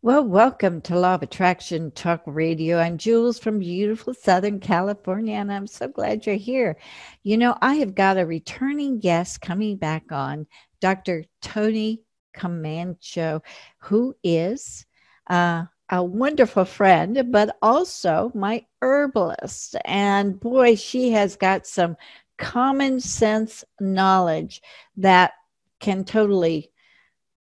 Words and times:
Well, 0.00 0.22
welcome 0.22 0.80
to 0.82 0.96
Law 0.96 1.16
of 1.16 1.24
Attraction 1.24 1.90
Talk 1.90 2.22
Radio. 2.24 2.78
I'm 2.78 2.98
Jewels 2.98 3.40
from 3.40 3.58
beautiful 3.58 4.14
Southern 4.14 4.60
California, 4.60 5.34
and 5.34 5.50
I'm 5.50 5.66
so 5.66 5.88
glad 5.88 6.24
you're 6.24 6.36
here. 6.36 6.76
You 7.24 7.36
know, 7.36 7.58
I 7.60 7.74
have 7.74 7.96
got 7.96 8.16
a 8.16 8.24
returning 8.24 9.00
guest 9.00 9.40
coming 9.40 9.76
back 9.76 10.12
on, 10.12 10.46
Dr. 10.80 11.24
Toni 11.42 12.02
Camacho, 12.32 13.42
who 13.78 14.14
is 14.22 14.86
uh, 15.28 15.64
a 15.90 16.04
wonderful 16.04 16.64
friend, 16.64 17.32
but 17.32 17.56
also 17.60 18.30
my 18.36 18.64
herbalist. 18.80 19.74
And 19.84 20.38
boy, 20.38 20.76
she 20.76 21.10
has 21.10 21.34
got 21.34 21.66
some 21.66 21.96
common 22.36 23.00
sense 23.00 23.64
knowledge 23.80 24.62
that 24.98 25.32
can 25.80 26.04
totally 26.04 26.70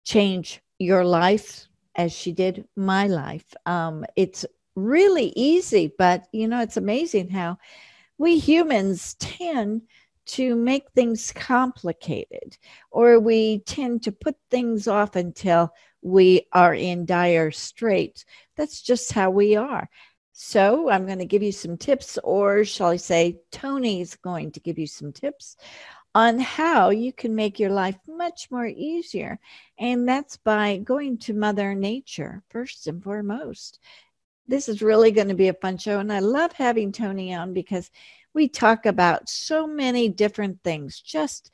change 0.05 0.61
your 0.79 1.05
life 1.05 1.66
as 1.97 2.13
she 2.13 2.33
did 2.33 2.67
my 2.77 3.07
life. 3.07 3.55
Um, 3.65 4.05
it's 4.15 4.45
really 4.75 5.33
easy, 5.35 5.93
but 5.99 6.27
you 6.33 6.47
know, 6.49 6.61
it's 6.61 6.77
amazing 6.77 7.31
how 7.31 7.59
we 8.19 8.39
humans 8.39 9.15
tend 9.19 9.83
to 10.27 10.57
make 10.57 10.91
things 10.91 11.33
complicated 11.33 12.57
or 12.91 13.19
we 13.21 13.61
tend 13.61 14.03
to 14.03 14.13
put 14.13 14.37
things 14.51 14.89
off 14.89 15.17
until 15.17 15.73
we 16.03 16.47
are 16.53 16.75
in 16.75 17.07
dire 17.07 17.51
straits. 17.51 18.25
That's 18.57 18.83
just 18.83 19.13
how 19.13 19.31
we 19.31 19.57
are. 19.57 19.89
So, 20.39 20.91
I'm 20.91 21.07
going 21.07 21.21
to 21.21 21.25
give 21.25 21.43
you 21.43 21.53
some 21.53 21.79
tips, 21.79 22.19
or 22.23 22.63
shall 22.63 22.89
I 22.89 22.97
say, 22.97 23.39
Toni's 23.51 24.17
going 24.17 24.53
to 24.53 24.61
give 24.61 24.79
you 24.79 24.87
some 24.87 25.11
tips 25.11 25.57
on 26.17 26.39
how 26.39 26.89
you 26.89 27.13
can 27.13 27.35
make 27.35 27.61
your 27.61 27.69
life 27.69 27.99
much 28.09 28.51
more 28.51 28.65
easier. 28.67 29.39
And 29.79 30.09
that's 30.09 30.39
by 30.39 30.79
going 30.79 31.19
to 31.19 31.35
Mother 31.35 31.75
Nature 31.75 32.43
first 32.49 32.87
and 32.87 33.05
foremost. 33.05 33.81
This 34.49 34.67
is 34.67 34.81
really 34.81 35.11
going 35.11 35.29
to 35.29 35.35
be 35.35 35.49
a 35.49 35.53
fun 35.53 35.77
show. 35.77 35.99
And 35.99 36.11
I 36.11 36.21
love 36.21 36.53
having 36.53 36.91
Toni 36.91 37.35
on 37.35 37.53
because 37.53 37.91
we 38.33 38.49
talk 38.49 38.87
about 38.87 39.29
so 39.29 39.67
many 39.67 40.09
different 40.09 40.63
things, 40.65 41.03
just 41.03 41.51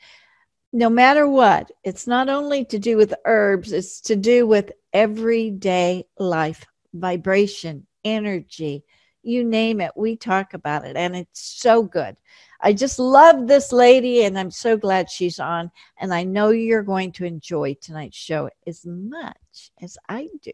no 0.72 0.88
matter 0.88 1.26
what. 1.26 1.72
It's 1.82 2.06
not 2.06 2.28
only 2.28 2.64
to 2.66 2.78
do 2.78 2.96
with 2.96 3.14
herbs, 3.24 3.72
it's 3.72 4.00
to 4.02 4.14
do 4.14 4.46
with 4.46 4.70
everyday 4.92 6.04
life, 6.20 6.64
vibration, 6.94 7.88
energy, 8.04 8.84
you 9.22 9.44
name 9.44 9.80
it. 9.80 9.92
We 9.96 10.16
talk 10.16 10.54
about 10.54 10.84
it, 10.84 10.96
and 10.96 11.16
it's 11.16 11.40
so 11.40 11.82
good. 11.82 12.16
I 12.60 12.72
just 12.72 12.98
love 12.98 13.48
this 13.48 13.72
lady, 13.72 14.24
and 14.24 14.38
I'm 14.38 14.50
so 14.50 14.76
glad 14.76 15.10
she's 15.10 15.40
on. 15.40 15.70
And 15.98 16.14
I 16.14 16.22
know 16.22 16.50
you're 16.50 16.84
going 16.84 17.10
to 17.12 17.24
enjoy 17.24 17.74
tonight's 17.80 18.16
show 18.16 18.50
as 18.66 18.86
much 18.86 19.72
as 19.80 19.98
I 20.08 20.28
do. 20.42 20.52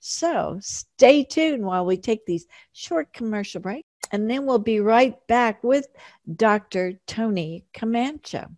So 0.00 0.58
stay 0.60 1.22
tuned 1.22 1.64
while 1.64 1.86
we 1.86 1.96
take 1.96 2.26
these 2.26 2.46
short 2.72 3.12
commercial 3.12 3.60
breaks, 3.60 3.88
and 4.10 4.28
then 4.28 4.46
we'll 4.46 4.58
be 4.58 4.80
right 4.80 5.14
back 5.28 5.62
with 5.62 5.86
Dr. 6.36 6.94
Toni 7.06 7.64
Camacho. 7.72 8.48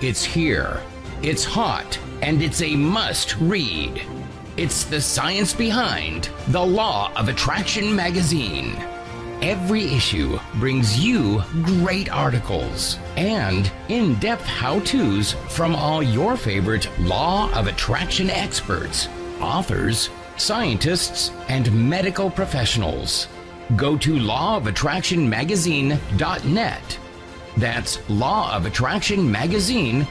It's 0.00 0.22
here, 0.24 0.80
it's 1.22 1.44
hot, 1.44 1.98
and 2.22 2.40
it's 2.42 2.62
a 2.62 2.74
must 2.76 3.36
read. 3.36 4.02
It's 4.56 4.84
the 4.84 5.00
science 5.00 5.52
behind 5.54 6.30
The 6.48 6.64
Law 6.64 7.12
of 7.14 7.28
Attraction 7.28 7.94
magazine. 7.94 8.76
Every 9.40 9.84
issue 9.84 10.40
brings 10.54 10.98
you 10.98 11.44
great 11.62 12.10
articles 12.10 12.98
and 13.16 13.70
in 13.88 14.16
depth 14.16 14.44
how 14.44 14.80
to's 14.80 15.34
from 15.48 15.76
all 15.76 16.02
your 16.02 16.36
favorite 16.36 16.90
Law 16.98 17.48
of 17.52 17.68
Attraction 17.68 18.30
experts, 18.30 19.06
authors, 19.40 20.10
scientists, 20.36 21.30
and 21.48 21.88
medical 21.88 22.28
professionals. 22.30 23.28
Go 23.76 23.96
to 23.98 24.14
lawofattractionmagazine.net. 24.14 26.98
That's 27.56 27.98
lawofattractionmagazine.net. 27.98 30.08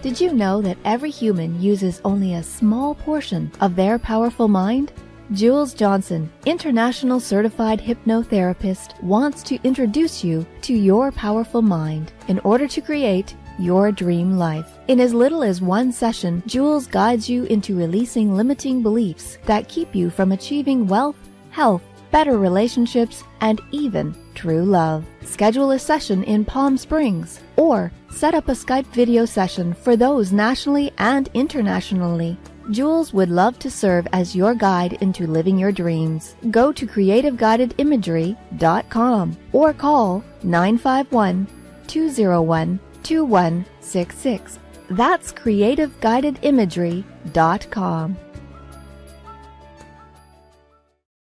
Did 0.00 0.20
you 0.20 0.32
know 0.32 0.62
that 0.62 0.78
every 0.84 1.10
human 1.10 1.60
uses 1.60 2.00
only 2.04 2.34
a 2.34 2.42
small 2.42 2.94
portion 2.94 3.50
of 3.60 3.74
their 3.74 3.98
powerful 3.98 4.46
mind? 4.46 4.92
Jewels 5.32 5.74
Johnson, 5.74 6.30
international 6.44 7.18
certified 7.18 7.80
hypnotherapist, 7.80 9.02
wants 9.02 9.42
to 9.44 9.58
introduce 9.64 10.22
you 10.22 10.46
to 10.62 10.74
your 10.74 11.10
powerful 11.10 11.62
mind 11.62 12.12
in 12.28 12.38
order 12.40 12.68
to 12.68 12.80
create 12.80 13.34
your 13.58 13.90
dream 13.90 14.36
life. 14.36 14.78
In 14.88 15.00
as 15.00 15.14
little 15.14 15.42
as 15.42 15.62
one 15.62 15.90
session, 15.90 16.42
Jewels 16.46 16.86
guides 16.86 17.28
you 17.28 17.44
into 17.44 17.74
releasing 17.76 18.36
limiting 18.36 18.82
beliefs 18.82 19.38
that 19.46 19.68
keep 19.68 19.94
you 19.94 20.10
from 20.10 20.32
achieving 20.32 20.86
wealth, 20.86 21.16
health, 21.50 21.82
better 22.14 22.38
relationships, 22.38 23.24
and 23.40 23.60
even 23.72 24.14
true 24.36 24.64
love. 24.64 25.04
Schedule 25.22 25.72
a 25.72 25.78
session 25.80 26.22
in 26.22 26.44
Palm 26.44 26.78
Springs 26.78 27.40
or 27.56 27.90
set 28.08 28.34
up 28.34 28.48
a 28.48 28.52
Skype 28.52 28.86
video 28.94 29.24
session 29.24 29.74
for 29.74 29.96
those 29.96 30.30
nationally 30.30 30.92
and 30.98 31.28
internationally. 31.34 32.38
Jewels 32.70 33.12
would 33.12 33.30
love 33.30 33.58
to 33.58 33.68
serve 33.68 34.06
as 34.12 34.36
your 34.36 34.54
guide 34.54 34.92
into 35.02 35.26
living 35.26 35.58
your 35.58 35.72
dreams. 35.72 36.36
Go 36.52 36.70
to 36.70 36.86
creativeguidedimagery.com 36.86 39.36
or 39.52 39.72
call 39.72 40.22
951 40.44 41.48
201 41.88 42.78
2166. 43.02 44.58
That's 44.88 45.32
creativeguidedimagery.com. 45.32 48.16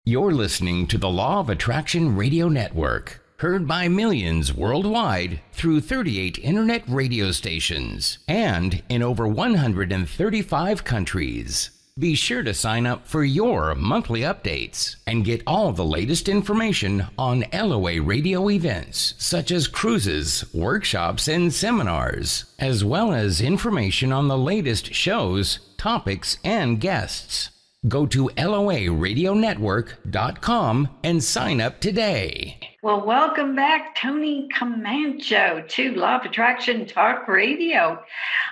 You're 0.06 0.32
listening 0.32 0.88
to 0.88 0.98
the 0.98 1.10
Law 1.10 1.42
of 1.42 1.50
Attraction 1.50 2.16
Radio 2.16 2.48
Network, 2.48 3.22
heard 3.38 3.68
by 3.68 3.90
millions 3.90 4.52
worldwide 4.52 5.42
through 5.52 5.82
38 5.82 6.40
internet 6.40 6.84
radio 6.88 7.32
stations 7.32 8.18
and 8.28 8.82
in 8.90 9.04
over 9.04 9.28
135 9.28 10.84
countries. 10.84 11.70
Be 12.00 12.16
sure 12.16 12.42
to 12.42 12.56
sign 12.56 12.88
up 12.88 13.06
for 13.06 13.24
your 13.24 13.76
monthly 13.76 14.22
updates 14.22 14.96
and 15.06 15.26
get 15.26 15.44
all 15.46 15.74
the 15.74 15.86
latest 15.86 16.28
information 16.28 17.06
on 17.18 17.44
LOA 17.54 18.02
radio 18.02 18.50
events 18.50 19.14
such 19.20 19.52
as 19.52 19.68
cruises, 19.68 20.44
workshops, 20.54 21.28
and 21.28 21.54
seminars, 21.54 22.46
as 22.58 22.84
well 22.86 23.14
as 23.14 23.42
information 23.42 24.12
on 24.12 24.28
the 24.28 24.38
latest 24.38 24.94
shows, 24.94 25.60
topics, 25.78 26.38
and 26.44 26.80
guests. 26.80 27.52
Go 27.88 28.06
to 28.08 28.28
LOARadionetwork.com 28.36 30.90
and 31.02 31.24
sign 31.24 31.62
up 31.62 31.80
today. 31.80 32.60
Well, 32.84 33.06
welcome 33.06 33.56
back, 33.56 33.96
Toni 33.96 34.50
Camacho, 34.54 35.64
to 35.66 35.96
Law 35.96 36.18
of 36.18 36.26
Attraction 36.26 36.86
Talk 36.86 37.26
Radio. 37.30 38.04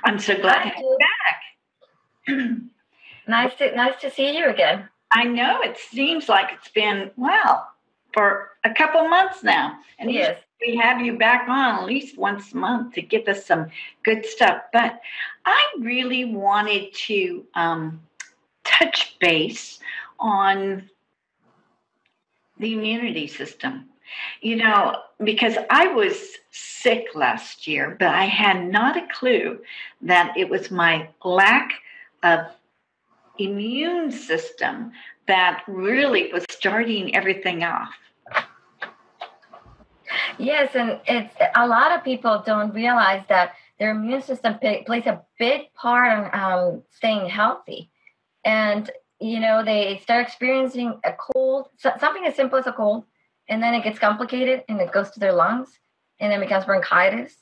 I'm 0.05 0.17
so 0.17 0.39
glad 0.39 0.63
to 0.63 0.69
have 0.69 0.77
you 0.77 0.97
back. 2.25 2.37
nice 3.27 3.53
to 3.55 3.75
nice 3.75 3.99
to 3.99 4.09
see 4.09 4.37
you 4.37 4.49
again. 4.49 4.87
I 5.11 5.25
know 5.25 5.59
it 5.61 5.77
seems 5.77 6.29
like 6.29 6.53
it's 6.53 6.69
been 6.69 7.11
well, 7.17 7.67
for 8.13 8.51
a 8.63 8.73
couple 8.73 9.09
months 9.09 9.43
now. 9.43 9.77
And 9.99 10.09
yes. 10.09 10.39
we 10.65 10.77
have 10.77 11.01
you 11.01 11.17
back 11.17 11.49
on 11.49 11.79
at 11.79 11.85
least 11.85 12.17
once 12.17 12.53
a 12.53 12.57
month 12.57 12.93
to 12.93 13.01
give 13.01 13.27
us 13.27 13.45
some 13.45 13.67
good 14.03 14.25
stuff. 14.25 14.61
But 14.71 15.01
I 15.45 15.65
really 15.79 16.23
wanted 16.23 16.93
to 16.93 17.45
um, 17.55 17.99
touch 18.67 19.17
base 19.19 19.79
on 20.19 20.89
the 22.59 22.73
immunity 22.73 23.27
system. 23.27 23.85
You 24.41 24.57
know, 24.57 25.01
because 25.23 25.55
I 25.69 25.87
was 25.87 26.15
sick 26.51 27.07
last 27.13 27.67
year, 27.67 27.97
but 27.99 28.07
I 28.07 28.25
had 28.25 28.65
not 28.65 28.95
a 28.95 29.07
clue 29.13 29.59
that 30.01 30.35
it 30.37 30.49
was 30.49 30.71
my 30.71 31.09
lack 31.23 31.71
of 32.23 32.39
immune 33.37 34.11
system 34.11 34.91
that 35.27 35.63
really 35.67 36.31
was 36.31 36.45
starting 36.49 37.15
everything 37.15 37.63
off. 37.63 37.93
Yes, 40.39 40.75
and 40.75 40.99
it's 41.05 41.35
a 41.55 41.67
lot 41.67 41.91
of 41.91 42.03
people 42.03 42.43
don't 42.45 42.73
realize 42.73 43.23
that 43.27 43.53
their 43.79 43.91
immune 43.91 44.21
system 44.21 44.57
plays 44.57 45.05
a 45.05 45.21
big 45.37 45.73
part 45.73 46.33
on 46.33 46.39
um, 46.39 46.83
staying 46.91 47.29
healthy, 47.29 47.89
and 48.47 48.89
you 49.19 49.39
know 49.39 49.63
they 49.63 49.99
start 50.01 50.25
experiencing 50.25 50.99
a 51.03 51.13
cold, 51.13 51.67
something 51.77 52.25
as 52.25 52.35
simple 52.35 52.57
as 52.57 52.65
a 52.65 52.71
cold, 52.71 53.03
and 53.49 53.61
then 53.61 53.73
it 53.73 53.83
gets 53.83 53.99
complicated 53.99 54.63
and 54.69 54.79
it 54.79 54.93
goes 54.93 55.11
to 55.11 55.19
their 55.19 55.33
lungs, 55.33 55.69
and 56.19 56.31
then 56.31 56.39
becomes 56.39 56.65
bronchitis, 56.65 57.35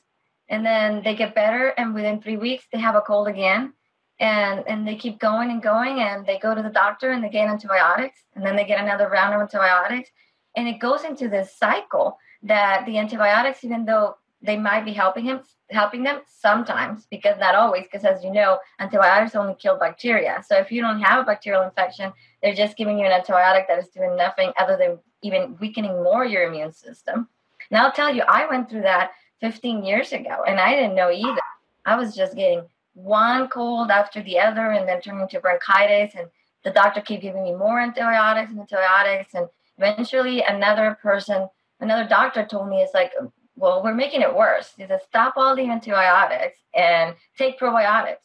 and 0.48 0.66
then 0.66 1.02
they 1.04 1.14
get 1.14 1.34
better, 1.34 1.68
and 1.78 1.94
within 1.94 2.20
three 2.20 2.36
weeks 2.36 2.64
they 2.72 2.80
have 2.80 2.96
a 2.96 3.00
cold 3.00 3.28
again, 3.28 3.72
and 4.18 4.64
and 4.66 4.86
they 4.86 4.96
keep 4.96 5.20
going 5.20 5.50
and 5.50 5.62
going 5.62 6.00
and 6.00 6.26
they 6.26 6.38
go 6.38 6.54
to 6.54 6.62
the 6.62 6.70
doctor 6.70 7.12
and 7.12 7.22
they 7.22 7.28
get 7.28 7.48
antibiotics 7.48 8.20
and 8.34 8.44
then 8.44 8.56
they 8.56 8.64
get 8.64 8.82
another 8.82 9.08
round 9.08 9.34
of 9.34 9.40
antibiotics. 9.40 10.10
And 10.56 10.66
it 10.66 10.80
goes 10.80 11.04
into 11.04 11.28
this 11.28 11.56
cycle 11.58 12.16
that 12.42 12.86
the 12.86 12.96
antibiotics 12.98 13.62
even 13.62 13.84
though 13.84 14.16
they 14.46 14.56
might 14.56 14.84
be 14.84 14.92
helping 14.92 15.24
him 15.24 15.40
helping 15.70 16.04
them 16.04 16.20
sometimes 16.26 17.06
because 17.10 17.36
not 17.40 17.56
always 17.56 17.82
because 17.84 18.04
as 18.04 18.22
you 18.22 18.30
know 18.32 18.58
antibiotics 18.78 19.34
only 19.34 19.54
kill 19.58 19.76
bacteria. 19.76 20.42
So 20.46 20.56
if 20.56 20.70
you 20.70 20.80
don't 20.80 21.00
have 21.00 21.22
a 21.22 21.24
bacterial 21.24 21.62
infection 21.62 22.12
they're 22.42 22.54
just 22.54 22.76
giving 22.76 22.98
you 22.98 23.06
an 23.06 23.20
antibiotic 23.20 23.66
that 23.66 23.78
is 23.78 23.88
doing 23.88 24.16
nothing 24.16 24.52
other 24.58 24.76
than 24.76 24.98
even 25.22 25.56
weakening 25.60 26.02
more 26.04 26.24
your 26.24 26.44
immune 26.44 26.72
system. 26.72 27.28
And 27.70 27.80
i'll 27.80 27.92
tell 27.92 28.14
you 28.14 28.22
i 28.28 28.46
went 28.46 28.70
through 28.70 28.82
that 28.82 29.10
15 29.40 29.84
years 29.84 30.12
ago 30.12 30.44
and 30.46 30.60
i 30.60 30.74
didn't 30.74 30.94
know 30.94 31.10
either. 31.10 31.40
I 31.84 31.96
was 31.96 32.14
just 32.14 32.34
getting 32.34 32.62
one 32.94 33.48
cold 33.48 33.90
after 33.90 34.22
the 34.22 34.38
other 34.38 34.70
and 34.70 34.88
then 34.88 35.00
turning 35.00 35.28
to 35.28 35.40
bronchitis 35.40 36.14
and 36.14 36.28
the 36.64 36.70
doctor 36.70 37.00
kept 37.00 37.22
giving 37.22 37.44
me 37.44 37.54
more 37.54 37.78
antibiotics 37.78 38.50
and 38.50 38.60
antibiotics 38.60 39.34
and 39.34 39.48
eventually 39.78 40.42
another 40.42 40.96
person 41.02 41.48
another 41.80 42.08
doctor 42.08 42.44
told 42.44 42.68
me 42.68 42.78
it's 42.78 42.94
like 42.94 43.12
well 43.56 43.82
we're 43.82 43.94
making 43.94 44.22
it 44.22 44.34
worse 44.34 44.72
he 44.76 44.86
said 44.86 45.00
stop 45.06 45.34
all 45.36 45.56
the 45.56 45.68
antibiotics 45.68 46.58
and 46.74 47.14
take 47.36 47.58
probiotics 47.58 48.16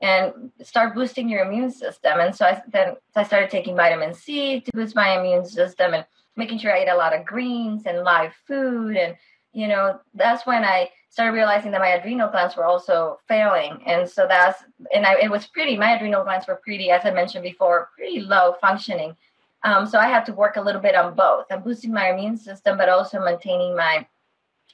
and 0.00 0.50
start 0.62 0.94
boosting 0.94 1.28
your 1.28 1.44
immune 1.44 1.70
system 1.70 2.20
and 2.20 2.34
so 2.34 2.44
i 2.44 2.62
then 2.72 2.94
i 3.14 3.22
started 3.22 3.50
taking 3.50 3.76
vitamin 3.76 4.14
c 4.14 4.60
to 4.60 4.70
boost 4.72 4.96
my 4.96 5.18
immune 5.18 5.44
system 5.44 5.94
and 5.94 6.04
making 6.36 6.58
sure 6.58 6.74
i 6.74 6.80
ate 6.80 6.88
a 6.88 6.96
lot 6.96 7.14
of 7.14 7.24
greens 7.24 7.82
and 7.86 8.04
live 8.04 8.32
food 8.46 8.96
and 8.96 9.16
you 9.52 9.68
know 9.68 9.98
that's 10.14 10.46
when 10.46 10.64
i 10.64 10.88
started 11.12 11.34
realizing 11.34 11.70
that 11.70 11.80
my 11.80 11.88
adrenal 11.88 12.30
glands 12.30 12.56
were 12.56 12.64
also 12.64 13.18
failing. 13.28 13.82
And 13.84 14.08
so 14.08 14.26
that's, 14.26 14.64
and 14.94 15.04
I, 15.04 15.16
it 15.20 15.30
was 15.30 15.46
pretty, 15.46 15.76
my 15.76 15.94
adrenal 15.94 16.24
glands 16.24 16.46
were 16.48 16.58
pretty, 16.64 16.90
as 16.90 17.04
I 17.04 17.10
mentioned 17.10 17.42
before, 17.42 17.90
pretty 17.94 18.20
low 18.20 18.54
functioning. 18.62 19.14
Um, 19.62 19.86
so 19.86 19.98
I 19.98 20.08
had 20.08 20.24
to 20.24 20.32
work 20.32 20.56
a 20.56 20.62
little 20.62 20.80
bit 20.80 20.94
on 20.94 21.14
both. 21.14 21.44
I'm 21.50 21.62
boosting 21.62 21.92
my 21.92 22.08
immune 22.08 22.38
system, 22.38 22.78
but 22.78 22.88
also 22.88 23.22
maintaining 23.22 23.76
my, 23.76 24.06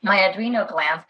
my 0.02 0.16
adrenal 0.16 0.66
glands. 0.66 1.04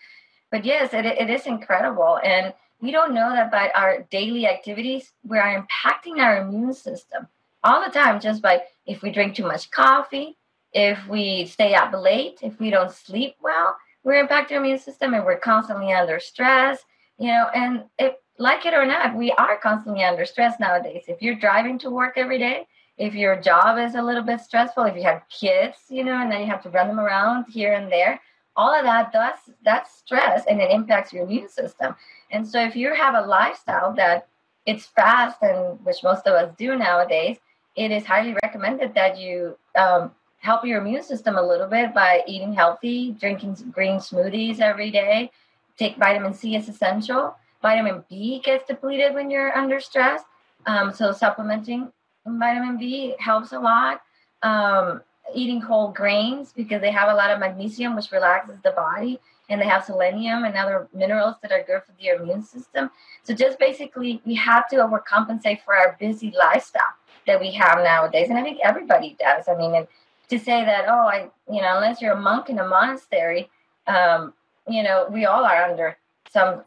But 0.51 0.65
yes, 0.65 0.95
it, 0.95 1.05
it 1.05 1.31
is 1.31 1.47
incredible. 1.47 2.19
And 2.23 2.55
we 2.81 2.91
don't 2.91 3.15
know 3.15 3.31
that 3.31 3.51
by 3.51 3.71
our 3.75 4.07
daily 4.11 4.47
activities, 4.47 5.13
we 5.23 5.39
are 5.39 5.67
impacting 5.67 6.19
our 6.19 6.39
immune 6.39 6.75
system 6.75 7.29
all 7.65 7.85
the 7.85 7.91
time 7.91 8.21
just 8.21 8.41
by 8.41 8.63
if 8.87 9.03
we 9.03 9.11
drink 9.11 9.35
too 9.35 9.45
much 9.45 9.71
coffee, 9.71 10.37
if 10.73 11.07
we 11.09 11.47
stay 11.47 11.75
up 11.75 11.93
late, 11.93 12.39
if 12.43 12.59
we 12.61 12.71
don't 12.71 12.93
sleep 12.93 13.35
well, 13.41 13.77
we're 14.05 14.25
impacting 14.25 14.53
our 14.53 14.65
immune 14.65 14.79
system 14.79 15.15
and 15.15 15.25
we're 15.25 15.39
constantly 15.39 15.93
under 15.93 16.21
stress, 16.21 16.79
you 17.19 17.27
know, 17.27 17.49
and 17.55 17.85
if 17.99 18.15
like 18.39 18.65
it 18.65 18.75
or 18.75 18.87
not, 18.87 19.17
we 19.17 19.33
are 19.33 19.59
constantly 19.59 20.05
under 20.05 20.25
stress 20.25 20.61
nowadays. 20.61 21.05
If 21.09 21.21
you're 21.21 21.35
driving 21.35 21.79
to 21.81 21.91
work 21.91 22.15
every 22.17 22.39
day, 22.39 22.67
if 22.97 23.15
your 23.15 23.41
job 23.41 23.79
is 23.79 23.97
a 23.97 24.03
little 24.03 24.23
bit 24.23 24.41
stressful, 24.41 24.85
if 24.85 24.97
you 24.97 25.03
have 25.03 25.23
kids, 25.29 25.77
you 25.89 26.05
know, 26.05 26.21
and 26.21 26.31
then 26.31 26.41
you 26.41 26.47
have 26.47 26.63
to 26.63 26.71
run 26.71 26.87
them 26.87 27.01
around 27.01 27.47
here 27.49 27.73
and 27.73 27.91
there, 27.91 28.21
all 28.59 28.75
of 28.75 28.85
that 28.85 29.13
does 29.13 29.39
that's 29.65 29.97
stress 29.97 30.45
and 30.49 30.61
it 30.61 30.71
impacts 30.71 31.13
your 31.13 31.23
immune 31.23 31.49
system. 31.49 31.95
And 32.33 32.47
so 32.47 32.61
if 32.61 32.75
you 32.75 32.93
have 32.93 33.15
a 33.15 33.27
lifestyle 33.27 33.95
that 33.95 34.27
it's 34.67 34.87
fast 34.87 35.39
and 35.43 35.79
which 35.87 36.03
most 36.03 36.27
of 36.27 36.35
us 36.35 36.53
do 36.59 36.77
nowadays, 36.77 37.39
it 37.77 37.93
is 37.93 38.05
highly 38.05 38.35
recommended 38.43 38.93
that 38.95 39.17
you 39.17 39.57
um, 39.79 40.11
help 40.41 40.65
your 40.65 40.81
immune 40.81 41.05
system 41.05 41.37
a 41.37 41.43
little 41.43 41.69
bit 41.69 41.95
by 41.95 42.23
eating 42.27 42.53
healthy, 42.53 43.13
drinking 43.13 43.55
green 43.71 43.99
smoothies 43.99 44.59
every 44.59 44.91
day. 44.91 45.31
Take 45.79 45.97
vitamin 45.97 46.35
C 46.35 46.57
is 46.57 46.69
essential. 46.69 47.37
Vitamin 47.63 48.05
B 48.11 48.41
gets 48.45 48.67
depleted 48.67 49.15
when 49.15 49.31
you're 49.31 49.57
under 49.57 49.79
stress. 49.79 50.23
Um, 50.67 50.93
so 50.93 51.13
supplementing 51.13 51.93
vitamin 52.27 52.77
B 52.77 53.15
helps 53.21 53.53
a 53.53 53.61
lot. 53.61 54.03
Um, 54.43 55.03
eating 55.35 55.61
whole 55.61 55.93
grains 55.93 56.53
because 56.53 56.81
they 56.81 56.91
have 56.91 57.11
a 57.11 57.15
lot 57.15 57.31
of 57.31 57.39
magnesium, 57.39 57.95
which 57.97 58.13
relaxes 58.13 58.57
the 58.63 58.73
body, 58.73 59.21
and 59.49 59.61
they 59.61 59.67
have 59.67 59.85
selenium 59.85 60.45
and 60.45 60.57
other 60.57 60.89
minerals 60.95 61.37
that 61.43 61.53
are 61.53 61.63
good 61.63 61.83
for 61.83 61.93
the 62.01 62.09
immune 62.09 62.43
system. 62.43 62.91
So 63.23 63.35
just 63.35 63.59
basically, 63.59 64.21
we 64.25 64.35
have 64.35 64.69
to 64.69 64.77
overcompensate 64.77 65.63
for 65.65 65.75
our 65.75 65.97
busy 65.99 66.33
lifestyle 66.39 66.83
that 67.27 67.41
we 67.41 67.51
have 67.53 67.79
nowadays, 67.79 68.29
and 68.31 68.39
I 68.39 68.43
think 68.43 68.59
everybody 68.63 69.17
does. 69.19 69.49
I 69.49 69.55
mean, 69.55 69.75
and 69.75 69.87
to 70.29 70.39
say 70.39 70.65
that 70.65 70.85
oh 70.89 71.07
i 71.07 71.29
you 71.51 71.61
know 71.61 71.77
unless 71.77 72.01
you're 72.01 72.13
a 72.13 72.21
monk 72.21 72.49
in 72.49 72.59
a 72.59 72.67
monastery 72.67 73.51
um, 73.87 74.33
you 74.69 74.83
know 74.83 75.07
we 75.11 75.25
all 75.25 75.45
are 75.45 75.65
under 75.65 75.97
some 76.31 76.63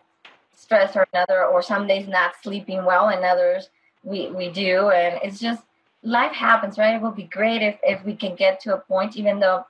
stress 0.56 0.96
or 0.96 1.08
another 1.14 1.46
or 1.46 1.62
some 1.62 1.88
days 1.88 2.08
not 2.08 2.34
sleeping 2.42 2.84
well 2.86 3.10
and 3.10 3.24
others 3.24 3.70
we 4.04 4.30
we 4.32 4.50
do 4.50 4.90
and 4.90 5.20
it's 5.24 5.40
just 5.40 5.64
life 6.04 6.34
happens 6.34 6.78
right? 6.78 6.96
It 6.96 7.02
would 7.02 7.16
be 7.16 7.24
great 7.24 7.62
if 7.62 7.78
if 7.84 8.04
we 8.06 8.16
can 8.16 8.36
get 8.36 8.60
to 8.62 8.76
a 8.76 8.80
point 8.80 9.16
even 9.18 9.40
though 9.40 9.66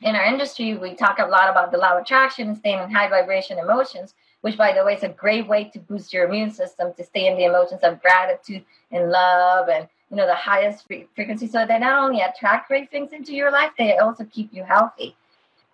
in 0.00 0.16
our 0.16 0.24
industry 0.24 0.76
we 0.76 0.94
talk 0.94 1.18
a 1.18 1.26
lot 1.26 1.48
about 1.48 1.70
the 1.70 1.78
law 1.78 1.96
of 1.96 2.02
attraction 2.02 2.48
and 2.48 2.56
staying 2.56 2.80
in 2.80 2.90
high 2.90 3.08
vibration 3.08 3.58
emotions 3.58 4.14
which 4.42 4.58
by 4.58 4.72
the 4.72 4.84
way 4.84 4.94
is 4.94 5.02
a 5.02 5.08
great 5.08 5.48
way 5.48 5.64
to 5.64 5.78
boost 5.78 6.12
your 6.12 6.26
immune 6.26 6.50
system 6.50 6.92
to 6.94 7.04
stay 7.04 7.26
in 7.26 7.36
the 7.36 7.44
emotions 7.44 7.80
of 7.82 8.02
gratitude 8.02 8.64
and 8.90 9.10
love 9.10 9.68
and 9.68 9.88
you 10.10 10.16
know 10.16 10.26
the 10.26 10.34
highest 10.34 10.86
frequency. 10.86 11.46
So 11.46 11.64
they 11.64 11.78
not 11.78 12.04
only 12.04 12.20
attract 12.20 12.68
great 12.68 12.90
things 12.90 13.12
into 13.12 13.32
your 13.32 13.50
life 13.50 13.70
they 13.78 13.96
also 13.96 14.24
keep 14.24 14.52
you 14.52 14.62
healthy. 14.62 15.16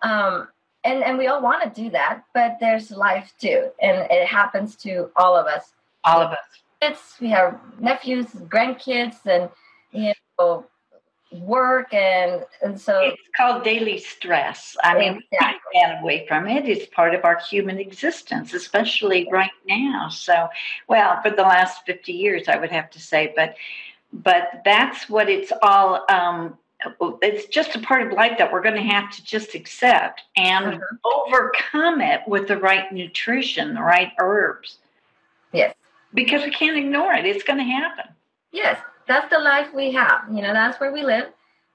Um, 0.01 0.47
and 0.85 1.03
and 1.03 1.17
we 1.17 1.27
all 1.27 1.41
want 1.41 1.61
to 1.61 1.81
do 1.83 1.89
that 1.89 2.23
but 2.33 2.57
there's 2.61 2.89
life 2.89 3.33
too 3.37 3.69
and 3.81 4.07
it 4.09 4.25
happens 4.25 4.75
to 4.77 5.09
all 5.17 5.35
of 5.35 5.45
us. 5.45 5.73
All 6.05 6.21
of 6.21 6.31
us. 6.31 6.37
It's 6.81 7.19
we 7.19 7.29
have 7.29 7.59
nephews 7.79 8.27
grandkids 8.27 9.25
and 9.25 9.49
you 9.91 10.13
know 10.37 10.65
work 11.31 11.93
and 11.93 12.43
and 12.63 12.79
so 12.79 13.01
it's 13.01 13.21
called 13.37 13.63
daily 13.63 13.99
stress. 13.99 14.75
I 14.83 14.97
mean 14.97 15.21
exactly. 15.31 15.31
we 15.31 15.37
can't 15.39 15.61
get 15.73 16.01
away 16.01 16.25
from 16.27 16.47
it. 16.47 16.67
It's 16.67 16.87
part 16.87 17.13
of 17.13 17.23
our 17.23 17.39
human 17.39 17.77
existence 17.77 18.53
especially 18.53 19.27
right 19.31 19.51
now. 19.67 20.09
So 20.09 20.49
well 20.87 21.21
for 21.21 21.29
the 21.29 21.43
last 21.43 21.85
50 21.85 22.11
years 22.11 22.47
i 22.47 22.57
would 22.57 22.71
have 22.71 22.89
to 22.91 22.99
say 22.99 23.33
but 23.35 23.55
but 24.11 24.61
that's 24.65 25.07
what 25.07 25.29
it's 25.29 25.51
all 25.61 26.03
um, 26.09 26.57
it's 27.21 27.45
just 27.45 27.75
a 27.75 27.79
part 27.79 28.07
of 28.07 28.13
life 28.13 28.37
that 28.39 28.51
we're 28.51 28.61
going 28.61 28.75
to 28.75 28.81
have 28.81 29.11
to 29.11 29.23
just 29.23 29.53
accept 29.53 30.21
and 30.35 30.79
mm-hmm. 30.81 30.95
overcome 31.05 32.01
it 32.01 32.21
with 32.27 32.47
the 32.47 32.57
right 32.57 32.91
nutrition 32.91 33.75
the 33.75 33.81
right 33.81 34.13
herbs. 34.19 34.77
Yes. 35.51 35.75
Because 36.13 36.43
we 36.43 36.49
can't 36.49 36.77
ignore 36.77 37.13
it. 37.13 37.25
It's 37.25 37.43
going 37.43 37.59
to 37.59 37.65
happen. 37.65 38.05
Yes 38.51 38.79
that's 39.09 39.29
the 39.29 39.39
life 39.39 39.73
we 39.73 39.91
have 39.91 40.21
you 40.31 40.41
know 40.41 40.53
that's 40.53 40.79
where 40.79 40.93
we 40.93 41.03
live 41.03 41.27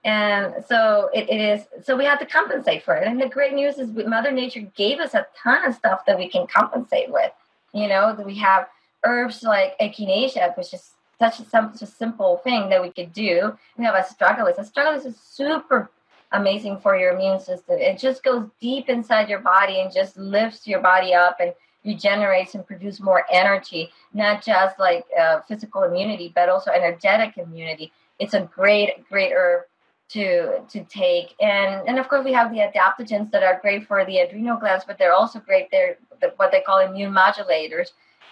and 0.05 0.55
so 0.67 1.11
it, 1.13 1.29
it 1.29 1.41
is 1.41 1.67
so 1.85 1.97
we 1.97 2.05
have 2.07 2.19
to 2.19 2.27
compensate 2.27 2.83
for 2.83 2.95
it 2.95 3.07
and 3.07 3.21
the 3.21 3.29
great 3.29 3.53
news 3.53 3.77
is 3.77 3.91
mother 4.07 4.33
nature 4.33 4.61
gave 4.75 5.01
us 5.01 5.13
a 5.13 5.27
ton 5.43 5.67
of 5.67 5.75
stuff 5.75 6.07
that 6.07 6.17
we 6.17 6.29
can 6.29 6.47
compensate 6.47 7.11
with 7.13 7.33
you 7.75 7.87
know 7.87 8.17
we 8.25 8.39
have 8.39 8.69
herbs 9.05 9.43
like 9.43 9.79
echinacea 9.79 10.57
which 10.57 10.73
is 10.73 10.95
such 11.19 11.41
a, 11.41 11.45
such 11.45 11.83
a 11.83 11.87
simple 11.87 12.39
thing 12.39 12.69
that 12.71 12.83
we 12.83 12.91
could 12.91 13.13
do. 13.13 13.57
We 13.77 13.85
have 13.85 13.95
astragalus. 13.95 14.59
Astragalus 14.59 15.07
is 15.07 15.19
super 15.19 15.91
amazing 16.33 16.79
for 16.79 16.97
your 16.97 17.15
immune 17.15 17.41
system. 17.41 17.79
It 17.79 17.99
just 17.99 18.25
goes 18.25 18.49
deep 18.61 18.89
inside 18.89 19.29
your 19.29 19.41
body 19.41 19.81
and 19.81 19.93
just 19.93 20.17
lifts 20.17 20.67
your 20.67 20.81
body 20.81 21.15
up 21.15 21.39
and 21.41 21.53
regenerates 21.85 22.55
and 22.55 22.67
produce 22.67 23.01
more 23.01 23.25
energy, 23.31 23.91
not 24.13 24.45
just 24.45 24.79
like 24.79 25.05
uh, 25.19 25.41
physical 25.47 25.83
immunity, 25.83 26.33
but 26.35 26.49
also 26.49 26.71
energetic 26.71 27.37
immunity. 27.37 27.93
It's 28.19 28.35
a 28.35 28.41
great, 28.41 29.07
great 29.09 29.33
herb 29.33 29.63
to 30.11 30.61
to 30.69 30.85
take. 30.85 31.35
And 31.41 31.89
and 31.89 31.99
of 31.99 32.09
course 32.09 32.25
we 32.25 32.33
have 32.33 32.51
the 32.51 32.59
adaptogens 32.59 33.31
that 33.33 33.43
are 33.43 33.59
great 33.61 33.87
for 33.87 34.05
the 34.05 34.19
adrenal 34.19 34.59
glands 34.59 34.85
but 34.87 34.99
they're 34.99 35.15
also 35.15 35.41
great. 35.41 35.71
They're 35.71 35.97
what 36.37 36.53
they 36.53 36.61
call 36.61 36.81
immune 36.81 37.13
modulators 37.13 37.89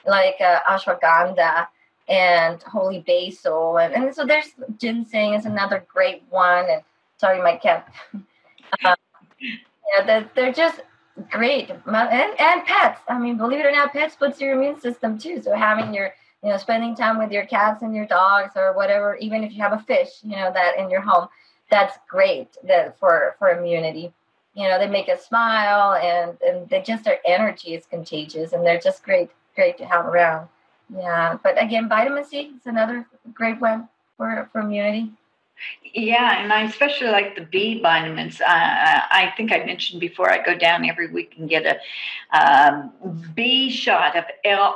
like 0.06 0.37
uh, 0.40 0.61
ashwagandha 0.68 1.66
and 2.09 2.62
holy 2.62 3.00
basil. 3.00 3.78
And, 3.78 3.94
and 3.94 4.14
so 4.14 4.25
there's 4.26 4.52
ginseng 4.78 5.35
is 5.35 5.47
another 5.47 5.85
great 5.92 6.23
one. 6.30 6.66
And 6.68 6.82
sorry 7.18 7.40
my 7.40 7.56
cat. 7.56 7.92
Um, 8.14 8.23
yeah 9.40 10.06
they're, 10.06 10.30
they're 10.35 10.52
just 10.52 10.80
great. 11.31 11.71
And, 11.71 12.40
and 12.40 12.64
pets. 12.64 13.00
I 13.09 13.19
mean 13.19 13.37
believe 13.37 13.61
it 13.61 13.66
or 13.66 13.73
not 13.73 13.92
pets 13.92 14.16
boosts 14.16 14.40
your 14.40 14.54
immune 14.54 14.81
system 14.81 15.19
too. 15.19 15.42
So 15.42 15.54
having 15.54 15.92
your 15.92 16.12
you 16.42 16.50
know 16.50 16.57
spending 16.57 16.95
time 16.95 17.19
with 17.19 17.31
your 17.31 17.47
cats 17.47 17.83
and 17.83 17.95
your 17.95 18.07
dogs 18.07 18.52
or 18.57 18.73
whatever 18.73 19.16
even 19.16 19.45
if 19.45 19.52
you 19.52 19.62
have 19.62 19.73
a 19.73 19.78
fish 19.78 20.09
you 20.25 20.37
know 20.37 20.52
that 20.52 20.76
in 20.78 20.90
your 20.90 21.00
home 21.00 21.28
that's 21.71 21.99
great 22.09 22.57
that 22.64 22.99
for 22.99 23.37
for 23.38 23.50
immunity. 23.50 24.12
You 24.54 24.69
know 24.69 24.78
they 24.78 24.88
make 24.88 25.09
us 25.09 25.26
smile 25.26 25.95
and 25.95 26.37
and 26.42 26.69
they 26.69 26.83
just 26.83 27.04
their 27.04 27.19
energy 27.26 27.75
is 27.75 27.87
contagious 27.87 28.52
and 28.52 28.64
they're 28.64 28.81
just 28.81 29.02
great 29.02 29.31
great 29.54 29.78
to 29.78 29.85
have 29.85 30.07
around. 30.07 30.49
Yeah 30.95 31.38
but 31.42 31.62
again 31.62 31.88
vitamin 31.88 32.25
c 32.25 32.52
is 32.57 32.66
another 32.66 33.07
great 33.33 33.61
one 33.61 33.88
for 34.16 34.49
for 34.52 34.61
immunity 34.61 35.12
yeah, 35.94 36.42
and 36.42 36.52
I 36.52 36.62
especially 36.62 37.09
like 37.09 37.35
the 37.35 37.42
B 37.42 37.80
vitamins. 37.80 38.40
Uh, 38.40 38.47
I 38.49 39.32
think 39.37 39.52
I 39.52 39.64
mentioned 39.64 40.00
before 40.00 40.32
I 40.32 40.42
go 40.42 40.56
down 40.56 40.88
every 40.88 41.12
week 41.12 41.35
and 41.38 41.49
get 41.49 41.66
a 41.66 42.37
um, 42.37 42.92
B 43.35 43.71
shot 43.71 44.16
of 44.16 44.25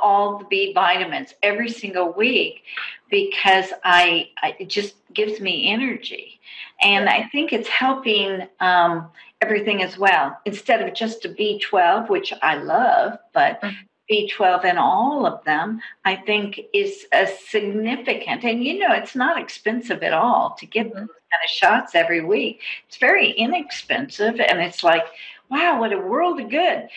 all 0.01 0.37
the 0.39 0.45
B 0.45 0.73
vitamins 0.73 1.33
every 1.41 1.69
single 1.69 2.13
week 2.13 2.61
because 3.09 3.73
I, 3.83 4.29
I 4.41 4.55
it 4.59 4.69
just 4.69 4.95
gives 5.13 5.41
me 5.41 5.69
energy, 5.69 6.39
and 6.81 7.09
I 7.09 7.27
think 7.29 7.51
it's 7.51 7.69
helping 7.69 8.47
um, 8.59 9.09
everything 9.41 9.81
as 9.81 9.97
well. 9.97 10.37
Instead 10.45 10.87
of 10.87 10.93
just 10.93 11.25
a 11.25 11.29
B 11.29 11.59
twelve, 11.59 12.09
which 12.09 12.31
I 12.41 12.55
love, 12.55 13.17
but 13.33 13.61
mm-hmm. 13.61 13.75
B12 14.09 14.65
in 14.65 14.77
all 14.77 15.25
of 15.25 15.43
them, 15.43 15.81
I 16.05 16.15
think 16.15 16.59
is 16.73 17.05
a 17.11 17.27
significant. 17.27 18.43
And 18.43 18.63
you 18.63 18.79
know, 18.79 18.93
it's 18.93 19.15
not 19.15 19.39
expensive 19.39 20.03
at 20.03 20.13
all 20.13 20.55
to 20.59 20.65
give 20.65 20.87
mm-hmm. 20.87 20.99
those 20.99 21.07
kind 21.07 21.43
of 21.43 21.49
shots 21.49 21.95
every 21.95 22.23
week. 22.23 22.61
It's 22.87 22.97
very 22.97 23.31
inexpensive, 23.31 24.39
and 24.39 24.59
it's 24.59 24.83
like, 24.83 25.05
wow, 25.49 25.79
what 25.79 25.93
a 25.93 25.97
world 25.97 26.39
of 26.39 26.49
good. 26.49 26.87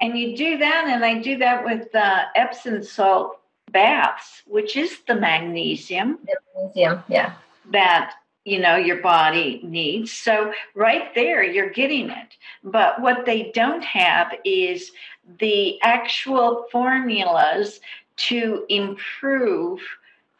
And 0.00 0.16
you 0.16 0.36
do 0.36 0.58
that, 0.58 0.84
and 0.88 1.04
I 1.04 1.20
do 1.20 1.38
that 1.38 1.64
with 1.64 1.94
uh, 1.94 2.24
Epsom 2.36 2.82
salt 2.82 3.40
baths, 3.72 4.42
which 4.46 4.76
is 4.76 4.98
the 5.06 5.14
magnesium. 5.14 6.18
Magnesium, 6.54 7.02
yeah. 7.08 7.32
That 7.70 8.14
you 8.48 8.58
know 8.58 8.76
your 8.76 9.00
body 9.02 9.60
needs. 9.62 10.12
So 10.12 10.52
right 10.74 11.14
there 11.14 11.42
you're 11.42 11.70
getting 11.70 12.10
it. 12.10 12.36
But 12.64 13.00
what 13.00 13.26
they 13.26 13.50
don't 13.54 13.84
have 13.84 14.34
is 14.44 14.92
the 15.38 15.80
actual 15.82 16.66
formulas 16.72 17.80
to 18.28 18.64
improve 18.68 19.80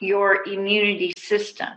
your 0.00 0.44
immunity 0.44 1.12
system. 1.18 1.68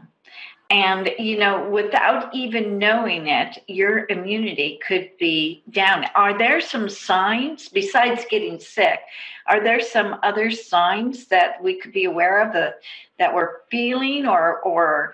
And 0.70 1.12
you 1.20 1.38
know 1.38 1.70
without 1.70 2.34
even 2.34 2.78
knowing 2.78 3.28
it 3.28 3.62
your 3.68 4.06
immunity 4.10 4.80
could 4.88 5.12
be 5.20 5.64
down. 5.70 6.06
Are 6.16 6.38
there 6.38 6.62
some 6.62 6.88
signs 6.88 7.68
besides 7.68 8.26
getting 8.30 8.58
sick 8.60 9.02
are 9.48 9.62
there 9.62 9.82
some 9.82 10.18
other 10.24 10.52
signs 10.52 11.26
that 11.28 11.62
we 11.62 11.80
could 11.80 11.92
be 11.92 12.06
aware 12.06 12.42
of 12.42 12.54
that, 12.54 12.80
that 13.20 13.34
we're 13.34 13.58
feeling 13.70 14.26
or 14.26 14.60
or 14.62 15.14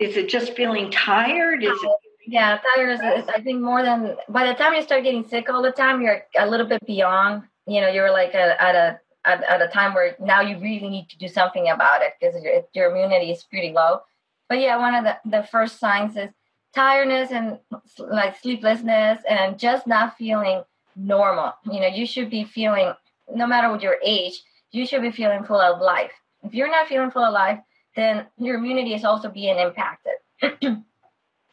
is 0.00 0.16
it 0.16 0.28
just 0.28 0.54
feeling 0.54 0.90
tired? 0.90 1.62
Is 1.62 1.78
it? 1.82 1.90
Yeah, 2.26 2.58
tired 2.74 2.90
is, 2.90 3.00
is, 3.00 3.28
I 3.28 3.40
think 3.42 3.60
more 3.60 3.82
than 3.82 4.16
by 4.28 4.46
the 4.46 4.54
time 4.54 4.72
you 4.74 4.82
start 4.82 5.04
getting 5.04 5.28
sick 5.28 5.50
all 5.50 5.62
the 5.62 5.72
time, 5.72 6.00
you're 6.00 6.22
a 6.38 6.48
little 6.48 6.66
bit 6.66 6.84
beyond. 6.86 7.42
You 7.66 7.80
know, 7.80 7.88
you're 7.88 8.10
like 8.10 8.34
a, 8.34 8.62
at 8.62 8.74
a 8.74 9.00
at, 9.24 9.42
at 9.44 9.62
a 9.62 9.68
time 9.68 9.94
where 9.94 10.16
now 10.20 10.40
you 10.40 10.58
really 10.58 10.88
need 10.88 11.08
to 11.10 11.18
do 11.18 11.28
something 11.28 11.68
about 11.68 12.02
it 12.02 12.12
because 12.20 12.42
your, 12.42 12.62
your 12.74 12.90
immunity 12.90 13.30
is 13.30 13.42
pretty 13.44 13.72
low. 13.72 14.00
But 14.48 14.60
yeah, 14.60 14.76
one 14.76 14.94
of 14.94 15.04
the, 15.04 15.30
the 15.30 15.42
first 15.44 15.80
signs 15.80 16.16
is 16.16 16.30
tiredness 16.74 17.30
and 17.30 17.58
like 17.98 18.38
sleeplessness 18.40 19.20
and 19.28 19.58
just 19.58 19.86
not 19.86 20.16
feeling 20.16 20.62
normal. 20.96 21.52
You 21.64 21.80
know, 21.80 21.86
you 21.86 22.06
should 22.06 22.30
be 22.30 22.44
feeling, 22.44 22.92
no 23.34 23.46
matter 23.46 23.70
what 23.70 23.82
your 23.82 23.96
age, 24.04 24.42
you 24.70 24.86
should 24.86 25.02
be 25.02 25.10
feeling 25.10 25.44
full 25.44 25.60
of 25.60 25.80
life. 25.80 26.12
If 26.42 26.52
you're 26.52 26.70
not 26.70 26.88
feeling 26.88 27.10
full 27.10 27.24
of 27.24 27.32
life, 27.32 27.60
then 27.96 28.26
your 28.38 28.56
immunity 28.56 28.94
is 28.94 29.04
also 29.04 29.28
being 29.28 29.58
impacted. 29.58 30.14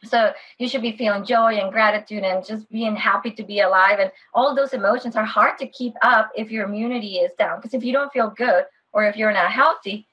so 0.04 0.32
you 0.58 0.68
should 0.68 0.82
be 0.82 0.98
feeling 0.98 1.26
joy 1.26 1.56
and 1.56 1.72
gratitude 1.72 2.24
and 2.24 2.46
just 2.46 2.70
being 2.70 2.96
happy 2.96 3.32
to 3.32 3.44
be 3.44 3.60
alive. 3.60 4.00
And 4.00 4.12
all 4.34 4.56
those 4.56 4.74
emotions 4.74 5.16
are 5.16 5.26
hard 5.26 5.58
to 5.60 5.68
keep 5.68 5.94
up 6.02 6.32
if 6.36 6.52
your 6.52 6.66
immunity 6.66 7.18
is 7.18 7.32
down. 7.38 7.58
Because 7.58 7.74
if 7.74 7.84
you 7.84 7.94
don't 7.94 8.12
feel 8.12 8.30
good 8.30 8.66
or 8.94 9.06
if 9.06 9.16
you're 9.16 9.32
not 9.32 9.52
healthy, 9.52 10.08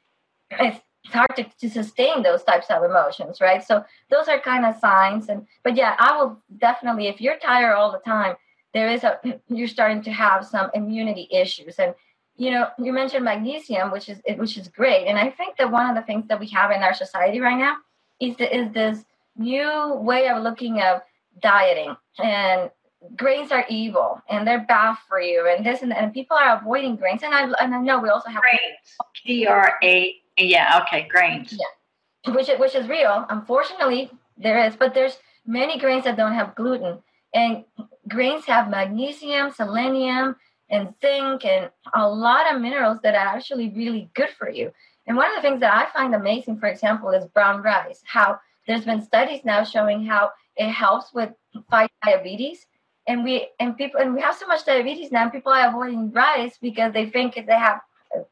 it's 0.51 0.81
hard 1.07 1.35
to, 1.37 1.45
to 1.61 1.71
sustain 1.71 2.23
those 2.23 2.43
types 2.45 2.67
of 2.71 2.83
emotions, 2.83 3.41
right? 3.41 3.65
So 3.65 3.85
those 4.11 4.29
are 4.29 4.39
kind 4.39 4.67
of 4.67 4.79
signs. 4.79 5.29
And 5.29 5.47
but 5.63 5.77
yeah, 5.77 5.97
I 5.99 6.17
will 6.17 6.39
definitely 6.59 7.09
if 7.09 7.21
you're 7.21 7.39
tired 7.39 7.75
all 7.75 7.93
the 7.93 7.99
time, 7.99 8.37
there 8.75 8.91
is 8.91 9.05
a 9.05 9.19
you're 9.49 9.69
starting 9.69 10.03
to 10.03 10.13
have 10.13 10.47
some 10.47 10.71
immunity 10.75 11.29
issues. 11.31 11.79
And 11.79 11.95
you 12.39 12.51
know, 12.51 12.69
you 12.79 12.93
mentioned 12.93 13.25
magnesium, 13.25 13.91
which 13.91 14.09
is 14.09 14.19
which 14.37 14.57
is 14.57 14.69
great, 14.69 15.07
and 15.09 15.19
I 15.19 15.29
think 15.29 15.59
that 15.59 15.71
one 15.71 15.87
of 15.91 15.97
the 15.97 16.03
things 16.03 16.25
that 16.29 16.41
we 16.41 16.49
have 16.49 16.71
in 16.71 16.83
our 16.83 16.95
society 16.95 17.41
right 17.41 17.59
now 17.59 17.77
is 18.21 18.37
the, 18.37 18.47
is 18.57 18.73
this 18.73 19.05
new 19.37 19.95
way 19.95 20.29
of 20.29 20.43
looking 20.43 20.81
at 20.81 21.05
dieting. 21.41 21.95
And 22.19 22.71
grains 23.15 23.53
are 23.53 23.65
evil 23.69 24.21
and 24.29 24.47
they're 24.47 24.67
bad 24.67 24.97
for 25.09 25.21
you 25.21 25.49
and 25.49 25.65
this 25.65 25.83
and, 25.83 25.93
and 25.95 26.13
people 26.13 26.37
are 26.37 26.59
avoiding 26.59 26.97
grains. 26.97 27.23
And 27.23 27.33
I 27.33 27.43
and 27.63 27.75
I 27.75 27.81
know 27.81 28.01
we 28.01 28.09
also 28.09 28.29
have 28.29 28.43
grains. 28.43 28.97
G 29.25 29.47
R 29.47 29.79
A 29.83 30.17
yeah 30.37 30.81
okay 30.83 31.07
grains. 31.09 31.57
Yeah. 31.57 32.35
Which 32.35 32.49
which 32.59 32.75
is 32.75 32.89
real 32.89 33.25
unfortunately 33.31 34.11
there 34.37 34.65
is 34.67 34.75
but 34.75 34.95
there's 34.95 35.19
many 35.47 35.79
grains 35.79 36.05
that 36.05 36.17
don't 36.17 36.35
have 36.35 36.57
gluten. 36.57 36.99
And 37.33 37.65
grains 38.09 38.47
have 38.47 38.69
magnesium 38.69 39.53
selenium 39.53 40.35
and 40.71 40.95
zinc 41.01 41.45
and 41.45 41.71
a 41.95 42.09
lot 42.09 42.53
of 42.53 42.61
minerals 42.61 42.99
that 43.03 43.15
are 43.15 43.37
actually 43.37 43.71
really 43.71 44.11
good 44.15 44.31
for 44.31 44.51
you. 44.51 44.73
And 45.07 45.17
one 45.17 45.31
of 45.31 45.37
the 45.37 45.43
things 45.43 45.61
that 45.61 45.73
I 45.73 45.91
find 45.91 46.15
amazing, 46.15 46.59
for 46.59 46.67
example, 46.67 47.11
is 47.11 47.25
brown 47.27 47.63
rice. 47.63 48.03
How 48.05 48.39
there's 48.67 48.85
been 48.85 49.03
studies 49.03 49.45
now 49.45 49.65
showing 49.65 50.05
how 50.05 50.31
it 50.57 50.69
helps 50.69 51.15
with 51.15 51.31
fight 51.71 51.91
diabetes. 52.05 52.67
And 53.07 53.25
we 53.25 53.49
and 53.59 53.77
people 53.77 54.01
and 54.01 54.15
we 54.15 54.21
have 54.21 54.37
so 54.37 54.47
much 54.47 54.67
diabetes 54.67 55.11
now, 55.11 55.31
people 55.31 55.53
are 55.53 55.69
avoiding 55.69 56.13
rice 56.13 56.59
because 56.61 56.93
they 56.93 57.09
think 57.09 57.35
they 57.35 57.53
have 57.53 57.81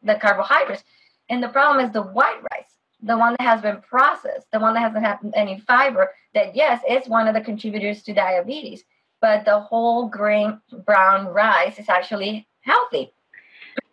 the 0.03 0.17
carbohydrates. 0.17 0.85
And 1.31 1.43
the 1.43 1.49
problem 1.49 1.85
is 1.85 1.93
the 1.93 2.03
white 2.03 2.43
rice, 2.53 2.77
the 3.03 3.17
one 3.17 3.37
that 3.39 3.45
has 3.47 3.63
been 3.63 3.81
processed, 3.81 4.47
the 4.53 4.61
one 4.61 4.75
that 4.75 4.81
hasn't 4.81 5.05
had 5.05 5.19
any 5.35 5.61
fiber, 5.61 6.11
that 6.35 6.55
yes, 6.55 6.83
is 6.89 7.09
one 7.09 7.27
of 7.27 7.35
the 7.35 7.41
contributors 7.41 8.03
to 8.03 8.13
diabetes 8.13 8.85
but 9.21 9.45
the 9.45 9.61
whole 9.61 10.09
grain 10.09 10.61
brown 10.85 11.27
rice 11.27 11.79
is 11.79 11.89
actually 11.89 12.47
healthy. 12.61 13.13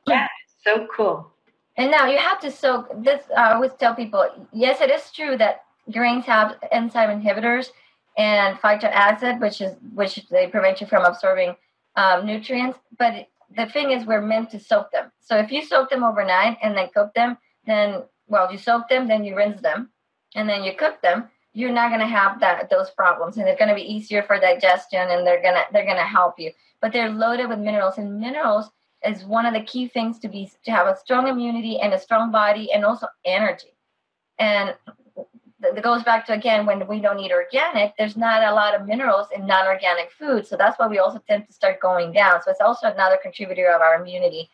Yeah, 0.08 0.28
so 0.64 0.88
cool. 0.96 1.32
And 1.78 1.90
now 1.90 2.08
you 2.08 2.18
have 2.18 2.40
to 2.42 2.52
soak 2.52 2.90
this. 3.04 3.24
Uh, 3.32 3.40
I 3.40 3.54
always 3.54 3.72
tell 3.80 3.96
people, 3.96 4.28
yes, 4.52 4.82
it 4.82 4.90
is 4.90 5.12
true 5.12 5.38
that 5.38 5.64
grains 5.92 6.26
have 6.26 6.58
enzyme 6.72 7.22
inhibitors 7.22 7.70
and 8.18 8.58
phytic 8.60 8.92
acid, 8.92 9.42
which 9.42 9.62
is 9.62 9.76
which 9.94 10.28
they 10.30 10.48
prevent 10.48 10.82
you 10.82 10.88
from 10.88 11.04
absorbing 11.04 11.56
um, 11.96 12.26
nutrients. 12.26 12.78
But 13.00 13.28
the 13.56 13.66
thing 13.66 13.92
is, 13.92 14.06
we're 14.06 14.22
meant 14.22 14.52
to 14.52 14.60
soak 14.60 14.92
them. 14.92 15.12
So 15.20 15.38
if 15.38 15.52
you 15.52 15.66
soak 15.66 15.90
them 15.90 16.04
overnight 16.04 16.58
and 16.62 16.78
then 16.78 16.90
cook 16.94 17.14
them, 17.14 17.38
then 17.66 18.04
well, 18.28 18.52
you 18.52 18.58
soak 18.58 18.88
them, 18.90 19.08
then 19.08 19.24
you 19.24 19.36
rinse 19.36 19.62
them, 19.62 19.90
and 20.36 20.48
then 20.48 20.64
you 20.64 20.74
cook 20.76 21.02
them 21.02 21.30
you're 21.54 21.72
not 21.72 21.90
going 21.90 22.00
to 22.00 22.08
have 22.08 22.40
that 22.40 22.70
those 22.70 22.90
problems 22.92 23.38
and 23.38 23.46
they're 23.46 23.58
going 23.58 23.70
to 23.70 23.76
be 23.76 23.82
easier 23.82 24.24
for 24.24 24.40
digestion 24.40 25.00
and 25.00 25.26
they're 25.26 25.42
going 25.42 25.54
to 25.54 25.64
they're 25.72 25.86
going 25.86 25.98
to 25.98 26.04
help 26.04 26.40
you. 26.40 26.52
But 26.82 26.92
they're 26.92 27.10
loaded 27.10 27.48
with 27.48 27.60
minerals 27.60 27.98
and 27.98 28.20
minerals 28.20 28.70
is 29.06 29.24
one 29.24 29.46
of 29.46 29.54
the 29.54 29.64
key 29.64 29.88
things 29.88 30.20
to 30.20 30.30
be 30.30 30.52
to 30.66 30.72
have 30.72 30.88
a 30.88 30.98
strong 30.98 31.28
immunity 31.28 31.80
and 31.80 31.94
a 31.94 32.00
strong 32.00 32.32
body 32.32 32.72
and 32.74 32.84
also 32.84 33.08
energy. 33.26 33.76
And 34.40 34.76
that 35.60 35.82
goes 35.82 36.04
back 36.04 36.26
to 36.26 36.34
again 36.34 36.66
when 36.66 36.86
we 36.88 37.00
don't 37.00 37.20
eat 37.20 37.32
organic 37.32 37.94
there's 37.98 38.18
not 38.18 38.44
a 38.44 38.54
lot 38.54 38.76
of 38.76 38.86
minerals 38.86 39.28
in 39.34 39.48
non-organic 39.48 40.12
food 40.12 40.46
so 40.46 40.58
that's 40.58 40.78
why 40.78 40.88
we 40.88 41.00
also 41.00 41.22
tend 41.26 41.48
to 41.48 41.54
start 41.54 41.80
going 41.80 42.12
down. 42.12 42.42
So 42.42 42.52
it's 42.52 42.60
also 42.60 42.88
another 42.88 43.18
contributor 43.22 43.70
of 43.70 43.82
our 43.82 44.02
immunity 44.02 44.50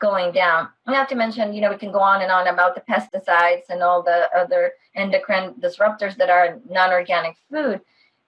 going 0.00 0.32
down. 0.32 0.68
Not 0.86 1.08
to 1.10 1.14
mention, 1.14 1.54
you 1.54 1.60
know, 1.60 1.70
we 1.70 1.76
can 1.76 1.92
go 1.92 2.00
on 2.00 2.22
and 2.22 2.30
on 2.30 2.48
about 2.48 2.74
the 2.74 2.82
pesticides 2.82 3.70
and 3.70 3.82
all 3.82 4.02
the 4.02 4.28
other 4.36 4.72
endocrine 4.94 5.54
disruptors 5.54 6.16
that 6.16 6.30
are 6.30 6.58
non-organic 6.68 7.36
food. 7.50 7.80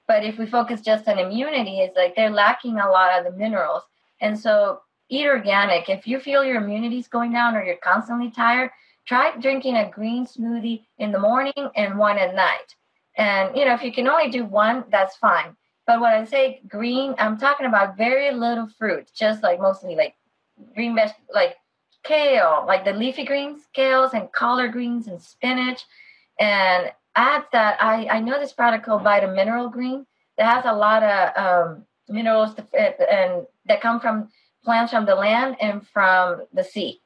But 0.08 0.24
if 0.24 0.38
we 0.38 0.46
focus 0.46 0.80
just 0.80 1.08
on 1.08 1.18
immunity, 1.18 1.80
it's 1.80 1.96
like 1.96 2.14
they're 2.14 2.30
lacking 2.30 2.78
a 2.78 2.90
lot 2.90 3.18
of 3.18 3.24
the 3.24 3.36
minerals. 3.36 3.82
And 4.20 4.38
so 4.38 4.80
eat 5.08 5.26
organic. 5.26 5.88
If 5.88 6.06
you 6.06 6.20
feel 6.20 6.44
your 6.44 6.62
immunity 6.62 6.98
is 6.98 7.08
going 7.08 7.32
down 7.32 7.56
or 7.56 7.64
you're 7.64 7.76
constantly 7.76 8.30
tired, 8.30 8.70
try 9.06 9.36
drinking 9.38 9.76
a 9.76 9.90
green 9.90 10.26
smoothie 10.26 10.84
in 10.98 11.12
the 11.12 11.18
morning 11.18 11.70
and 11.74 11.98
one 11.98 12.18
at 12.18 12.34
night. 12.34 12.74
And 13.16 13.56
you 13.56 13.64
know, 13.64 13.74
if 13.74 13.82
you 13.82 13.92
can 13.92 14.08
only 14.08 14.30
do 14.30 14.44
one, 14.44 14.84
that's 14.90 15.16
fine. 15.16 15.56
But 15.86 16.00
when 16.00 16.12
I 16.12 16.24
say 16.24 16.60
green, 16.66 17.14
I'm 17.18 17.38
talking 17.38 17.66
about 17.66 17.96
very 17.96 18.32
little 18.32 18.68
fruit, 18.78 19.10
just 19.14 19.42
like 19.42 19.60
mostly 19.60 19.94
like 19.94 20.14
green 20.74 20.94
veg, 20.94 21.10
like 21.32 21.56
kale, 22.04 22.64
like 22.66 22.84
the 22.84 22.92
leafy 22.92 23.24
greens, 23.24 23.62
kales 23.76 24.14
and 24.14 24.30
collard 24.32 24.72
greens 24.72 25.08
and 25.08 25.20
spinach. 25.20 25.84
And 26.38 26.92
add 27.14 27.44
that 27.52 27.82
I, 27.82 28.06
I 28.08 28.20
know 28.20 28.38
this 28.38 28.52
product 28.52 28.84
called 28.84 29.02
Vitamineral 29.02 29.72
Green 29.72 30.06
that 30.36 30.54
has 30.54 30.64
a 30.66 30.76
lot 30.76 31.02
of 31.02 31.36
um, 31.36 31.84
minerals 32.08 32.54
to, 32.54 32.64
and 32.78 33.46
that 33.66 33.80
come 33.80 34.00
from 34.00 34.28
plants 34.64 34.92
from 34.92 35.06
the 35.06 35.14
land 35.14 35.56
and 35.60 35.86
from 35.86 36.42
the 36.52 36.64
sea. 36.64 37.00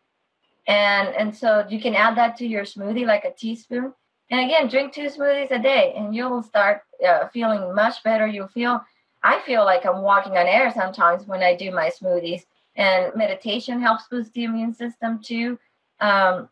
And 0.66 1.08
and 1.08 1.36
so 1.36 1.64
you 1.68 1.80
can 1.80 1.94
add 1.94 2.16
that 2.16 2.36
to 2.38 2.46
your 2.46 2.64
smoothie 2.64 3.06
like 3.06 3.24
a 3.24 3.32
teaspoon. 3.32 3.94
And 4.30 4.40
again, 4.40 4.68
drink 4.68 4.92
two 4.92 5.08
smoothies 5.08 5.50
a 5.50 5.58
day, 5.58 5.92
and 5.96 6.14
you'll 6.14 6.42
start 6.42 6.82
uh, 7.06 7.26
feeling 7.28 7.74
much 7.74 8.02
better. 8.04 8.28
You'll 8.28 8.46
feel, 8.48 8.80
I 9.24 9.40
feel 9.40 9.64
like 9.64 9.84
I'm 9.84 10.02
walking 10.02 10.36
on 10.36 10.46
air 10.46 10.72
sometimes 10.72 11.26
when 11.26 11.42
I 11.42 11.56
do 11.56 11.72
my 11.72 11.90
smoothies. 11.90 12.42
And 12.80 13.14
meditation 13.14 13.82
helps 13.82 14.08
boost 14.08 14.32
the 14.32 14.44
immune 14.44 14.72
system 14.72 15.20
too. 15.22 15.58
Um, 16.00 16.48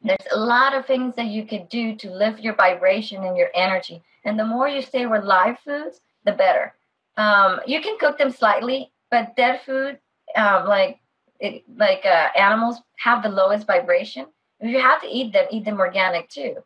there's 0.00 0.32
a 0.32 0.38
lot 0.38 0.74
of 0.74 0.86
things 0.86 1.14
that 1.16 1.26
you 1.26 1.44
could 1.44 1.68
do 1.68 1.94
to 1.96 2.10
lift 2.10 2.40
your 2.40 2.54
vibration 2.54 3.22
and 3.22 3.36
your 3.36 3.50
energy. 3.54 4.02
And 4.24 4.38
the 4.38 4.46
more 4.46 4.66
you 4.66 4.80
stay 4.80 5.04
with 5.04 5.24
live 5.24 5.58
foods, 5.58 6.00
the 6.24 6.32
better. 6.32 6.72
Um, 7.18 7.60
you 7.66 7.82
can 7.82 7.98
cook 7.98 8.16
them 8.16 8.30
slightly, 8.30 8.90
but 9.10 9.36
dead 9.36 9.60
food, 9.66 9.98
um, 10.36 10.66
like 10.66 11.00
it, 11.38 11.64
like 11.76 12.06
uh, 12.06 12.28
animals, 12.34 12.78
have 12.96 13.22
the 13.22 13.28
lowest 13.28 13.66
vibration. 13.66 14.24
If 14.60 14.70
you 14.70 14.80
have 14.80 15.02
to 15.02 15.06
eat 15.06 15.34
them, 15.34 15.48
eat 15.50 15.66
them 15.66 15.80
organic 15.80 16.30
too. 16.30 16.56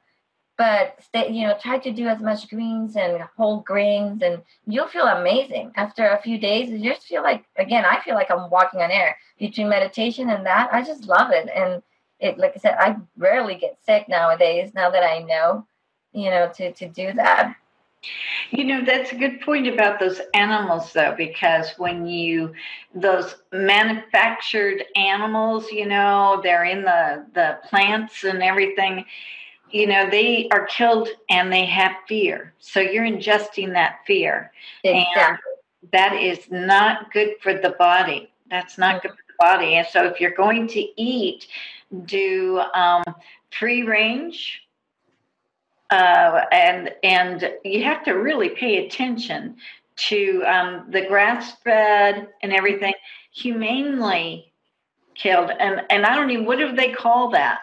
But 0.63 1.03
stay, 1.03 1.29
you 1.33 1.49
know, 1.49 1.57
try 1.61 1.79
to 1.79 1.91
do 1.91 2.07
as 2.07 2.21
much 2.21 2.49
greens 2.49 2.95
and 2.95 3.21
whole 3.37 3.63
grains, 3.63 4.23
and 4.23 4.41
you'll 4.65 4.87
feel 4.87 5.09
amazing 5.09 5.73
after 5.75 6.07
a 6.07 6.23
few 6.23 6.39
days. 6.39 6.71
You 6.71 6.79
just 6.93 7.05
feel 7.05 7.25
like, 7.25 7.45
again, 7.57 7.85
I 7.85 8.01
feel 8.05 8.15
like 8.15 8.31
I'm 8.31 8.49
walking 8.49 8.81
on 8.81 8.93
air 8.93 9.17
between 9.41 9.69
meditation 9.69 10.31
and 10.31 10.47
that. 10.47 10.73
I 10.73 10.85
just 10.85 11.07
love 11.07 11.33
it, 11.33 11.51
and 11.53 11.83
it, 12.21 12.39
like 12.39 12.53
I 12.55 12.61
said, 12.61 12.77
I 12.79 12.95
rarely 13.17 13.57
get 13.57 13.77
sick 13.85 14.09
nowadays. 14.09 14.71
Now 14.73 14.89
that 14.89 15.03
I 15.03 15.25
know, 15.25 15.67
you 16.13 16.31
know, 16.31 16.49
to 16.57 16.71
to 16.71 16.89
do 16.89 17.13
that. 17.15 17.57
You 18.51 18.65
know, 18.65 18.85
that's 18.85 19.11
a 19.11 19.17
good 19.17 19.41
point 19.41 19.67
about 19.67 19.99
those 19.99 20.21
animals, 20.35 20.93
though, 20.93 21.15
because 21.17 21.73
when 21.77 22.07
you, 22.07 22.53
those 22.95 23.37
manufactured 23.53 24.85
animals, 24.95 25.71
you 25.73 25.87
know, 25.87 26.41
they're 26.43 26.65
in 26.65 26.83
the, 26.83 27.27
the 27.35 27.59
plants 27.69 28.25
and 28.25 28.43
everything, 28.43 29.05
you 29.73 29.87
know, 29.87 30.09
they 30.09 30.49
are 30.51 30.67
killed 30.67 31.09
and 31.31 31.53
they 31.53 31.65
have 31.67 31.93
fear. 32.07 32.53
So 32.59 32.81
you're 32.81 33.05
ingesting 33.05 33.73
that 33.73 34.01
fear. 34.07 34.53
Exactly. 34.85 35.23
And 35.23 35.39
that 35.93 36.15
is 36.15 36.51
not 36.51 37.13
good 37.13 37.35
for 37.43 37.55
the 37.55 37.71
body. 37.79 38.31
That's 38.51 38.79
not 38.79 39.03
good 39.03 39.13
for 39.13 39.25
the 39.29 39.35
body. 39.39 39.75
And 39.77 39.87
so 39.87 40.05
if 40.05 40.21
you're 40.21 40.35
going 40.35 40.69
to 40.69 41.01
eat, 41.01 41.47
do 42.07 42.63
um, 42.75 43.03
free 43.51 43.83
range 43.83 44.63
uh, 45.93 46.45
and 46.51 46.91
and 47.03 47.53
you 47.65 47.85
have 47.85 48.03
to 48.05 48.13
really 48.13 48.49
pay 48.49 48.87
attention 48.87 49.57
to 49.95 50.43
um, 50.47 50.87
the 50.89 51.07
grass 51.07 51.55
fed 51.63 52.29
and 52.43 52.53
everything 52.53 52.95
humanely 53.31 54.53
killed 55.15 55.51
and 55.61 55.83
and 55.91 56.07
I 56.07 56.17
don't 56.17 56.31
even 56.31 56.47
what 56.47 56.59
do 56.59 56.75
they 56.75 56.93
call 56.93 57.31
that 57.31 57.59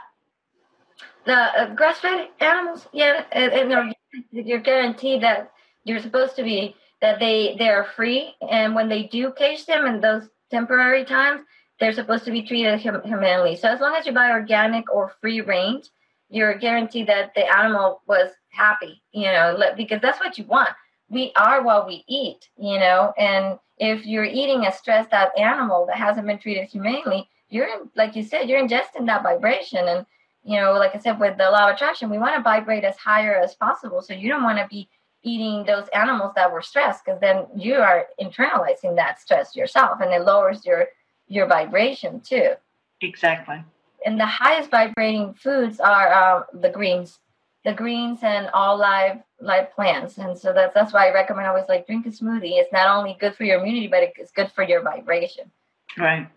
the 1.30 1.40
uh, 1.62 1.74
grass 1.76 2.00
fed 2.00 2.28
animals 2.40 2.88
yeah 2.94 3.24
and, 3.32 3.94
you're 4.32 4.60
guaranteed 4.60 5.22
that 5.22 5.52
you're 5.84 6.00
supposed 6.00 6.36
to 6.36 6.44
be 6.44 6.76
that 7.02 7.20
they 7.20 7.56
they're 7.60 7.88
free 7.96 8.34
and 8.50 8.76
when 8.76 8.90
they 8.90 9.04
do 9.04 9.32
cage 9.38 9.66
them 9.66 9.86
in 9.86 10.02
those 10.02 10.24
temporary 10.50 11.06
times 11.06 11.42
they're 11.80 11.94
supposed 11.94 12.26
to 12.26 12.32
be 12.32 12.42
treated 12.42 12.82
hum- 12.82 13.04
humanely 13.04 13.56
so 13.56 13.68
as 13.70 13.80
long 13.80 13.96
as 13.96 14.06
you 14.06 14.12
buy 14.12 14.32
organic 14.32 14.92
or 14.94 15.14
free 15.22 15.42
range 15.42 15.90
you're 16.30 16.58
guaranteed 16.58 17.08
that 17.08 17.34
the 17.36 17.46
animal 17.58 18.02
was 18.08 18.30
happy, 18.50 19.02
you 19.12 19.26
know, 19.26 19.58
because 19.76 20.02
that's 20.02 20.20
what 20.20 20.38
you 20.38 20.46
want. 20.46 20.70
We 21.10 21.32
are 21.36 21.64
what 21.64 21.88
we 21.88 22.04
eat, 22.08 22.48
you 22.58 22.80
know, 22.80 23.14
and 23.18 23.58
if 23.78 24.06
you're 24.06 24.26
eating 24.26 24.66
a 24.66 24.72
stressed 24.72 25.12
out 25.12 25.38
animal 25.38 25.88
that 25.88 25.96
hasn't 25.96 26.28
been 26.28 26.38
treated 26.38 26.66
humanely, 26.66 27.28
you're 27.50 27.68
like 27.96 28.16
you 28.16 28.24
said, 28.24 28.48
you're 28.48 28.62
ingesting 28.62 29.08
that 29.08 29.24
vibration. 29.24 29.88
And, 29.88 30.06
you 30.44 30.60
know, 30.60 30.74
like 30.74 30.96
I 30.96 31.00
said, 31.00 31.20
with 31.20 31.38
the 31.38 31.50
law 31.50 31.70
of 31.70 31.76
attraction, 31.76 32.10
we 32.10 32.18
want 32.18 32.36
to 32.36 32.42
vibrate 32.42 32.84
as 32.84 32.98
higher 32.98 33.36
as 33.36 33.56
possible. 33.56 34.02
So 34.02 34.14
you 34.14 34.30
don't 34.30 34.44
want 34.44 34.58
to 34.58 34.68
be 34.70 34.90
eating 35.24 35.66
those 35.66 35.88
animals 35.94 36.32
that 36.36 36.52
were 36.52 36.62
stressed 36.62 37.04
because 37.06 37.20
then 37.20 37.46
you 37.56 37.76
are 37.76 38.08
internalizing 38.22 38.96
that 38.96 39.20
stress 39.20 39.56
yourself 39.56 40.00
and 40.02 40.14
it 40.14 40.24
lowers 40.24 40.66
your 40.66 40.88
your 41.28 41.46
vibration 41.46 42.22
too. 42.22 42.54
Exactly 43.02 43.64
and 44.06 44.20
the 44.20 44.26
highest 44.26 44.72
vibrating 44.72 45.34
foods 45.34 45.80
are 45.80 46.12
uh, 46.12 46.44
the 46.54 46.70
greens, 46.70 47.20
the 47.66 47.74
greens 47.74 48.20
and 48.24 48.50
all 48.54 48.78
live 48.78 49.18
live 49.42 49.72
plants. 49.74 50.18
And 50.18 50.38
so 50.38 50.54
that's 50.54 50.74
that's 50.74 50.94
why 50.94 51.08
I 51.08 51.14
recommend 51.14 51.48
always 51.48 51.66
like 51.68 51.86
drink 51.86 52.06
a 52.06 52.10
smoothie. 52.10 52.58
It's 52.58 52.74
not 52.74 52.88
only 52.88 53.18
good 53.20 53.36
for 53.36 53.44
your 53.44 53.60
immunity, 53.60 53.88
but 53.88 54.04
it's 54.16 54.32
good 54.32 54.52
for 54.52 54.64
your 54.64 54.82
vibration. 54.82 55.52
Right. 55.98 56.28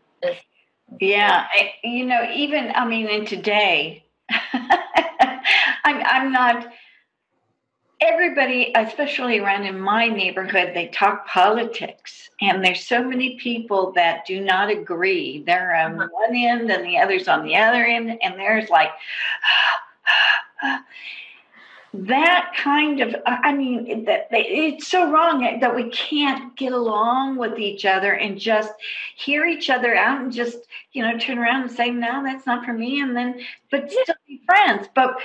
Yeah, 1.01 1.47
I, 1.53 1.73
you 1.85 2.07
know, 2.07 2.27
even 2.35 2.73
I 2.75 2.87
mean, 2.87 3.07
in 3.09 3.27
today, 3.27 4.05
I'm 5.85 6.03
I'm 6.05 6.33
not 6.33 6.73
everybody, 8.01 8.73
especially 8.75 9.39
around 9.39 9.65
in 9.65 9.79
my 9.79 10.09
neighborhood, 10.09 10.73
they 10.75 10.89
talk 10.89 11.27
politics, 11.29 12.31
and 12.41 12.65
there's 12.65 12.87
so 12.87 13.03
many 13.03 13.39
people 13.39 13.93
that 13.93 14.27
do 14.27 14.41
not 14.41 14.71
agree. 14.71 15.43
They're 15.47 15.75
on 15.75 16.01
uh-huh. 16.01 16.09
one 16.11 16.35
end 16.35 16.71
and 16.71 16.85
the 16.85 16.99
other's 16.99 17.29
on 17.29 17.45
the 17.45 17.57
other 17.57 17.85
end, 17.85 18.19
and 18.23 18.35
there's 18.35 18.69
like 18.71 18.91
that 21.95 22.53
kind 22.57 23.01
of. 23.01 23.15
I 23.27 23.53
mean, 23.53 24.05
that 24.07 24.29
it's 24.31 24.89
so 24.89 25.11
wrong 25.11 25.59
that 25.61 25.75
we 25.75 25.91
can't 25.91 26.57
get 26.57 26.73
along 26.73 27.37
with 27.37 27.59
each 27.59 27.85
other 27.85 28.13
and 28.13 28.39
just 28.39 28.73
hear 29.17 29.45
each 29.45 29.69
other 29.69 29.95
out 29.95 30.23
and 30.23 30.33
just 30.33 30.59
you 30.93 31.03
know 31.03 31.19
turn 31.19 31.39
around 31.39 31.63
and 31.63 31.71
say, 31.71 31.91
"No, 31.91 32.23
that's 32.23 32.47
not 32.47 32.65
for 32.65 32.73
me," 32.73 33.01
and 33.01 33.15
then 33.15 33.41
but 33.71 33.91
still 33.91 34.15
be 34.27 34.41
friends, 34.47 34.89
but 34.95 35.17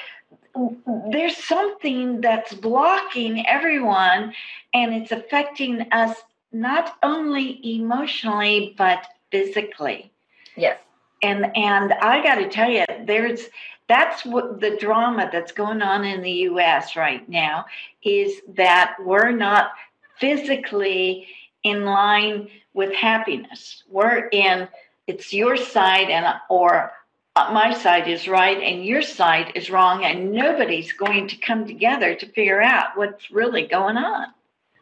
there's 1.11 1.37
something 1.37 2.21
that's 2.21 2.53
blocking 2.53 3.45
everyone 3.47 4.33
and 4.73 4.93
it's 4.93 5.11
affecting 5.11 5.81
us 5.91 6.15
not 6.51 6.95
only 7.03 7.59
emotionally 7.63 8.73
but 8.77 9.05
physically. 9.31 10.11
Yes. 10.55 10.79
And 11.23 11.55
and 11.55 11.93
i 11.93 12.21
got 12.23 12.35
to 12.35 12.49
tell 12.49 12.69
you 12.69 12.85
there's 13.05 13.47
that's 13.87 14.25
what 14.25 14.59
the 14.59 14.77
drama 14.77 15.29
that's 15.31 15.51
going 15.51 15.81
on 15.81 16.03
in 16.03 16.21
the 16.21 16.31
us 16.31 16.95
right 16.95 17.27
now 17.29 17.65
is 18.03 18.41
that 18.55 18.95
we're 19.03 19.31
not 19.31 19.71
physically 20.19 21.27
in 21.63 21.85
line 21.85 22.47
with 22.73 22.93
happiness 22.93 23.83
we're 23.89 24.27
in 24.29 24.67
it's 25.07 25.33
your 25.33 25.55
side 25.55 26.09
and 26.09 26.25
or 26.49 26.91
uh, 27.37 27.51
my 27.53 27.71
side 27.71 28.07
is 28.07 28.27
right 28.27 28.61
and 28.63 28.83
your 28.83 29.03
side 29.03 29.51
is 29.53 29.69
wrong, 29.69 30.03
and 30.03 30.31
nobody's 30.31 30.91
going 30.91 31.27
to 31.27 31.35
come 31.37 31.67
together 31.67 32.15
to 32.15 32.25
figure 32.25 32.63
out 32.63 32.97
what's 32.97 33.29
really 33.29 33.67
going 33.67 33.95
on. 33.95 34.25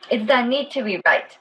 It's 0.09 0.25
that 0.27 0.47
need 0.47 0.71
to 0.71 0.81
be 0.81 1.01
right 1.05 1.37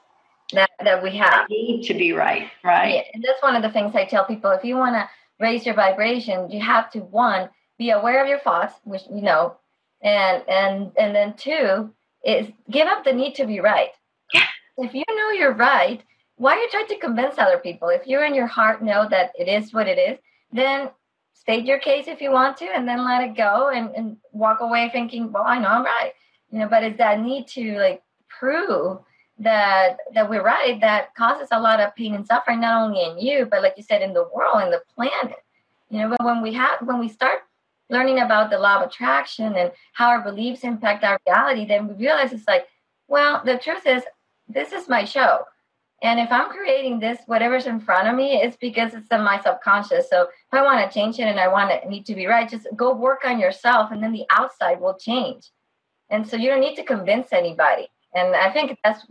that, 0.51 0.69
that 0.83 1.01
we 1.01 1.15
have. 1.15 1.49
need 1.49 1.83
to 1.87 1.93
be 1.93 2.11
right, 2.11 2.49
right? 2.63 2.95
Yeah, 2.95 3.01
and 3.13 3.23
that's 3.25 3.41
one 3.41 3.55
of 3.55 3.61
the 3.63 3.71
things 3.71 3.95
I 3.95 4.03
tell 4.03 4.25
people. 4.25 4.51
If 4.51 4.65
you 4.65 4.75
want 4.75 4.95
to 4.95 5.09
raise 5.39 5.65
your 5.65 5.75
vibration, 5.75 6.49
you 6.49 6.59
have 6.61 6.91
to 6.91 6.99
one 6.99 7.49
be 7.77 7.89
aware 7.91 8.21
of 8.21 8.29
your 8.29 8.39
thoughts, 8.39 8.73
which 8.83 9.03
you 9.09 9.21
know, 9.21 9.57
and 10.01 10.43
and 10.47 10.91
and 10.97 11.15
then 11.15 11.33
two 11.35 11.91
is 12.23 12.47
give 12.69 12.87
up 12.87 13.03
the 13.03 13.13
need 13.13 13.35
to 13.35 13.45
be 13.45 13.59
right. 13.59 13.91
Yeah. 14.33 14.47
If 14.77 14.93
you 14.93 15.03
know 15.07 15.31
you're 15.31 15.53
right, 15.53 16.01
why 16.37 16.53
are 16.53 16.59
you 16.59 16.69
trying 16.69 16.87
to 16.87 16.97
convince 16.97 17.37
other 17.37 17.57
people? 17.57 17.89
If 17.89 18.07
you 18.07 18.21
in 18.21 18.33
your 18.33 18.47
heart 18.47 18.83
know 18.83 19.07
that 19.09 19.31
it 19.37 19.47
is 19.47 19.73
what 19.73 19.87
it 19.87 19.97
is, 19.97 20.17
then 20.51 20.89
state 21.35 21.65
your 21.65 21.79
case 21.79 22.07
if 22.07 22.21
you 22.21 22.31
want 22.31 22.57
to 22.57 22.65
and 22.65 22.87
then 22.87 23.05
let 23.05 23.21
it 23.21 23.35
go 23.35 23.69
and, 23.69 23.91
and 23.95 24.17
walk 24.31 24.61
away 24.61 24.89
thinking 24.91 25.31
well 25.31 25.43
i 25.45 25.59
know 25.59 25.67
i'm 25.67 25.83
right 25.83 26.13
you 26.49 26.57
know 26.57 26.67
but 26.67 26.83
it's 26.83 26.97
that 26.97 27.21
need 27.21 27.47
to 27.47 27.77
like 27.77 28.01
prove 28.27 28.97
that 29.39 29.97
that 30.13 30.29
we're 30.29 30.43
right 30.43 30.79
that 30.79 31.13
causes 31.15 31.47
a 31.51 31.59
lot 31.59 31.79
of 31.79 31.93
pain 31.95 32.15
and 32.15 32.25
suffering 32.25 32.61
not 32.61 32.83
only 32.83 33.03
in 33.03 33.17
you 33.17 33.45
but 33.45 33.61
like 33.61 33.73
you 33.75 33.83
said 33.83 34.01
in 34.01 34.13
the 34.13 34.27
world 34.33 34.61
and 34.61 34.71
the 34.71 34.81
planet 34.95 35.37
you 35.89 35.99
know 35.99 36.09
but 36.09 36.25
when 36.25 36.41
we 36.41 36.53
have 36.53 36.79
when 36.81 36.99
we 36.99 37.09
start 37.09 37.39
learning 37.89 38.19
about 38.19 38.49
the 38.49 38.57
law 38.57 38.77
of 38.81 38.87
attraction 38.87 39.55
and 39.55 39.71
how 39.93 40.07
our 40.07 40.21
beliefs 40.21 40.63
impact 40.63 41.03
our 41.03 41.19
reality 41.27 41.65
then 41.65 41.87
we 41.87 41.93
realize 41.95 42.31
it's 42.31 42.47
like 42.47 42.65
well 43.07 43.41
the 43.43 43.57
truth 43.57 43.85
is 43.85 44.03
this 44.47 44.71
is 44.71 44.87
my 44.87 45.03
show 45.03 45.39
and 46.01 46.19
if 46.19 46.29
I'm 46.29 46.49
creating 46.49 46.99
this, 46.99 47.19
whatever's 47.25 47.67
in 47.67 47.79
front 47.79 48.07
of 48.09 48.15
me, 48.15 48.35
it's 48.35 48.57
because 48.57 48.93
it's 48.93 49.07
in 49.09 49.23
my 49.23 49.41
subconscious. 49.41 50.09
So 50.09 50.23
if 50.23 50.29
I 50.51 50.61
want 50.61 50.85
to 50.85 50.93
change 50.93 51.17
it 51.19 51.23
and 51.23 51.39
I 51.39 51.47
want 51.47 51.71
it 51.71 51.89
need 51.89 52.05
to 52.07 52.13
be 52.13 52.27
right, 52.27 52.47
just 52.47 52.67
go 52.75 52.93
work 52.93 53.21
on 53.25 53.39
yourself 53.39 53.91
and 53.91 54.03
then 54.03 54.11
the 54.11 54.25
outside 54.29 54.81
will 54.81 54.95
change. 54.95 55.49
and 56.09 56.27
so 56.27 56.37
you 56.37 56.49
don't 56.49 56.59
need 56.59 56.75
to 56.75 56.83
convince 56.83 57.33
anybody 57.33 57.87
and 58.13 58.35
i 58.35 58.51
think 58.51 58.77
that's 58.83 59.05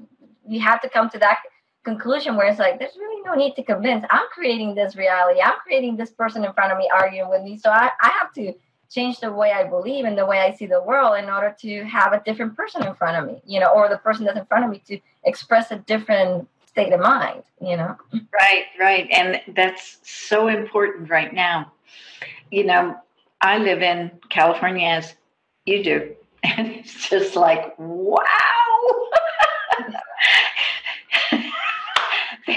you 0.48 0.60
have 0.60 0.80
to 0.82 0.88
come 0.88 1.08
to 1.10 1.18
that 1.18 1.38
conclusion 1.84 2.36
where 2.36 2.46
it's 2.46 2.58
like 2.58 2.78
there's 2.78 2.96
really 2.96 3.22
no 3.22 3.34
need 3.34 3.54
to 3.56 3.62
convince. 3.62 4.04
I'm 4.10 4.26
creating 4.32 4.74
this 4.74 4.96
reality. 4.96 5.40
I'm 5.40 5.56
creating 5.62 5.96
this 5.96 6.10
person 6.10 6.44
in 6.44 6.52
front 6.52 6.72
of 6.72 6.78
me 6.78 6.90
arguing 6.94 7.28
with 7.28 7.42
me. 7.42 7.58
So 7.58 7.70
i, 7.70 7.90
I 8.00 8.08
have 8.08 8.32
to 8.34 8.54
change 8.90 9.18
the 9.18 9.32
way 9.32 9.50
i 9.50 9.64
believe 9.64 10.04
and 10.04 10.16
the 10.16 10.24
way 10.24 10.38
i 10.38 10.54
see 10.54 10.66
the 10.66 10.80
world 10.82 11.18
in 11.18 11.28
order 11.28 11.54
to 11.58 11.84
have 11.84 12.12
a 12.12 12.22
different 12.24 12.56
person 12.56 12.86
in 12.86 12.94
front 12.94 13.16
of 13.16 13.26
me 13.26 13.42
you 13.44 13.58
know 13.58 13.66
or 13.68 13.88
the 13.88 13.98
person 13.98 14.24
that's 14.24 14.38
in 14.38 14.46
front 14.46 14.64
of 14.64 14.70
me 14.70 14.80
to 14.86 14.98
express 15.24 15.70
a 15.72 15.76
different 15.76 16.46
state 16.66 16.92
of 16.92 17.00
mind 17.00 17.42
you 17.60 17.76
know? 17.76 17.96
Right 18.12 18.64
right. 18.78 19.08
And 19.10 19.40
that's 19.56 19.98
so 20.02 20.48
important 20.48 21.10
right 21.10 21.32
now. 21.32 21.72
You 22.50 22.64
know 22.64 22.96
i 23.40 23.58
live 23.58 23.82
in 23.82 24.10
california 24.28 24.88
as 24.88 25.14
you 25.66 25.82
do. 25.82 26.14
And 26.44 26.68
it's 26.68 27.08
just 27.08 27.36
like 27.36 27.74
wow 27.78 29.08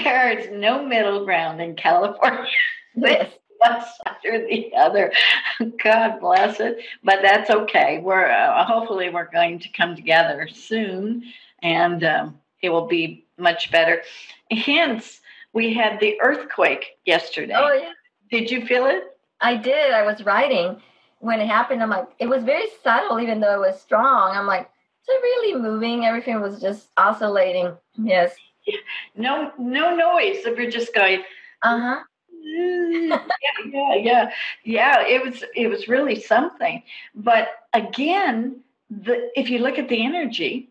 there 0.08 0.38
is 0.38 0.50
no 0.50 0.84
middle 0.84 1.24
ground 1.24 1.60
in 1.60 1.74
california. 1.74 2.46
This 2.94 3.32
one 3.58 3.84
after 4.06 4.44
the 4.48 4.72
other. 4.76 5.12
God 5.84 6.18
bless 6.18 6.58
it. 6.58 6.78
But 7.04 7.20
that's 7.22 7.48
okay. 7.48 8.00
We're 8.02 8.28
uh, 8.28 8.64
hopefully 8.64 9.08
we're 9.10 9.30
going 9.30 9.60
to 9.60 9.68
come 9.68 9.94
together 9.94 10.48
soon 10.48 11.22
and 11.62 12.02
um, 12.02 12.38
it 12.60 12.70
will 12.70 12.88
be 12.88 13.24
much 13.36 13.70
better. 13.70 14.02
Hence 14.50 15.20
we 15.52 15.74
had 15.74 16.00
the 16.00 16.20
earthquake 16.20 16.98
yesterday. 17.04 17.54
Oh 17.56 17.72
yeah. 17.72 17.92
Did 18.32 18.50
you 18.50 18.66
feel 18.66 18.86
it? 18.86 19.16
I 19.40 19.54
did. 19.54 19.92
I 19.92 20.02
was 20.02 20.24
riding 20.24 20.80
when 21.20 21.40
it 21.40 21.48
happened, 21.48 21.82
I'm 21.82 21.90
like, 21.90 22.08
it 22.18 22.28
was 22.28 22.44
very 22.44 22.66
subtle, 22.82 23.20
even 23.20 23.40
though 23.40 23.54
it 23.54 23.66
was 23.66 23.80
strong. 23.80 24.36
I'm 24.36 24.46
like, 24.46 24.62
is 24.62 25.08
it 25.08 25.22
really 25.22 25.60
moving? 25.60 26.04
Everything 26.04 26.40
was 26.40 26.60
just 26.60 26.88
oscillating. 26.96 27.76
Yes. 27.96 28.34
No, 29.16 29.52
no 29.58 29.94
noise. 29.94 30.44
If 30.44 30.58
you're 30.58 30.70
just 30.70 30.94
going, 30.94 31.22
uh 31.62 31.80
huh. 31.80 32.02
yeah, 32.40 33.26
yeah, 33.66 33.94
yeah, 33.94 34.30
yeah. 34.64 35.06
It 35.06 35.24
was, 35.24 35.44
it 35.56 35.68
was 35.68 35.88
really 35.88 36.20
something. 36.20 36.82
But 37.14 37.48
again, 37.72 38.60
the 38.90 39.30
if 39.36 39.50
you 39.50 39.58
look 39.58 39.78
at 39.78 39.88
the 39.88 40.04
energy 40.04 40.70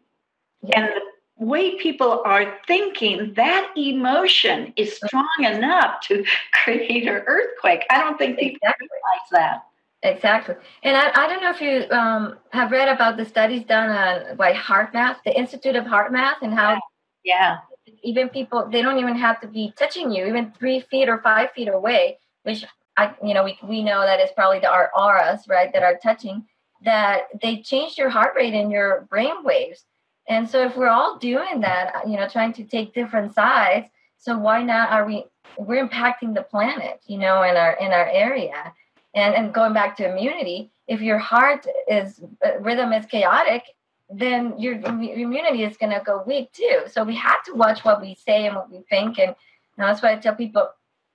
yes. 0.61 0.73
and 0.75 0.87
the 0.87 1.45
way 1.45 1.77
people 1.77 2.21
are 2.25 2.57
thinking, 2.65 3.33
that 3.35 3.71
emotion 3.75 4.73
is 4.75 4.95
strong 4.95 5.43
enough 5.43 6.01
to 6.07 6.23
create 6.63 7.07
an 7.07 7.23
earthquake. 7.27 7.85
I 7.89 7.99
don't 7.99 8.17
think 8.17 8.39
people 8.39 8.59
exactly. 8.63 8.87
realize 8.91 9.29
that. 9.31 9.63
Exactly. 10.03 10.55
And 10.83 10.95
I, 10.95 11.09
I 11.13 11.27
don't 11.27 11.41
know 11.41 11.49
if 11.49 11.61
you 11.61 11.89
um, 11.95 12.37
have 12.51 12.71
read 12.71 12.87
about 12.87 13.17
the 13.17 13.25
studies 13.25 13.63
done 13.63 13.89
on 13.89 14.37
by 14.37 14.53
HeartMath, 14.53 15.17
the 15.25 15.37
Institute 15.37 15.75
of 15.75 15.85
HeartMath, 15.85 16.35
and 16.41 16.53
how 16.53 16.79
yeah. 17.23 17.57
Even 18.03 18.29
people, 18.29 18.67
they 18.71 18.81
don't 18.81 18.99
even 18.99 19.15
have 19.15 19.41
to 19.41 19.47
be 19.47 19.73
touching 19.77 20.11
you, 20.11 20.25
even 20.25 20.51
three 20.57 20.81
feet 20.81 21.09
or 21.09 21.19
five 21.21 21.51
feet 21.51 21.67
away, 21.67 22.17
which 22.43 22.65
I, 22.95 23.13
you 23.23 23.33
know, 23.33 23.43
we, 23.43 23.57
we 23.63 23.83
know 23.83 24.01
that 24.01 24.19
it's 24.19 24.33
probably 24.33 24.59
the, 24.59 24.69
our 24.69 24.91
auras, 24.95 25.47
right, 25.47 25.71
that 25.73 25.83
are 25.83 25.99
touching, 26.01 26.45
that 26.83 27.23
they 27.41 27.61
change 27.61 27.97
your 27.97 28.09
heart 28.09 28.33
rate 28.35 28.53
and 28.53 28.71
your 28.71 29.07
brain 29.09 29.43
waves. 29.43 29.85
And 30.27 30.49
so 30.49 30.65
if 30.65 30.75
we're 30.75 30.89
all 30.89 31.17
doing 31.17 31.61
that, 31.61 32.07
you 32.07 32.17
know, 32.17 32.27
trying 32.27 32.53
to 32.53 32.63
take 32.63 32.93
different 32.93 33.33
sides, 33.33 33.87
so 34.17 34.37
why 34.37 34.63
not 34.63 34.91
are 34.91 35.05
we, 35.05 35.25
we're 35.57 35.87
impacting 35.87 36.33
the 36.33 36.41
planet, 36.41 36.99
you 37.07 37.17
know, 37.17 37.43
in 37.43 37.55
our, 37.55 37.73
in 37.73 37.91
our 37.91 38.07
area 38.07 38.73
and 39.17 39.33
and 39.35 39.53
going 39.53 39.73
back 39.73 39.97
to 39.97 40.09
immunity 40.09 40.71
if 40.87 41.01
your 41.01 41.17
heart 41.17 41.65
is 41.89 42.21
uh, 42.45 42.57
rhythm 42.59 42.93
is 42.93 43.05
chaotic 43.05 43.63
then 44.09 44.57
your, 44.57 44.75
immunity 44.75 45.63
is 45.63 45.77
going 45.77 45.91
to 45.91 46.01
go 46.05 46.23
weak 46.25 46.51
too. 46.53 46.83
So 46.89 47.03
we 47.03 47.15
have 47.15 47.43
to 47.45 47.53
watch 47.53 47.83
what 47.83 48.01
we 48.01 48.15
say 48.15 48.45
and 48.45 48.55
what 48.55 48.71
we 48.71 48.81
think 48.89 49.19
and 49.19 49.35
that's 49.77 50.01
why 50.01 50.11
i 50.11 50.15
tell 50.15 50.33
people 50.33 50.67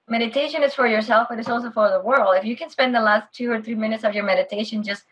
meditation 0.09 0.63
is 0.63 0.73
for 0.75 0.87
yourself 0.87 1.27
but 1.29 1.39
it's 1.39 1.49
also 1.49 1.71
for 1.71 1.89
the 1.91 2.01
world. 2.01 2.37
If 2.37 2.45
you 2.45 2.57
can 2.57 2.71
spend 2.71 2.95
the 2.95 3.01
last 3.01 3.33
two 3.33 3.51
or 3.51 3.61
three 3.61 3.75
minutes 3.75 4.05
of 4.05 4.15
your 4.15 4.25
meditation 4.25 4.83
just 4.83 5.05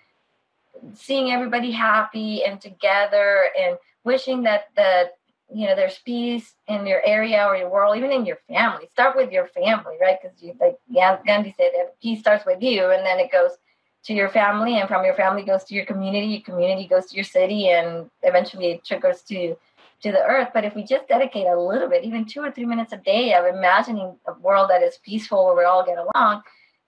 seeing 0.95 1.31
everybody 1.31 1.71
happy 1.71 2.45
and 2.45 2.61
together 2.61 3.47
and 3.59 3.77
wishing 4.05 4.43
that 4.45 4.69
the 4.77 5.11
you 5.53 5.67
know 5.67 5.75
there's 5.75 5.99
peace 5.99 6.55
in 6.69 6.87
your 6.87 7.05
area 7.05 7.45
or 7.45 7.57
your 7.57 7.71
world 7.71 7.97
even 7.97 8.13
in 8.13 8.25
your 8.25 8.39
family. 8.49 8.87
Start 8.91 9.17
with 9.17 9.33
your 9.33 9.47
family 9.49 9.97
right? 10.01 10.17
Because 10.21 10.41
you 10.43 10.55
like 10.61 10.79
gandhi 11.27 11.55
said 11.57 11.73
peace 12.03 12.21
starts 12.21 12.47
with 12.47 12.63
you 12.63 12.91
and 12.91 13.05
then 13.05 13.19
it 13.19 13.33
goes 13.33 13.53
to 14.05 14.15
your 14.15 14.29
family 14.29 14.79
and 14.79 14.89
from 14.89 15.05
your 15.05 15.15
family 15.15 15.43
goes 15.43 15.65
to 15.65 15.75
your 15.75 15.85
community 15.85 16.27
your 16.27 16.43
community 16.43 16.87
goes 16.87 17.07
to 17.07 17.17
your 17.17 17.25
city 17.25 17.69
and 17.69 18.11
eventually 18.23 18.73
it 18.73 18.85
trickles 18.85 19.23
to 19.23 19.57
to 20.03 20.11
the 20.11 20.25
earth. 20.25 20.49
But 20.55 20.65
if 20.65 20.75
we 20.75 20.83
just 20.83 21.09
dedicate 21.09 21.47
a 21.47 21.61
little 21.61 21.87
bit 21.89 22.05
even 22.05 22.25
two 22.25 22.41
or 22.41 22.51
three 22.51 22.65
minutes 22.65 22.93
a 22.93 22.97
day 22.97 23.35
of 23.35 23.45
imagining 23.45 24.17
a 24.27 24.33
world 24.41 24.71
that 24.71 24.83
is 24.83 24.99
peaceful 25.05 25.45
where 25.45 25.57
we 25.57 25.65
all 25.65 25.85
get 25.85 25.99
along 25.99 26.43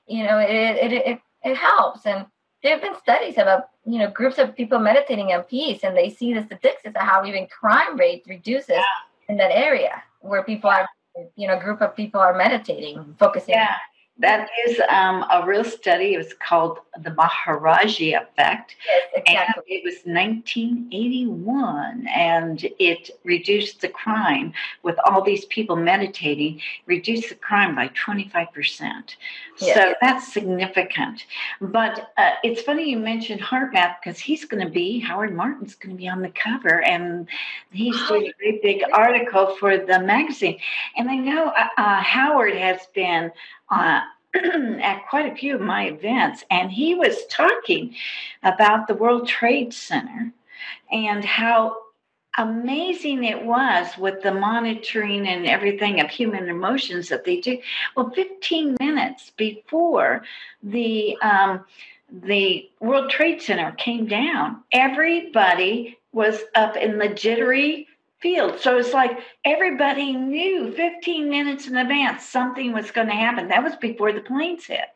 you 0.06 0.24
know 0.24 0.38
it 0.38 0.50
it, 0.50 0.92
it, 0.92 1.20
it 1.44 1.56
helps. 1.56 2.06
And 2.06 2.26
there 2.62 2.72
have 2.72 2.82
been 2.82 2.98
studies 2.98 3.38
about 3.38 3.64
you 3.84 3.98
know 3.98 4.10
groups 4.10 4.38
of 4.38 4.56
people 4.56 4.78
meditating 4.78 5.30
in 5.30 5.42
peace 5.42 5.80
and 5.82 5.96
they 5.96 6.10
see 6.10 6.32
the 6.32 6.44
statistics 6.44 6.96
of 6.96 6.96
how 6.96 7.24
even 7.24 7.46
crime 7.46 7.96
rate 7.96 8.24
reduces 8.26 8.70
yeah. 8.70 8.82
in 9.28 9.36
that 9.36 9.50
area 9.50 10.02
where 10.20 10.42
people 10.42 10.70
are 10.70 10.88
you 11.36 11.46
know 11.48 11.58
group 11.58 11.82
of 11.82 11.94
people 11.94 12.20
are 12.20 12.34
meditating 12.34 13.14
focusing 13.18 13.54
yeah 13.54 13.76
that 14.18 14.48
is 14.66 14.80
um, 14.90 15.24
a 15.32 15.44
real 15.46 15.64
study. 15.64 16.14
It 16.14 16.18
was 16.18 16.34
called 16.34 16.80
the 17.02 17.10
Maharishi 17.10 18.20
effect. 18.20 18.76
Yes, 18.86 19.02
exactly. 19.16 19.36
And 19.36 19.54
it 19.66 19.84
was 19.84 19.94
1981, 20.04 22.06
and 22.08 22.66
it 22.78 23.10
reduced 23.24 23.80
the 23.80 23.88
crime 23.88 24.52
with 24.82 24.96
all 25.06 25.22
these 25.22 25.46
people 25.46 25.76
meditating, 25.76 26.60
reduced 26.86 27.30
the 27.30 27.36
crime 27.36 27.74
by 27.74 27.88
25%. 27.88 29.16
Yes. 29.58 29.74
So 29.74 29.94
that's 30.00 30.32
significant. 30.32 31.26
But 31.60 32.12
uh, 32.16 32.32
it's 32.44 32.62
funny 32.62 32.90
you 32.90 32.98
mentioned 32.98 33.40
heart 33.40 33.72
HeartMath 33.72 33.96
because 34.02 34.18
he's 34.18 34.44
going 34.44 34.64
to 34.64 34.70
be, 34.70 35.00
Howard 35.00 35.34
Martin's 35.34 35.74
going 35.74 35.94
to 35.94 35.98
be 35.98 36.08
on 36.08 36.22
the 36.22 36.30
cover, 36.30 36.82
and 36.82 37.28
he's 37.70 37.96
doing 38.08 38.26
a 38.26 38.32
great 38.38 38.62
big 38.62 38.82
article 38.92 39.56
for 39.56 39.78
the 39.78 40.00
magazine. 40.00 40.58
And 40.96 41.10
I 41.10 41.16
know 41.16 41.48
uh, 41.48 41.68
uh 41.76 42.02
Howard 42.02 42.54
has 42.54 42.86
been 42.94 43.30
uh, 43.72 44.00
at 44.80 45.06
quite 45.08 45.32
a 45.32 45.34
few 45.34 45.54
of 45.54 45.60
my 45.60 45.86
events, 45.86 46.44
and 46.50 46.70
he 46.70 46.94
was 46.94 47.26
talking 47.26 47.94
about 48.42 48.86
the 48.86 48.94
World 48.94 49.26
Trade 49.26 49.74
Center 49.74 50.32
and 50.90 51.24
how 51.24 51.76
amazing 52.38 53.24
it 53.24 53.44
was 53.44 53.88
with 53.98 54.22
the 54.22 54.32
monitoring 54.32 55.26
and 55.26 55.46
everything 55.46 56.00
of 56.00 56.08
human 56.08 56.48
emotions 56.48 57.08
that 57.08 57.24
they 57.24 57.40
do. 57.40 57.58
Well, 57.94 58.10
15 58.10 58.76
minutes 58.80 59.32
before 59.36 60.22
the 60.62 61.16
um, 61.20 61.64
the 62.10 62.68
World 62.80 63.10
Trade 63.10 63.40
Center 63.40 63.72
came 63.72 64.06
down, 64.06 64.62
everybody 64.70 65.98
was 66.12 66.42
up 66.54 66.76
in 66.76 66.98
the 66.98 67.08
jittery 67.08 67.88
field. 68.22 68.60
So 68.60 68.78
it's 68.78 68.92
like 68.92 69.18
everybody 69.44 70.12
knew 70.12 70.72
15 70.72 71.28
minutes 71.28 71.66
in 71.66 71.76
advance 71.76 72.24
something 72.24 72.72
was 72.72 72.90
going 72.90 73.08
to 73.08 73.14
happen. 73.14 73.48
That 73.48 73.64
was 73.64 73.76
before 73.76 74.12
the 74.12 74.20
planes 74.20 74.64
hit. 74.66 74.86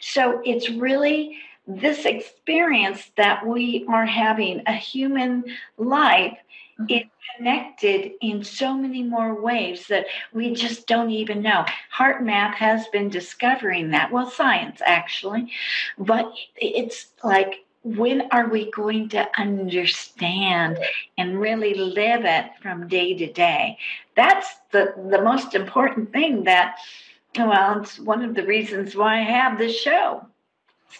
So 0.00 0.40
it's 0.44 0.70
really 0.70 1.38
this 1.66 2.04
experience 2.04 3.10
that 3.16 3.44
we 3.44 3.84
are 3.88 4.06
having 4.06 4.62
a 4.66 4.72
human 4.72 5.44
life 5.78 6.38
mm-hmm. 6.78 6.86
is 6.88 7.04
connected 7.36 8.12
in 8.20 8.44
so 8.44 8.74
many 8.74 9.02
more 9.02 9.40
ways 9.40 9.88
that 9.88 10.06
we 10.32 10.54
just 10.54 10.86
don't 10.86 11.10
even 11.10 11.42
know. 11.42 11.64
HeartMath 11.96 12.54
has 12.54 12.86
been 12.88 13.08
discovering 13.08 13.90
that. 13.90 14.12
Well, 14.12 14.30
science 14.30 14.80
actually, 14.84 15.50
but 15.98 16.32
it's 16.56 17.08
like 17.24 17.65
when 17.86 18.22
are 18.32 18.48
we 18.48 18.68
going 18.72 19.08
to 19.10 19.28
understand 19.38 20.76
and 21.18 21.40
really 21.40 21.74
live 21.74 22.24
it 22.24 22.46
from 22.60 22.88
day 22.88 23.16
to 23.16 23.32
day? 23.32 23.78
That's 24.16 24.56
the, 24.72 24.92
the 25.08 25.22
most 25.22 25.54
important 25.54 26.10
thing 26.10 26.42
that, 26.44 26.78
well, 27.38 27.80
it's 27.80 28.00
one 28.00 28.24
of 28.24 28.34
the 28.34 28.44
reasons 28.44 28.96
why 28.96 29.20
I 29.20 29.22
have 29.22 29.56
this 29.56 29.80
show. 29.80 30.26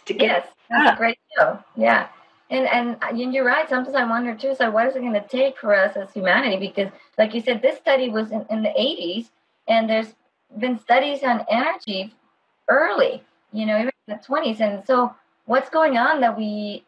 to 0.04 0.14
get 0.14 0.28
yes, 0.28 0.46
that's 0.70 0.94
a 0.94 0.96
great 0.96 1.18
show. 1.36 1.58
Yeah. 1.74 2.06
And, 2.50 2.68
and 2.68 2.96
uh, 3.02 3.08
and 3.08 3.34
you're 3.34 3.44
right. 3.44 3.68
Sometimes 3.68 3.96
I 3.96 4.04
wonder 4.04 4.36
too. 4.36 4.54
So 4.54 4.70
what 4.70 4.86
is 4.86 4.94
it 4.94 5.00
going 5.00 5.12
to 5.14 5.26
take 5.26 5.58
for 5.58 5.74
us 5.74 5.96
as 5.96 6.12
humanity? 6.12 6.68
Because, 6.68 6.92
like 7.18 7.34
you 7.34 7.40
said, 7.40 7.62
this 7.62 7.78
study 7.78 8.08
was 8.10 8.30
in, 8.30 8.46
in 8.48 8.62
the 8.62 8.68
80s, 8.68 9.30
and 9.66 9.90
there's 9.90 10.14
been 10.56 10.78
studies 10.78 11.24
on 11.24 11.44
energy 11.50 12.14
early. 12.68 13.24
You 13.52 13.66
know, 13.66 13.76
even 13.76 13.90
in 14.06 14.16
the 14.16 14.22
20s. 14.24 14.60
And 14.60 14.86
so, 14.86 15.12
what's 15.46 15.70
going 15.70 15.96
on 15.96 16.20
that 16.20 16.36
we 16.36 16.84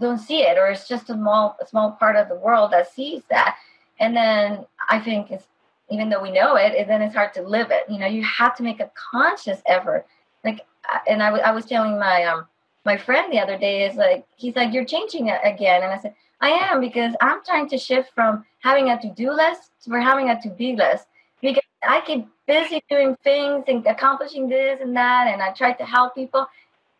don't 0.00 0.18
see 0.18 0.42
it 0.42 0.58
or 0.58 0.68
it's 0.68 0.88
just 0.88 1.10
a 1.10 1.14
small 1.14 1.56
a 1.60 1.66
small 1.66 1.92
part 1.92 2.16
of 2.16 2.28
the 2.28 2.34
world 2.36 2.72
that 2.72 2.92
sees 2.92 3.22
that. 3.30 3.56
And 4.00 4.16
then 4.16 4.66
i 4.88 4.98
think 4.98 5.30
it's 5.30 5.46
even 5.90 6.08
though 6.08 6.22
we 6.22 6.30
know 6.32 6.56
it, 6.56 6.72
it 6.72 6.88
then 6.88 7.02
it's 7.02 7.14
hard 7.14 7.34
to 7.34 7.42
live 7.42 7.70
it. 7.70 7.84
You 7.90 7.98
know 7.98 8.06
you 8.06 8.24
have 8.24 8.56
to 8.56 8.62
make 8.62 8.80
a 8.80 8.90
conscious 8.94 9.60
effort. 9.66 10.06
Like 10.44 10.60
and 11.08 11.22
I, 11.22 11.26
w- 11.26 11.44
I 11.44 11.52
was 11.52 11.66
telling 11.66 11.98
my 11.98 12.24
um 12.24 12.46
my 12.84 12.96
friend 12.96 13.32
the 13.32 13.38
other 13.40 13.58
day 13.58 13.84
is 13.86 13.96
like 13.96 14.26
he's 14.36 14.56
like 14.56 14.72
you're 14.72 14.84
changing 14.84 15.28
it 15.28 15.40
again. 15.44 15.82
And 15.82 15.92
i 15.92 15.98
said 15.98 16.14
I 16.40 16.50
am 16.50 16.80
because 16.80 17.14
I'm 17.20 17.42
trying 17.44 17.68
to 17.70 17.78
shift 17.78 18.12
from 18.14 18.44
having 18.60 18.90
a 18.90 19.00
to 19.00 19.08
do 19.10 19.32
list 19.32 19.70
to 19.84 19.90
having 19.92 20.28
a 20.30 20.40
to 20.42 20.50
be 20.50 20.76
list. 20.76 21.06
Because 21.40 21.62
I 21.82 22.00
keep 22.00 22.26
busy 22.46 22.82
doing 22.90 23.16
things 23.24 23.64
and 23.68 23.86
accomplishing 23.86 24.48
this 24.48 24.80
and 24.80 24.96
that, 24.96 25.28
and 25.28 25.42
I 25.42 25.52
try 25.52 25.72
to 25.72 25.84
help 25.84 26.14
people. 26.14 26.46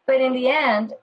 But 0.07 0.21
in 0.21 0.33
the 0.33 0.49
end, 0.49 0.95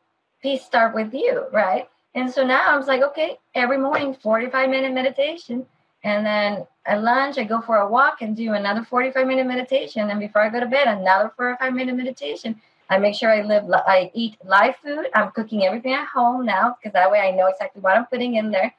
peace 0.41 0.63
start 0.63 0.93
with 0.93 1.13
you, 1.13 1.45
right? 1.51 1.87
And 2.13 2.29
so 2.29 2.45
now 2.45 2.67
I 2.67 2.77
was 2.77 2.87
like, 2.87 3.01
okay, 3.01 3.37
every 3.55 3.77
morning, 3.77 4.13
45 4.13 4.69
minute 4.69 4.93
meditation. 4.93 5.65
And 6.03 6.25
then 6.25 6.67
at 6.85 7.01
lunch, 7.01 7.37
I 7.37 7.43
go 7.43 7.61
for 7.61 7.77
a 7.77 7.87
walk 7.87 8.21
and 8.21 8.35
do 8.35 8.53
another 8.53 8.83
45 8.83 9.25
minute 9.27 9.47
meditation. 9.47 10.09
And 10.09 10.19
before 10.19 10.41
I 10.41 10.49
go 10.49 10.59
to 10.59 10.65
bed, 10.65 10.87
another 10.87 11.31
45 11.35 11.73
minute 11.73 11.95
meditation. 11.95 12.59
I 12.89 12.97
make 12.97 13.15
sure 13.15 13.29
I 13.31 13.41
live, 13.41 13.71
I 13.71 14.11
eat 14.13 14.37
live 14.43 14.75
food. 14.83 15.07
I'm 15.15 15.31
cooking 15.31 15.63
everything 15.63 15.93
at 15.93 16.07
home 16.07 16.45
now 16.45 16.75
because 16.77 16.91
that 16.93 17.09
way 17.09 17.19
I 17.19 17.31
know 17.31 17.47
exactly 17.47 17.81
what 17.81 17.95
I'm 17.95 18.05
putting 18.07 18.35
in 18.35 18.51
there. 18.51 18.73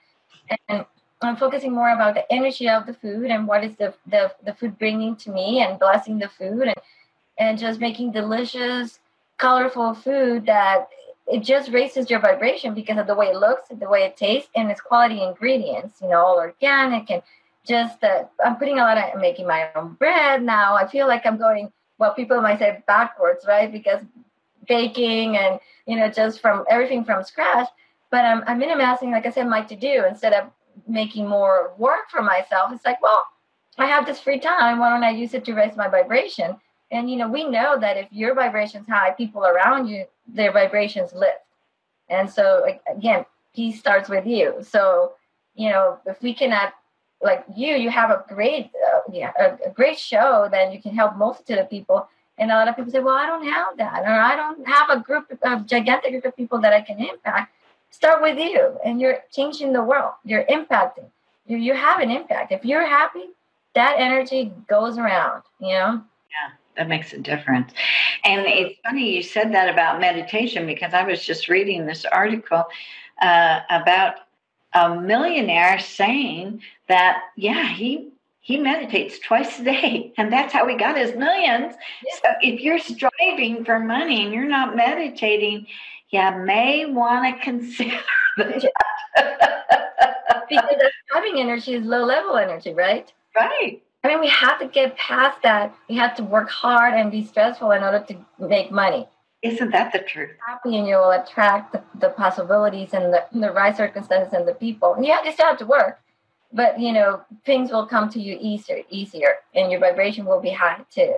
And 0.69 0.85
I'm 1.23 1.37
focusing 1.37 1.73
more 1.73 1.91
about 1.91 2.15
the 2.15 2.31
energy 2.31 2.69
of 2.69 2.85
the 2.85 2.93
food 2.93 3.31
and 3.31 3.47
what 3.47 3.65
is 3.65 3.75
the, 3.77 3.95
the, 4.07 4.33
the 4.45 4.53
food 4.53 4.79
bringing 4.79 5.17
to 5.17 5.31
me 5.31 5.63
and 5.63 5.79
blessing 5.79 6.19
the 6.19 6.29
food 6.29 6.63
and, 6.63 6.77
and 7.39 7.59
just 7.59 7.81
making 7.81 8.13
delicious, 8.13 8.99
colorful 9.43 9.93
food 9.93 10.47
that 10.47 10.89
it 11.27 11.43
just 11.43 11.73
raises 11.73 12.09
your 12.09 12.21
vibration 12.21 12.75
because 12.75 12.99
of 12.99 13.09
the 13.09 13.15
way 13.15 13.27
it 13.27 13.37
looks, 13.37 13.69
the 13.69 13.89
way 13.89 14.05
it 14.05 14.17
tastes, 14.17 14.51
and 14.55 14.71
its 14.71 14.81
quality 14.81 15.21
ingredients. 15.23 16.01
You 16.01 16.09
know, 16.09 16.21
all 16.25 16.39
organic 16.39 17.11
and 17.11 17.23
just 17.67 18.03
uh, 18.05 18.25
I'm 18.45 18.57
putting 18.57 18.79
a 18.79 18.83
lot 18.83 18.99
of 18.99 19.21
making 19.21 19.47
my 19.47 19.69
own 19.75 19.95
bread 19.95 20.43
now. 20.43 20.77
I 20.77 20.87
feel 20.87 21.07
like 21.09 21.27
I'm 21.27 21.39
going 21.39 21.73
well. 21.99 22.15
People 22.15 22.41
might 22.41 22.61
say 22.61 22.83
backwards, 22.87 23.45
right? 23.47 23.71
Because 23.71 24.03
baking 24.69 25.37
and 25.37 25.59
you 25.87 25.97
know 25.97 26.09
just 26.09 26.41
from 26.41 26.65
everything 26.71 27.05
from 27.05 27.25
scratch. 27.25 27.69
But 28.11 28.25
I'm 28.25 28.43
I'm 28.47 28.59
minimizing, 28.59 29.11
like 29.11 29.27
I 29.27 29.31
said, 29.31 29.49
my 29.49 29.63
to 29.63 29.77
do 29.77 30.05
instead 30.09 30.35
of 30.35 30.51
making 30.87 31.27
more 31.29 31.73
work 31.79 32.11
for 32.11 32.23
myself. 32.23 32.73
It's 32.73 32.85
like, 32.85 33.03
well, 33.03 33.25
I 33.79 33.87
have 33.87 34.07
this 34.07 34.21
free 34.21 34.39
time. 34.39 34.79
Why 34.79 34.91
don't 34.91 35.05
I 35.05 35.11
use 35.11 35.35
it 35.35 35.45
to 35.47 35.55
raise 35.55 35.77
my 35.77 35.89
vibration? 35.89 36.57
And 36.93 37.11
you 37.11 37.17
know, 37.17 37.29
we 37.29 37.43
know 37.45 37.79
that 37.81 37.97
if 37.97 38.07
your 38.13 38.35
vibration's 38.35 38.87
high, 38.87 39.13
people 39.13 39.45
around 39.45 39.89
you, 39.89 40.05
their 40.29 40.53
vibrations 40.53 41.13
lift. 41.15 41.41
And 42.11 42.31
so 42.31 42.67
again, 42.87 43.25
peace 43.55 43.79
starts 43.79 44.11
with 44.11 44.27
you. 44.27 44.59
So, 44.61 45.13
you 45.55 45.71
know, 45.71 45.99
if 46.07 46.21
we 46.23 46.35
cannot 46.35 46.75
like 47.23 47.45
you, 47.57 47.75
you 47.75 47.89
have 47.89 48.11
a 48.11 48.25
great, 48.29 48.71
uh, 48.87 49.01
yeah, 49.11 49.33
a, 49.39 49.69
a, 49.69 49.71
great 49.71 49.99
show, 49.99 50.49
then 50.51 50.73
you 50.73 50.83
can 50.83 50.95
help 50.95 51.17
multitude 51.17 51.59
of 51.59 51.71
people. 51.71 52.09
And 52.37 52.51
a 52.51 52.55
lot 52.55 52.69
of 52.69 52.77
people 52.77 52.91
say, 52.91 52.99
well, 52.99 53.15
I 53.15 53.27
don't 53.27 53.45
have 53.45 53.77
that, 53.77 54.03
or 54.03 54.21
I 54.21 54.35
don't 54.35 54.67
have 54.67 54.91
a 54.91 54.99
group 55.01 55.27
of 55.43 55.67
gigantic 55.67 56.11
group 56.11 56.25
of 56.25 56.37
people 56.37 56.61
that 56.61 56.73
I 56.73 56.81
can 56.81 56.99
impact. 56.99 57.55
Start 57.91 58.23
with 58.23 58.39
you, 58.39 58.77
and 58.85 59.01
you're 59.01 59.19
changing 59.31 59.73
the 59.73 59.83
world. 59.83 60.15
You're 60.25 60.45
impacting. 60.45 61.11
You, 61.47 61.59
you 61.59 61.75
have 61.75 62.01
an 62.01 62.11
impact. 62.11 62.51
If 62.51 62.65
you're 62.65 62.87
happy, 62.87 63.27
that 63.75 63.97
energy 63.99 64.53
goes 64.67 64.99
around. 64.99 65.43
You 65.61 65.69
know. 65.69 66.05
Yeah 66.31 66.57
that 66.77 66.89
makes 66.89 67.13
a 67.13 67.19
difference. 67.19 67.73
And 68.25 68.47
it's 68.47 68.79
funny 68.85 69.17
you 69.17 69.23
said 69.23 69.53
that 69.55 69.69
about 69.69 70.01
meditation 70.01 70.67
because 70.67 70.95
I 70.95 71.05
was 71.05 71.25
just 71.25 71.49
reading 71.49 71.87
this 71.87 72.05
article 72.05 72.65
uh, 73.21 73.61
about 73.71 74.17
a 74.75 74.95
millionaire 75.01 75.79
saying 75.79 76.63
that 76.89 77.23
yeah 77.37 77.69
he 77.69 78.09
he 78.41 78.59
meditates 78.59 79.19
twice 79.19 79.61
a 79.61 79.65
day 79.65 80.13
and 80.19 80.33
that's 80.33 80.53
how 80.53 80.67
he 80.67 80.77
got 80.77 80.97
his 80.97 81.15
millions 81.15 81.75
yeah. 82.05 82.15
so 82.23 82.29
if 82.41 82.61
you're 82.61 82.79
striving 82.79 83.65
for 83.65 83.79
money 83.79 84.25
and 84.25 84.33
you're 84.33 84.49
not 84.49 84.75
meditating 84.75 85.67
you 86.11 86.31
may 86.45 86.87
want 86.87 87.37
to 87.37 87.45
consider 87.45 87.99
that 88.37 88.73
because 90.49 90.65
driving 91.09 91.39
energy 91.39 91.75
is 91.75 91.85
low 91.85 92.05
level 92.05 92.37
energy 92.37 92.73
right 92.73 93.13
right 93.37 93.83
I 94.05 94.09
mean, 94.09 94.21
we 94.21 94.29
have 94.29 94.59
to 94.59 94.67
get 94.67 94.97
past 94.97 95.41
that. 95.43 95.75
We 95.89 95.97
have 95.97 96.17
to 96.17 96.25
work 96.25 96.51
hard 96.51 96.95
and 96.95 97.11
be 97.11 97.25
stressful 97.25 97.71
in 97.71 97.83
order 97.83 98.05
to 98.09 98.17
make 98.39 98.73
money. 98.73 99.09
Isn't 99.43 99.71
that 99.71 99.93
the 99.93 100.01
truth? 100.01 100.31
Happy 100.47 100.77
and 100.77 100.87
you 100.87 100.97
will 100.97 101.11
attract 101.11 101.73
the, 101.73 101.83
the 101.99 102.11
possibilities 102.11 102.95
and 102.95 103.13
the, 103.13 103.25
the 103.33 103.53
right 103.53 103.77
circumstances 103.77 104.33
and 104.33 104.47
the 104.47 104.55
people. 104.55 104.95
And 104.95 105.05
you, 105.05 105.13
have, 105.13 105.25
you 105.25 105.33
still 105.33 105.47
have 105.47 105.59
to 105.59 105.67
work, 105.67 106.01
but 106.53 106.79
you 106.79 106.93
know 106.93 107.23
things 107.45 107.73
will 107.73 107.87
come 107.87 108.09
to 108.11 108.21
you 108.21 108.39
easier, 108.41 108.83
easier, 108.89 109.37
and 109.55 109.71
your 109.71 109.81
vibration 109.81 110.27
will 110.27 110.41
be 110.41 110.51
high 110.51 110.81
too. 110.91 111.17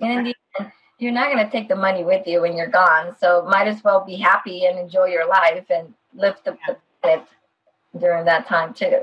And 0.00 0.12
in 0.12 0.24
the 0.24 0.34
end, 0.58 0.72
you're 0.98 1.12
not 1.12 1.30
going 1.30 1.44
to 1.44 1.50
take 1.50 1.68
the 1.68 1.76
money 1.76 2.04
with 2.04 2.26
you 2.26 2.40
when 2.40 2.56
you're 2.56 2.68
gone. 2.68 3.14
So 3.18 3.46
might 3.48 3.68
as 3.68 3.84
well 3.84 4.04
be 4.04 4.16
happy 4.16 4.64
and 4.64 4.78
enjoy 4.78 5.06
your 5.06 5.28
life 5.28 5.64
and 5.70 5.92
live 6.14 6.36
the 6.44 6.56
planet 7.02 7.26
during 7.98 8.24
that 8.24 8.46
time 8.46 8.72
too. 8.72 9.00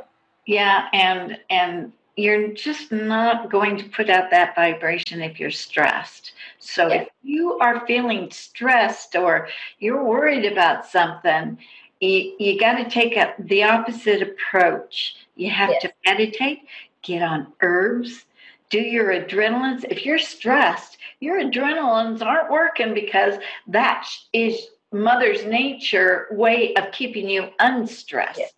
Yeah, 0.48 0.88
and 0.92 1.40
and 1.52 1.94
you're 2.18 2.50
just 2.50 2.92
not 2.92 3.52
going 3.52 3.78
to 3.78 3.90
put 3.90 4.10
out 4.10 4.32
that 4.32 4.56
vibration 4.56 5.22
if 5.22 5.40
you're 5.40 5.52
stressed. 5.52 6.32
So 6.60 6.88
yeah. 6.88 7.02
if 7.02 7.10
you 7.24 7.54
are 7.60 7.86
feeling 7.86 8.32
stressed 8.32 9.16
or 9.16 9.50
you're 9.80 10.04
worried 10.04 10.50
about 10.50 10.86
something, 10.86 11.58
you, 12.00 12.36
you 12.40 12.60
got 12.60 12.78
to 12.78 12.90
take 12.90 13.18
a, 13.18 13.34
the 13.40 13.64
opposite 13.64 14.22
approach. 14.22 15.16
You 15.36 15.50
have 15.50 15.72
yes. 15.72 15.82
to 15.84 15.94
meditate, 16.06 16.60
get 17.02 17.22
on 17.22 17.52
herbs, 17.62 18.26
do 18.70 18.80
your 18.80 19.10
adrenalines. 19.10 19.84
If 19.90 20.06
you're 20.06 20.18
stressed, 20.18 20.98
your 21.20 21.42
adrenalines 21.42 22.22
aren't 22.22 22.52
working 22.52 22.94
because 22.94 23.36
that 23.68 24.08
is 24.32 24.68
mother's 24.92 25.46
nature 25.46 26.28
way 26.32 26.74
of 26.76 26.92
keeping 26.92 27.30
you 27.30 27.50
unstressed. 27.60 28.40
Yes. 28.40 28.54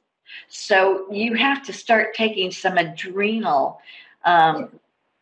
So 0.49 1.11
you 1.11 1.33
have 1.35 1.63
to 1.65 1.73
start 1.73 2.13
taking 2.13 2.51
some 2.51 2.77
adrenal 2.77 3.81
um, 4.25 4.69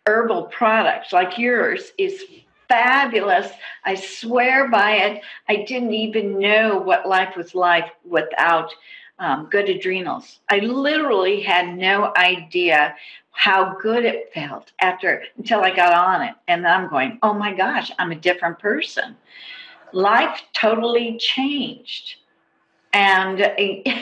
herbal 0.06 0.43
products 0.43 1.13
like 1.13 1.38
yours 1.38 1.91
is 1.97 2.23
fabulous. 2.67 3.51
I 3.84 3.95
swear 3.95 4.69
by 4.69 4.91
it. 4.93 5.21
I 5.47 5.58
didn't 5.67 5.93
even 5.93 6.39
know 6.39 6.78
what 6.78 7.08
life 7.08 7.36
was 7.36 7.56
like 7.56 7.86
without 8.04 8.73
um, 9.19 9.47
good 9.49 9.69
adrenals. 9.69 10.39
I 10.49 10.60
literally 10.60 11.41
had 11.41 11.78
no 11.78 12.12
idea 12.17 12.95
how 13.32 13.75
good 13.82 14.06
it 14.06 14.32
felt 14.34 14.71
after 14.80 15.23
until 15.38 15.62
I 15.62 15.75
got 15.75 15.93
on 15.93 16.21
it. 16.21 16.36
And 16.47 16.65
I'm 16.67 16.89
going, 16.89 17.19
oh 17.21 17.34
my 17.34 17.54
gosh, 17.54 17.91
I'm 17.99 18.12
a 18.12 18.15
different 18.15 18.60
person. 18.60 19.15
Life 19.93 20.41
totally 20.54 21.17
changed. 21.17 22.15
And 22.93 23.39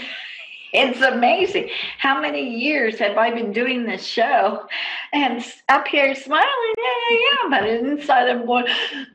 it's 0.74 1.02
amazing. 1.02 1.70
How 2.00 2.20
many 2.20 2.58
years 2.58 2.98
have 3.00 3.18
I 3.18 3.32
been 3.32 3.52
doing 3.52 3.86
this 3.86 4.04
show? 4.04 4.68
And 5.14 5.46
up 5.70 5.88
here 5.88 6.16
smiling, 6.16 6.74
yeah, 6.78 7.18
yeah. 7.18 7.50
But 7.50 7.70
inside 7.70 8.30
I'm 8.30 8.46
going, 8.46 8.66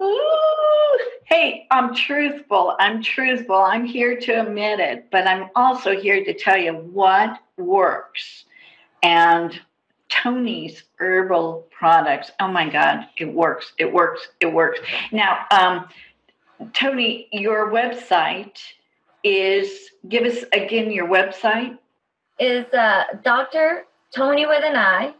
ooh. 0.00 0.98
Hey, 1.24 1.66
I'm 1.70 1.94
truthful. 1.94 2.76
I'm 2.78 3.02
truthful. 3.02 3.56
I'm 3.56 3.84
here 3.84 4.18
to 4.18 4.40
admit 4.40 4.80
it. 4.80 5.10
But 5.10 5.26
I'm 5.26 5.50
also 5.54 5.98
here 5.98 6.24
to 6.24 6.32
tell 6.32 6.56
you 6.56 6.72
what 6.72 7.38
works. 7.56 8.44
And 9.02 9.60
Toni's 10.08 10.84
herbal 10.98 11.66
products. 11.70 12.30
Oh 12.40 12.48
my 12.48 12.68
God, 12.68 13.08
it 13.18 13.26
works. 13.26 13.72
It 13.78 13.92
works. 13.92 14.28
It 14.40 14.52
works. 14.52 14.80
Now, 15.12 15.44
um, 15.50 15.88
Tony, 16.72 17.28
your 17.30 17.70
website 17.70 18.58
is 19.28 19.90
give 20.08 20.24
us 20.24 20.44
again 20.52 20.90
your 20.90 21.06
website 21.06 21.76
is 22.38 22.64
uh, 22.72 23.04
Dr. 23.22 23.84
Toni 24.14 24.46
with 24.46 24.64
an 24.64 24.76
I 24.76 25.14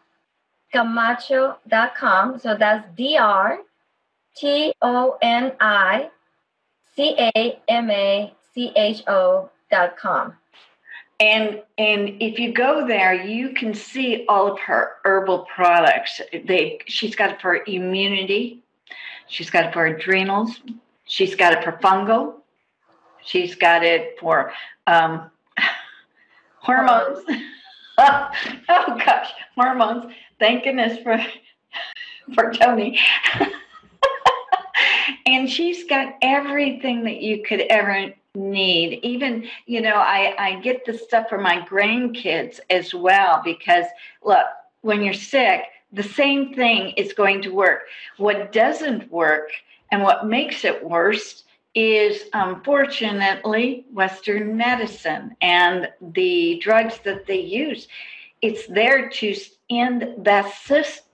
Camacho.com. 0.73 2.39
So 2.39 2.57
that's 2.57 2.87
D 2.97 3.17
R 3.17 3.59
T 4.37 4.73
O 4.83 5.19
N 5.23 5.53
I 5.61 6.11
C 6.95 7.15
A 7.19 7.59
M 7.69 7.91
A 7.91 8.35
C 8.55 8.73
H 8.77 9.03
O 9.07 9.51
dot 9.71 9.97
com. 9.97 10.35
And 11.21 11.63
and 11.79 12.11
if 12.21 12.39
you 12.39 12.53
go 12.53 12.87
there, 12.87 13.15
you 13.15 13.51
can 13.51 13.75
see 13.75 14.25
all 14.29 14.53
of 14.53 14.59
her 14.61 14.93
herbal 15.05 15.47
products. 15.55 16.21
They 16.33 16.79
she's 16.87 17.17
got 17.17 17.31
it 17.31 17.41
for 17.41 17.65
immunity, 17.67 18.63
she's 19.27 19.51
got 19.51 19.65
it 19.65 19.73
for 19.73 19.87
adrenals, 19.87 20.61
she's 21.07 21.35
got 21.35 21.55
it 21.55 21.65
for 21.65 21.73
fungal, 21.73 22.35
She's 23.29 23.55
got 23.55 23.85
it 23.85 24.19
for 24.19 24.53
um, 24.87 25.31
hormones. 26.57 27.25
oh, 27.99 28.31
oh 28.71 28.99
gosh, 29.05 29.31
hormones. 29.55 30.13
Thank 30.39 30.65
goodness 30.65 30.99
for 31.03 31.23
for 32.35 32.53
Toni. 32.53 32.99
and 35.27 35.51
she's 35.51 35.85
got 35.85 36.15
everything 36.23 37.05
that 37.05 37.21
you 37.21 37.43
could 37.43 37.61
ever 37.69 38.15
need. 38.35 39.01
Even, 39.03 39.47
you 39.67 39.83
know, 39.83 39.97
I, 39.97 40.35
I 40.39 40.61
get 40.61 40.87
the 40.87 40.97
stuff 40.97 41.29
for 41.29 41.39
my 41.39 41.61
grandkids 41.69 42.61
as 42.71 42.95
well 42.95 43.43
because 43.45 43.85
look, 44.23 44.47
when 44.81 45.03
you're 45.03 45.13
sick, 45.13 45.65
the 45.93 46.03
same 46.03 46.55
thing 46.55 46.95
is 46.97 47.13
going 47.13 47.43
to 47.43 47.51
work. 47.53 47.83
What 48.17 48.53
doesn't 48.53 49.13
work 49.13 49.51
and 49.93 50.03
what 50.03 50.27
makes 50.27 50.65
it 50.65 50.83
worse 50.83 51.45
is 51.75 52.25
unfortunately 52.33 53.87
Western 53.93 54.57
medicine 54.57 55.37
and 55.41 55.89
the 56.01 56.59
drugs 56.63 56.99
that 57.05 57.27
they 57.27 57.41
use. 57.41 57.89
It's 58.43 58.67
there 58.67 59.09
to 59.09 59.35
end 59.71 60.15
that 60.19 60.53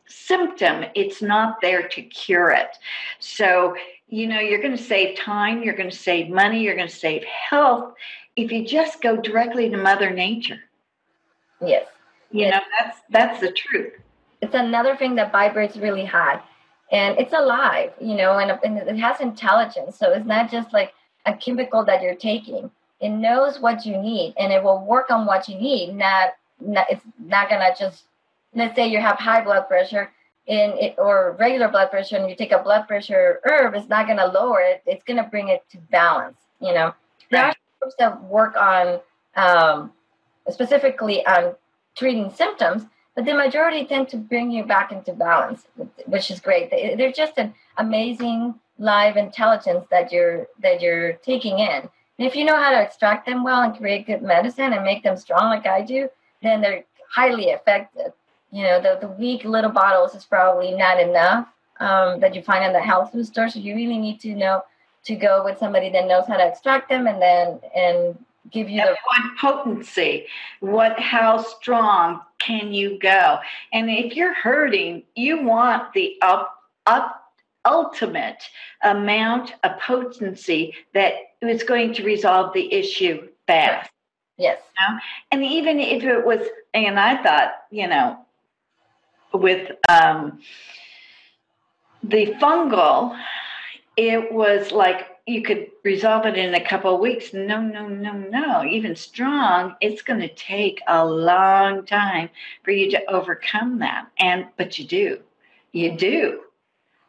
symptom, 0.07 0.85
it's 0.95 1.21
not 1.21 1.61
there 1.61 1.89
to 1.89 2.03
cure 2.03 2.51
it. 2.51 2.77
So, 3.19 3.75
you 4.09 4.27
know, 4.27 4.39
you're 4.39 4.61
going 4.61 4.77
to 4.77 4.83
save 4.83 5.19
time, 5.19 5.63
you're 5.63 5.75
going 5.75 5.91
to 5.91 5.97
save 5.97 6.29
money, 6.29 6.63
you're 6.63 6.77
going 6.77 6.89
to 6.89 6.95
save 6.95 7.25
health 7.25 7.95
if 8.37 8.53
you 8.53 8.65
just 8.65 9.03
go 9.03 9.17
directly 9.17 9.69
to 9.71 9.77
Mother 9.77 10.11
Nature. 10.11 10.61
Yes. 11.61 11.87
You 12.31 12.47
yes. 12.47 12.55
know, 12.55 12.61
that's 12.79 13.01
that's 13.11 13.41
the 13.41 13.53
truth. 13.53 13.95
It's 14.41 14.55
another 14.55 14.97
thing 14.97 15.15
that 15.17 15.33
vibrates 15.33 15.77
really 15.77 16.05
high 16.05 16.41
and 16.95 17.19
it's 17.19 17.33
alive, 17.33 17.93
you 18.01 18.15
know, 18.15 18.39
and, 18.39 18.57
and 18.63 18.79
it 18.89 18.97
has 18.99 19.21
intelligence. 19.21 19.99
So 19.99 20.13
it's 20.13 20.27
not 20.27 20.49
just 20.49 20.73
like 20.73 20.95
a 21.27 21.35
chemical 21.35 21.85
that 21.85 22.01
you're 22.03 22.15
taking. 22.15 22.71
It 23.01 23.09
knows 23.09 23.59
what 23.59 23.85
you 23.85 23.99
need, 23.99 24.35
and 24.39 24.53
it 24.53 24.63
will 24.63 24.85
work 24.87 25.11
on 25.11 25.27
what 25.27 25.49
you 25.49 25.57
need. 25.59 25.95
Not, 25.95 26.35
not 26.61 26.87
it's 26.89 27.05
not 27.19 27.51
gonna 27.51 27.75
just 27.77 28.05
let's 28.55 28.77
say 28.77 28.87
you 28.87 29.01
have 29.01 29.19
high 29.19 29.43
blood 29.43 29.67
pressure 29.67 30.13
in 30.47 30.75
it 30.79 30.95
or 30.97 31.37
regular 31.41 31.69
blood 31.69 31.91
pressure, 31.91 32.17
and 32.17 32.31
you 32.31 32.37
take 32.37 32.53
a 32.53 32.63
blood 32.63 32.87
pressure 32.87 33.41
herb. 33.45 33.75
It's 33.75 33.89
not 33.89 34.07
gonna 34.07 34.27
lower 34.27 34.61
it. 34.61 34.83
It's 34.87 35.03
gonna 35.03 35.29
bring 35.29 35.49
it 35.49 35.65
to 35.73 35.79
balance. 35.91 36.39
You 36.61 36.75
know, 36.75 36.95
there 37.33 37.45
are 37.47 37.55
herbs 37.83 37.97
that 37.99 38.23
work 38.23 38.55
on 38.57 39.01
um, 39.35 39.93
specifically 40.49 41.27
on 41.27 41.57
treating 41.97 42.31
symptoms, 42.31 42.87
but 43.15 43.25
the 43.25 43.35
majority 43.35 43.85
tend 43.85 44.09
to 44.09 44.17
bring 44.17 44.51
you 44.51 44.65
back 44.65 44.91
into 44.91 45.13
balance, 45.13 45.67
which 46.07 46.31
is 46.31 46.41
great. 46.41 46.71
They're 46.71 47.13
just 47.13 47.39
an 47.39 47.55
amazing 47.77 48.55
live 48.79 49.17
intelligence 49.17 49.87
that 49.91 50.11
you're 50.11 50.49
that 50.61 50.81
you're 50.81 51.15
taking 51.15 51.61
in. 51.61 51.89
And 52.19 52.29
if 52.29 52.35
you 52.37 52.45
know 52.45 52.57
how 52.57 52.71
to 52.71 52.83
extract 52.83 53.27
them 53.27 53.45
well 53.45 53.63
and 53.63 53.77
create 53.77 54.07
good 54.07 54.23
medicine 54.23 54.73
and 54.73 54.85
make 54.85 55.03
them 55.03 55.17
strong 55.17 55.51
like 55.51 55.67
I 55.67 55.83
do, 55.83 56.09
then 56.43 56.61
they're 56.61 56.85
highly 57.13 57.47
effective. 57.47 58.13
You 58.53 58.63
know, 58.63 58.81
the, 58.81 58.99
the 59.01 59.09
weak 59.09 59.45
little 59.45 59.71
bottles 59.71 60.15
is 60.15 60.25
probably 60.25 60.73
not 60.73 61.01
enough 61.01 61.49
um, 61.81 62.21
that 62.21 62.35
you 62.35 62.43
find 62.43 62.65
in 62.65 62.73
the 62.73 62.81
health 62.81 63.13
food 63.13 63.27
store. 63.27 63.49
So 63.49 63.59
you 63.59 63.75
really 63.75 63.99
need 63.99 64.21
to 64.21 64.35
know 64.35 64.63
to 65.05 65.17
go 65.17 65.45
with 65.45 65.59
somebody 65.59 65.91
that 65.91 66.07
knows 66.07 66.27
how 66.27 66.37
to 66.37 66.47
extract 66.47 66.89
them 66.89 67.07
and 67.07 67.21
then 67.21 67.61
and 67.75 68.19
give 68.51 68.69
you 68.69 68.83
the 68.83 68.97
what 69.07 69.37
potency, 69.41 70.27
what 70.61 70.99
how 70.99 71.39
strong 71.43 72.21
can 72.39 72.73
you 72.73 72.99
go? 72.99 73.39
And 73.73 73.91
if 73.91 74.15
you're 74.15 74.35
hurting, 74.35 75.05
you 75.15 75.43
want 75.43 75.93
the 75.93 76.17
up 76.23 76.55
up 76.87 77.21
ultimate 77.65 78.43
amount 78.83 79.55
of 79.63 79.79
potency 79.81 80.75
that 80.93 81.15
is 81.41 81.63
going 81.63 81.95
to 81.95 82.05
resolve 82.05 82.53
the 82.53 82.73
issue 82.73 83.29
fast. 83.47 83.91
Yes. 84.37 84.59
You 84.61 84.95
know? 84.95 85.01
And 85.31 85.45
even 85.45 85.81
if 85.81 86.03
it 86.03 86.25
was, 86.25 86.47
and 86.73 86.99
I 86.99 87.23
thought, 87.23 87.53
you 87.71 87.87
know, 87.87 88.19
with 89.33 89.71
um, 89.89 90.41
the 92.03 92.35
fungal, 92.41 93.19
it 93.97 94.33
was 94.33 94.73
like 94.73 95.07
you 95.27 95.43
could 95.43 95.69
resolve 95.85 96.27
it 96.27 96.37
in 96.37 96.55
a 96.55 96.65
couple 96.65 96.95
of 96.95 97.01
weeks. 97.01 97.33
No, 97.33 97.61
no, 97.61 97.89
no, 97.89 98.13
no. 98.13 98.65
Even 98.65 98.95
strong, 98.95 99.75
it's 99.81 100.03
going 100.03 100.21
to 100.21 100.35
take 100.35 100.83
a 100.87 101.05
long 101.05 101.87
time 101.87 102.29
for 102.63 102.73
you 102.73 102.91
to 102.91 103.11
overcome 103.11 103.79
that. 103.79 104.07
And 104.19 104.47
but 104.59 104.79
you 104.79 104.85
do, 104.85 105.21
you 105.73 105.97
do, 105.97 106.43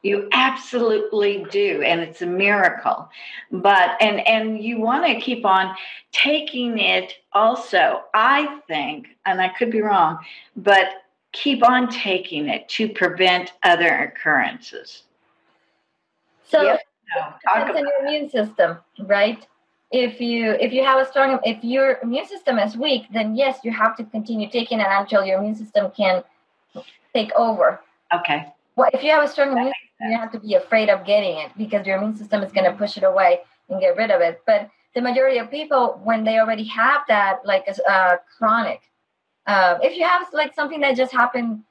you 0.02 0.30
absolutely 0.32 1.46
do, 1.52 1.82
and 1.82 2.00
it's 2.00 2.22
a 2.22 2.26
miracle. 2.26 3.10
But 3.52 4.02
and 4.02 4.26
and 4.26 4.64
you 4.64 4.80
want 4.80 5.06
to 5.06 5.20
keep 5.20 5.46
on 5.46 5.76
taking 6.14 6.80
it. 6.80 7.14
Also, 7.34 8.04
I 8.14 8.60
think, 8.68 9.08
and 9.26 9.42
I 9.42 9.50
could 9.50 9.72
be 9.72 9.82
wrong, 9.82 10.20
but 10.56 10.88
keep 11.34 11.68
on 11.68 11.90
taking 11.90 12.48
it 12.48 12.70
to 12.70 12.88
prevent 12.88 13.52
other 13.64 14.06
occurrences. 14.06 15.04
So. 16.46 16.62
Yep 16.62 16.80
depends 17.16 17.78
on 17.78 17.84
your 17.84 18.06
immune 18.06 18.30
system, 18.30 18.78
right? 19.00 19.46
If 19.92 20.20
you 20.20 20.52
if 20.52 20.74
you 20.74 20.84
have 20.84 21.00
a 21.00 21.06
strong 21.10 21.40
if 21.44 21.64
your 21.64 22.00
immune 22.02 22.28
system 22.28 22.60
is 22.60 22.76
weak, 22.76 23.04
then 23.14 23.36
yes, 23.36 23.60
you 23.64 23.72
have 23.72 23.96
to 23.98 24.04
continue 24.04 24.50
taking 24.50 24.80
it 24.80 24.88
until 24.90 25.24
your 25.24 25.40
immune 25.40 25.56
system 25.56 25.92
can 25.96 26.24
take 27.14 27.32
over. 27.34 27.80
Okay. 28.14 28.48
Well, 28.76 28.90
if 28.94 29.04
you 29.04 29.12
have 29.12 29.24
a 29.24 29.28
strong 29.28 29.52
immune 29.52 29.74
system, 29.74 30.12
you 30.12 30.18
have 30.18 30.32
to 30.32 30.40
be 30.40 30.56
afraid 30.56 30.90
of 30.90 31.06
getting 31.06 31.38
it 31.38 31.52
because 31.58 31.86
your 31.86 31.98
immune 31.98 32.16
system 32.16 32.44
is 32.44 32.52
going 32.52 32.70
to 32.70 32.78
push 32.78 32.98
it 32.98 33.04
away 33.04 33.40
and 33.70 33.80
get 33.80 33.96
rid 33.96 34.12
of 34.12 34.22
it. 34.22 34.42
But 34.46 34.70
the 34.96 35.02
majority 35.02 35.38
of 35.38 35.50
people, 35.52 36.00
when 36.04 36.24
they 36.24 36.40
already 36.40 36.66
have 36.66 37.02
that, 37.08 37.46
like 37.46 37.68
a 37.68 37.92
uh, 37.92 38.18
chronic, 38.38 38.82
uh, 39.48 39.78
if 39.82 39.96
you 39.98 40.04
have 40.04 40.28
like 40.34 40.54
something 40.56 40.82
that 40.82 40.96
just 40.98 41.12
happened 41.12 41.64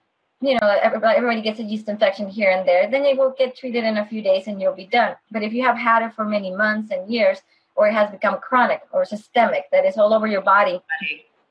you 0.46 0.58
know, 0.60 0.78
everybody, 0.82 1.42
gets 1.42 1.60
a 1.60 1.62
yeast 1.62 1.88
infection 1.88 2.28
here 2.28 2.50
and 2.50 2.66
there, 2.66 2.90
then 2.90 3.04
it 3.04 3.16
will 3.16 3.34
get 3.36 3.56
treated 3.56 3.84
in 3.84 3.98
a 3.98 4.06
few 4.06 4.22
days 4.22 4.46
and 4.46 4.60
you'll 4.60 4.74
be 4.74 4.86
done. 4.86 5.14
But 5.30 5.42
if 5.42 5.52
you 5.52 5.62
have 5.62 5.76
had 5.76 6.02
it 6.04 6.12
for 6.14 6.24
many 6.24 6.50
months 6.50 6.90
and 6.90 7.12
years, 7.12 7.42
or 7.76 7.88
it 7.88 7.92
has 7.92 8.10
become 8.10 8.38
chronic 8.40 8.82
or 8.92 9.04
systemic, 9.04 9.64
that 9.72 9.84
is 9.84 9.96
all 9.96 10.14
over 10.14 10.26
your 10.26 10.42
body, 10.42 10.80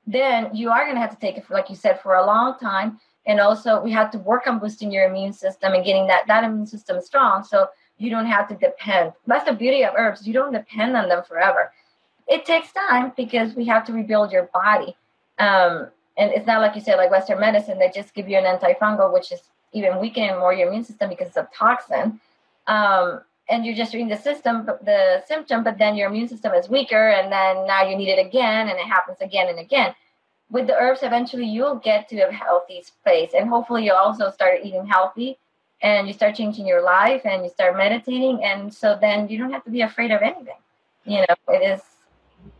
then 0.08 0.56
you 0.56 0.70
are 0.70 0.84
going 0.86 0.96
to 0.96 1.02
have 1.02 1.12
to 1.12 1.20
take 1.20 1.38
it 1.38 1.46
for, 1.46 1.54
like 1.54 1.70
you 1.70 1.76
said, 1.76 2.00
for 2.02 2.16
a 2.16 2.26
long 2.26 2.58
time. 2.60 3.00
And 3.26 3.40
also, 3.40 3.82
we 3.82 3.92
have 3.92 4.12
to 4.12 4.20
work 4.20 4.48
on 4.48 4.60
boosting 4.60 4.92
your 4.92 5.06
immune 5.06 5.34
system 5.34 5.74
and 5.74 5.84
getting 5.84 6.08
that, 6.08 6.28
that 6.28 6.44
immune 6.44 6.68
system 6.68 7.02
strong 7.02 7.44
so 7.44 7.68
you 7.98 8.10
don't 8.10 8.26
have 8.26 8.48
to 8.50 8.56
depend. 8.56 9.14
That's 9.28 9.46
the 9.46 9.54
beauty 9.54 9.84
of 9.84 9.94
herbs. 9.98 10.28
You 10.28 10.34
don't 10.34 10.52
depend 10.52 10.96
on 10.96 11.10
them 11.10 11.24
forever. 11.24 11.72
It 12.28 12.46
takes 12.46 12.72
time 12.72 13.14
because 13.16 13.54
we 13.54 13.66
have 13.66 13.86
to 13.86 13.94
rebuild 13.94 14.32
your 14.32 14.50
body. 14.54 14.96
Um, 15.40 15.90
and 16.18 16.32
it's 16.32 16.46
not 16.46 16.62
like 16.62 16.76
you 16.76 16.82
said 16.82 16.96
like 16.96 17.12
western 17.12 17.40
medicine 17.40 17.80
they 17.80 17.92
just 17.94 18.14
give 18.14 18.30
you 18.30 18.38
an 18.38 18.44
antifungal 18.44 19.12
which 19.12 19.32
is 19.32 19.42
even 19.74 20.00
weakening 20.00 20.38
more 20.40 20.54
your 20.54 20.70
immune 20.70 20.84
system 20.84 21.10
because 21.10 21.28
it's 21.28 21.38
a 21.38 21.50
toxin. 21.54 22.20
Um, 22.68 23.22
and 23.50 23.66
you're 23.66 23.76
just 23.76 23.92
treating 23.92 24.08
the 24.08 24.18
system 24.18 24.66
the 24.66 25.22
symptom 25.28 25.66
but 25.66 25.78
then 25.78 25.96
your 25.96 26.08
immune 26.08 26.30
system 26.30 26.54
is 26.54 26.70
weaker 26.70 27.10
and 27.10 27.30
then 27.30 27.68
now 27.68 27.84
you 27.84 27.98
need 27.98 28.08
it 28.08 28.26
again 28.26 28.70
and 28.70 28.80
it 28.80 28.86
happens 28.86 29.18
again 29.20 29.50
and 29.50 29.60
again. 29.60 29.94
With 30.50 30.68
the 30.68 30.76
herbs 30.76 31.04
eventually 31.04 31.46
you'll 31.46 31.76
get 31.76 32.08
to 32.10 32.22
a 32.22 32.32
healthy 32.32 32.82
space 32.84 33.32
and 33.36 33.50
hopefully 33.50 33.86
you'll 33.86 33.96
also 33.98 34.32
start 34.32 34.60
eating 34.64 34.86
healthy 34.86 35.38
and 35.82 36.08
you 36.08 36.14
start 36.14 36.36
changing 36.36 36.66
your 36.66 36.82
life 36.82 37.24
and 37.26 37.44
you 37.44 37.50
start 37.50 37.76
meditating 37.76 38.42
and 38.44 38.74
so 38.74 38.98
then 39.00 39.28
you 39.28 39.38
don't 39.38 39.52
have 39.52 39.66
to 39.66 39.72
be 39.72 39.82
afraid 39.82 40.12
of 40.12 40.22
anything. 40.22 40.62
You 41.04 41.20
know 41.20 41.36
it 41.50 41.64
is 41.74 41.82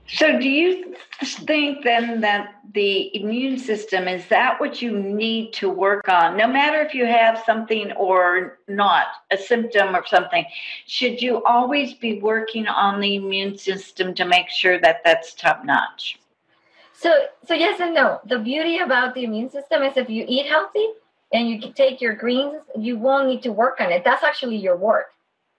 so, 0.08 0.38
do 0.38 0.50
you 0.50 0.96
think 1.22 1.84
then 1.84 2.22
that 2.22 2.56
the 2.74 3.16
immune 3.16 3.58
system 3.58 4.08
is 4.08 4.28
that 4.28 4.60
what 4.60 4.82
you 4.82 4.92
need 5.00 5.54
to 5.54 5.70
work 5.70 6.10
on? 6.10 6.36
No 6.36 6.48
matter 6.48 6.82
if 6.82 6.94
you 6.94 7.06
have 7.06 7.42
something 7.46 7.92
or 7.94 8.60
not, 8.68 9.08
a 9.32 9.38
symptom 9.38 9.96
or 9.96 10.06
something, 10.06 10.46
should 10.88 11.22
you 11.22 11.44
always 11.46 11.94
be 11.94 12.20
working 12.20 12.68
on 12.68 13.00
the 13.00 13.16
immune 13.16 13.58
system 13.58 14.14
to 14.16 14.26
make 14.26 14.50
sure 14.50 14.80
that 14.82 15.02
that's 15.06 15.34
top 15.34 15.64
notch? 15.64 16.20
So, 16.94 17.26
so 17.48 17.54
yes 17.54 17.80
and 17.80 17.94
no. 17.94 18.20
The 18.26 18.40
beauty 18.40 18.80
about 18.80 19.16
the 19.16 19.24
immune 19.24 19.50
system 19.50 19.84
is 19.84 19.96
if 19.96 20.10
you 20.10 20.26
eat 20.28 20.48
healthy 20.48 20.88
and 21.32 21.50
you 21.50 21.72
take 21.72 22.02
your 22.02 22.14
greens, 22.14 22.62
you 22.78 22.98
won't 22.98 23.28
need 23.28 23.44
to 23.44 23.54
work 23.54 23.80
on 23.80 23.92
it. 23.92 24.04
That's 24.04 24.24
actually 24.24 24.58
your 24.58 24.76
work. 24.76 25.12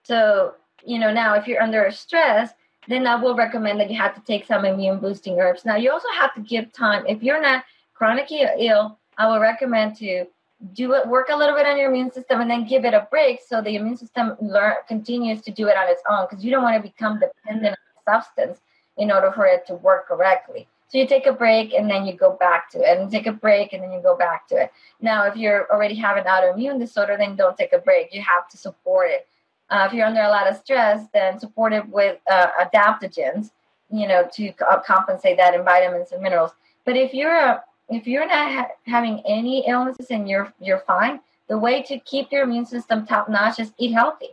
So, 0.03 0.53
you 0.85 0.99
know, 0.99 1.11
now 1.11 1.33
if 1.33 1.47
you're 1.47 1.61
under 1.61 1.89
stress, 1.91 2.51
then 2.87 3.07
I 3.07 3.15
will 3.15 3.35
recommend 3.35 3.79
that 3.79 3.89
you 3.89 3.97
have 3.97 4.15
to 4.15 4.21
take 4.21 4.45
some 4.45 4.65
immune 4.65 4.99
boosting 4.99 5.39
herbs. 5.39 5.65
Now, 5.65 5.75
you 5.75 5.91
also 5.91 6.09
have 6.17 6.33
to 6.35 6.41
give 6.41 6.71
time. 6.71 7.05
If 7.07 7.23
you're 7.23 7.41
not 7.41 7.63
chronically 7.93 8.43
ill, 8.59 8.97
I 9.17 9.27
will 9.27 9.39
recommend 9.39 9.95
to 9.97 10.25
do 10.73 10.93
it, 10.93 11.07
work 11.07 11.29
a 11.29 11.35
little 11.35 11.55
bit 11.55 11.65
on 11.65 11.77
your 11.77 11.89
immune 11.89 12.11
system, 12.11 12.41
and 12.41 12.49
then 12.49 12.65
give 12.65 12.85
it 12.85 12.93
a 12.93 13.07
break 13.11 13.39
so 13.45 13.61
the 13.61 13.75
immune 13.75 13.97
system 13.97 14.35
learn 14.41 14.75
continues 14.87 15.41
to 15.41 15.51
do 15.51 15.67
it 15.67 15.77
on 15.77 15.89
its 15.89 16.01
own 16.09 16.27
because 16.29 16.43
you 16.43 16.51
don't 16.51 16.63
want 16.63 16.81
to 16.81 16.81
become 16.81 17.19
dependent 17.19 17.75
on 17.77 17.85
the 17.95 18.11
substance 18.11 18.59
in 18.97 19.11
order 19.11 19.31
for 19.31 19.45
it 19.45 19.65
to 19.67 19.75
work 19.75 20.07
correctly. 20.07 20.67
So 20.87 20.97
you 20.97 21.07
take 21.07 21.25
a 21.25 21.33
break 21.33 21.73
and 21.73 21.89
then 21.89 22.05
you 22.05 22.13
go 22.13 22.37
back 22.39 22.69
to 22.71 22.79
it, 22.79 22.97
and 22.97 23.11
take 23.11 23.27
a 23.27 23.31
break 23.31 23.73
and 23.73 23.83
then 23.83 23.91
you 23.91 23.99
go 24.01 24.15
back 24.15 24.47
to 24.49 24.55
it. 24.55 24.71
Now, 25.01 25.25
if 25.25 25.35
you're 25.35 25.69
already 25.71 25.95
having 25.95 26.23
autoimmune 26.23 26.79
disorder, 26.79 27.17
then 27.17 27.35
don't 27.35 27.57
take 27.57 27.73
a 27.73 27.79
break. 27.79 28.13
You 28.13 28.21
have 28.21 28.47
to 28.49 28.57
support 28.57 29.09
it 29.09 29.27
uh, 29.69 29.87
if 29.87 29.93
you're 29.93 30.05
under 30.05 30.21
a 30.21 30.29
lot 30.29 30.47
of 30.47 30.57
stress, 30.57 31.07
then 31.13 31.39
support 31.39 31.73
it 31.73 31.87
with 31.89 32.19
uh, 32.29 32.47
adaptogens, 32.61 33.51
you 33.91 34.07
know, 34.07 34.27
to 34.33 34.53
uh, 34.69 34.79
compensate 34.81 35.37
that 35.37 35.53
in 35.53 35.63
vitamins 35.63 36.11
and 36.11 36.21
minerals. 36.21 36.51
But 36.85 36.95
if 36.95 37.13
you're 37.13 37.35
a, 37.35 37.63
if 37.89 38.05
you're 38.05 38.27
not 38.27 38.51
ha- 38.51 38.67
having 38.85 39.21
any 39.27 39.67
illnesses 39.67 40.07
and 40.11 40.29
you're 40.29 40.53
you're 40.59 40.83
fine, 40.85 41.19
the 41.47 41.57
way 41.57 41.81
to 41.83 41.99
keep 41.99 42.31
your 42.31 42.43
immune 42.43 42.65
system 42.65 43.05
top 43.05 43.27
notch 43.27 43.59
is 43.59 43.73
eat 43.77 43.93
healthy. 43.93 44.29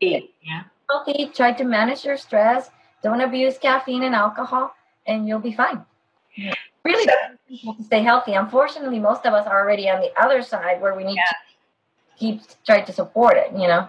Eat, 0.00 0.34
yeah. 0.42 0.64
Healthy. 0.90 1.30
Try 1.34 1.52
to 1.52 1.64
manage 1.64 2.04
your 2.04 2.16
stress. 2.16 2.70
Don't 3.02 3.20
abuse 3.20 3.58
caffeine 3.58 4.04
and 4.04 4.14
alcohol, 4.14 4.74
and 5.06 5.28
you'll 5.28 5.40
be 5.40 5.52
fine. 5.52 5.84
Really, 6.84 7.04
so, 7.04 7.74
to 7.74 7.84
stay 7.84 8.02
healthy. 8.02 8.32
Unfortunately, 8.32 8.98
most 8.98 9.26
of 9.26 9.34
us 9.34 9.46
are 9.46 9.60
already 9.60 9.88
on 9.90 10.00
the 10.00 10.10
other 10.20 10.42
side 10.42 10.80
where 10.80 10.94
we 10.94 11.04
need 11.04 11.16
yeah. 11.16 11.24
to 11.24 12.18
keep 12.18 12.40
try 12.64 12.80
to 12.80 12.92
support 12.92 13.36
it. 13.36 13.52
You 13.52 13.68
know. 13.68 13.88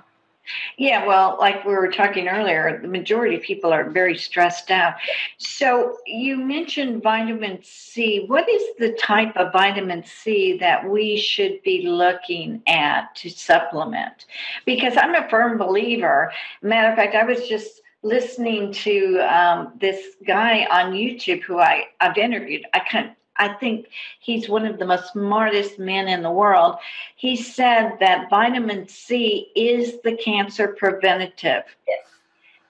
Yeah, 0.78 1.06
well, 1.06 1.38
like 1.40 1.64
we 1.66 1.74
were 1.74 1.92
talking 1.92 2.28
earlier, 2.28 2.80
the 2.82 2.88
majority 2.88 3.36
of 3.36 3.44
people 3.44 3.72
are 3.72 3.90
very 3.90 4.18
stressed 4.18 4.72
out. 4.72 4.96
So 5.38 5.98
you 6.06 6.38
mentioned 6.38 7.02
vitamin 7.02 7.60
C. 7.64 8.26
What 8.28 8.50
is 8.50 8.64
the 8.78 8.92
type 8.94 9.36
of 9.38 9.54
vitamin 9.54 10.04
C 10.04 10.58
that 10.58 10.90
we 10.90 11.18
should 11.18 11.62
be 11.64 11.88
looking 11.88 12.62
at 12.68 13.16
to 13.18 13.30
supplement? 13.30 14.26
Because 14.66 14.98
I'm 14.98 15.16
a 15.16 15.30
firm 15.30 15.58
believer. 15.58 16.32
Matter 16.62 16.90
of 16.90 16.96
fact, 16.96 17.16
I 17.16 17.24
was 17.24 17.48
just 17.48 17.82
listening 18.02 18.74
to 18.74 19.20
um, 19.20 19.74
this 19.80 20.16
guy 20.28 20.68
on 20.70 20.92
YouTube 20.92 21.42
who 21.44 21.60
I, 21.60 21.86
I've 22.02 22.18
interviewed. 22.18 22.66
I 22.74 22.80
can't 22.80 23.14
I 23.38 23.50
think 23.50 23.88
he's 24.20 24.50
one 24.50 24.66
of 24.66 24.80
the 24.80 24.86
most 24.86 25.12
smartest 25.14 25.80
men 25.80 26.08
in 26.08 26.22
the 26.22 26.32
world. 26.32 26.76
He 27.16 27.36
said 27.36 27.98
that 28.00 28.30
vitamin 28.30 28.88
C 28.88 29.52
is 29.56 30.02
the 30.02 30.16
cancer 30.16 30.68
preventative. 30.70 31.64
Yes. 31.88 32.06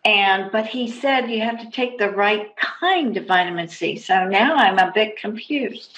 And 0.05 0.51
but 0.51 0.65
he 0.67 0.89
said 0.89 1.29
you 1.29 1.41
have 1.41 1.59
to 1.61 1.71
take 1.71 1.97
the 1.97 2.09
right 2.09 2.55
kind 2.57 3.15
of 3.15 3.25
vitamin 3.25 3.67
C. 3.67 3.97
So 3.97 4.27
now 4.27 4.55
I'm 4.55 4.77
a 4.77 4.91
bit 4.93 5.17
confused. 5.17 5.97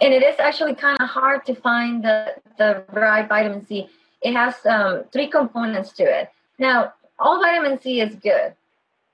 And 0.00 0.14
it 0.14 0.22
is 0.22 0.38
actually 0.38 0.74
kind 0.74 0.98
of 1.00 1.08
hard 1.08 1.44
to 1.46 1.54
find 1.54 2.04
the 2.04 2.34
the 2.58 2.84
right 2.92 3.28
vitamin 3.28 3.66
C. 3.66 3.88
It 4.22 4.34
has 4.34 4.54
um, 4.66 5.04
three 5.12 5.26
components 5.26 5.92
to 5.94 6.04
it. 6.04 6.30
Now, 6.58 6.92
all 7.18 7.40
vitamin 7.40 7.80
C 7.80 8.00
is 8.00 8.14
good, 8.14 8.54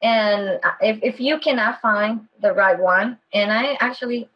and 0.03 0.61
if 0.81 0.99
if 1.03 1.21
you 1.21 1.39
cannot 1.39 1.81
find 1.81 2.29
the 2.41 2.53
right 2.53 2.79
one, 2.79 3.19
and 3.33 3.51
I 3.51 3.79
actually 3.81 4.29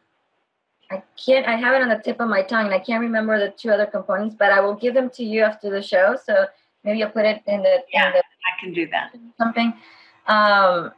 I 0.93 1.03
can't. 1.23 1.45
I 1.47 1.55
have 1.55 1.73
it 1.75 1.81
on 1.81 1.89
the 1.89 2.01
tip 2.03 2.19
of 2.19 2.29
my 2.29 2.43
tongue, 2.43 2.65
and 2.65 2.73
I 2.73 2.79
can't 2.79 3.01
remember 3.01 3.39
the 3.39 3.51
two 3.51 3.71
other 3.71 3.85
components. 3.85 4.35
But 4.37 4.51
I 4.51 4.59
will 4.59 4.75
give 4.75 4.93
them 4.93 5.09
to 5.11 5.23
you 5.23 5.41
after 5.41 5.69
the 5.69 5.81
show. 5.81 6.15
So 6.23 6.45
maybe 6.83 7.03
I'll 7.03 7.09
put 7.09 7.25
it 7.25 7.41
in 7.47 7.63
the. 7.63 7.83
Yeah, 7.91 8.07
in 8.07 8.13
the, 8.13 8.19
I 8.19 8.59
can 8.59 8.73
do 8.73 8.87
that. 8.89 9.15
Something. 9.37 9.73
Um, 10.27 10.91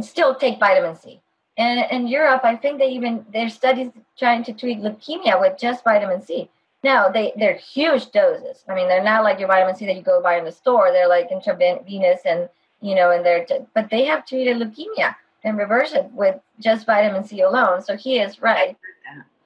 still 0.00 0.34
take 0.34 0.58
vitamin 0.58 0.96
C. 0.96 1.20
And 1.56 1.86
in 1.90 2.08
Europe, 2.08 2.42
I 2.44 2.56
think 2.56 2.78
they 2.78 2.90
even 2.90 3.24
there's 3.32 3.54
studies 3.54 3.90
trying 4.18 4.44
to 4.44 4.52
treat 4.52 4.78
leukemia 4.80 5.40
with 5.40 5.58
just 5.58 5.84
vitamin 5.84 6.22
C. 6.22 6.48
Now 6.82 7.08
they 7.08 7.32
they're 7.36 7.54
huge 7.56 8.10
doses. 8.10 8.64
I 8.68 8.74
mean, 8.74 8.88
they're 8.88 9.04
not 9.04 9.24
like 9.24 9.38
your 9.38 9.48
vitamin 9.48 9.74
C 9.76 9.86
that 9.86 9.96
you 9.96 10.02
go 10.02 10.20
buy 10.22 10.38
in 10.38 10.44
the 10.44 10.52
store. 10.52 10.90
They're 10.92 11.08
like 11.08 11.30
intravenous 11.30 12.20
and 12.24 12.48
you 12.80 12.94
know, 12.94 13.10
and 13.10 13.24
they're 13.24 13.46
but 13.74 13.88
they 13.90 14.04
have 14.04 14.26
treated 14.26 14.56
leukemia 14.58 15.14
and 15.44 15.58
reverse 15.58 15.92
it 15.92 16.10
with 16.12 16.40
just 16.58 16.86
vitamin 16.86 17.24
C 17.24 17.42
alone. 17.42 17.82
So 17.82 17.96
he 17.96 18.18
is 18.18 18.40
right. 18.40 18.76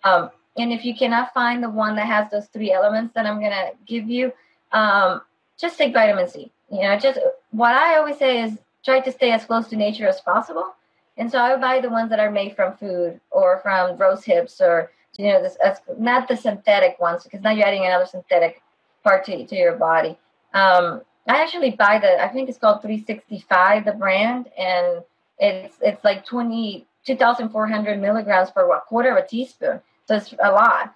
Um, 0.05 0.30
and 0.57 0.72
if 0.72 0.84
you 0.84 0.94
cannot 0.94 1.34
find 1.34 1.62
the 1.62 1.70
one 1.70 1.96
that 1.96 2.07
has 2.07 2.30
those 2.30 2.46
three 2.46 2.72
elements 2.72 3.14
that 3.14 3.26
I'm 3.26 3.40
gonna 3.40 3.70
give 3.86 4.09
you, 4.09 4.32
um, 4.72 5.20
just 5.59 5.76
take 5.76 5.92
vitamin 5.92 6.28
C. 6.28 6.51
You 6.70 6.82
know, 6.82 6.99
just 6.99 7.18
what 7.51 7.74
I 7.74 7.96
always 7.96 8.18
say 8.18 8.42
is 8.42 8.59
try 8.84 9.01
to 9.01 9.12
stay 9.12 9.32
as 9.32 9.44
close 9.44 9.68
to 9.68 9.76
nature 9.76 10.07
as 10.07 10.20
possible. 10.20 10.74
And 11.16 11.30
so 11.30 11.38
I 11.38 11.51
would 11.51 11.61
buy 11.61 11.80
the 11.80 11.90
ones 11.90 12.11
that 12.11 12.20
are 12.20 12.30
made 12.30 12.55
from 12.55 12.76
food 12.76 13.20
or 13.30 13.59
from 13.61 13.96
rose 13.96 14.24
hips 14.24 14.61
or 14.61 14.92
you 15.16 15.26
know, 15.26 15.42
this 15.42 15.57
as, 15.57 15.80
not 15.99 16.28
the 16.28 16.36
synthetic 16.36 16.99
ones 17.01 17.24
because 17.24 17.40
now 17.42 17.51
you're 17.51 17.66
adding 17.66 17.84
another 17.84 18.07
synthetic 18.07 18.62
part 19.03 19.24
to, 19.24 19.46
to 19.46 19.57
your 19.57 19.76
body. 19.76 20.16
Um, 20.55 21.03
I 21.26 21.42
actually 21.42 21.72
buy 21.72 21.99
the 21.99 22.22
I 22.22 22.28
think 22.28 22.49
it's 22.49 22.59
called 22.59 22.82
365 22.82 23.84
the 23.84 23.92
brand 23.92 24.49
and 24.57 25.03
it's 25.39 25.76
it's 25.80 26.05
like 26.05 26.24
20 26.24 26.86
2,400 27.07 28.01
milligrams 28.01 28.51
per 28.51 28.68
what, 28.68 28.84
quarter 28.86 29.16
of 29.16 29.24
a 29.24 29.26
teaspoon. 29.26 29.80
So 30.07 30.16
it's 30.16 30.34
a 30.43 30.53
lot. 30.53 30.95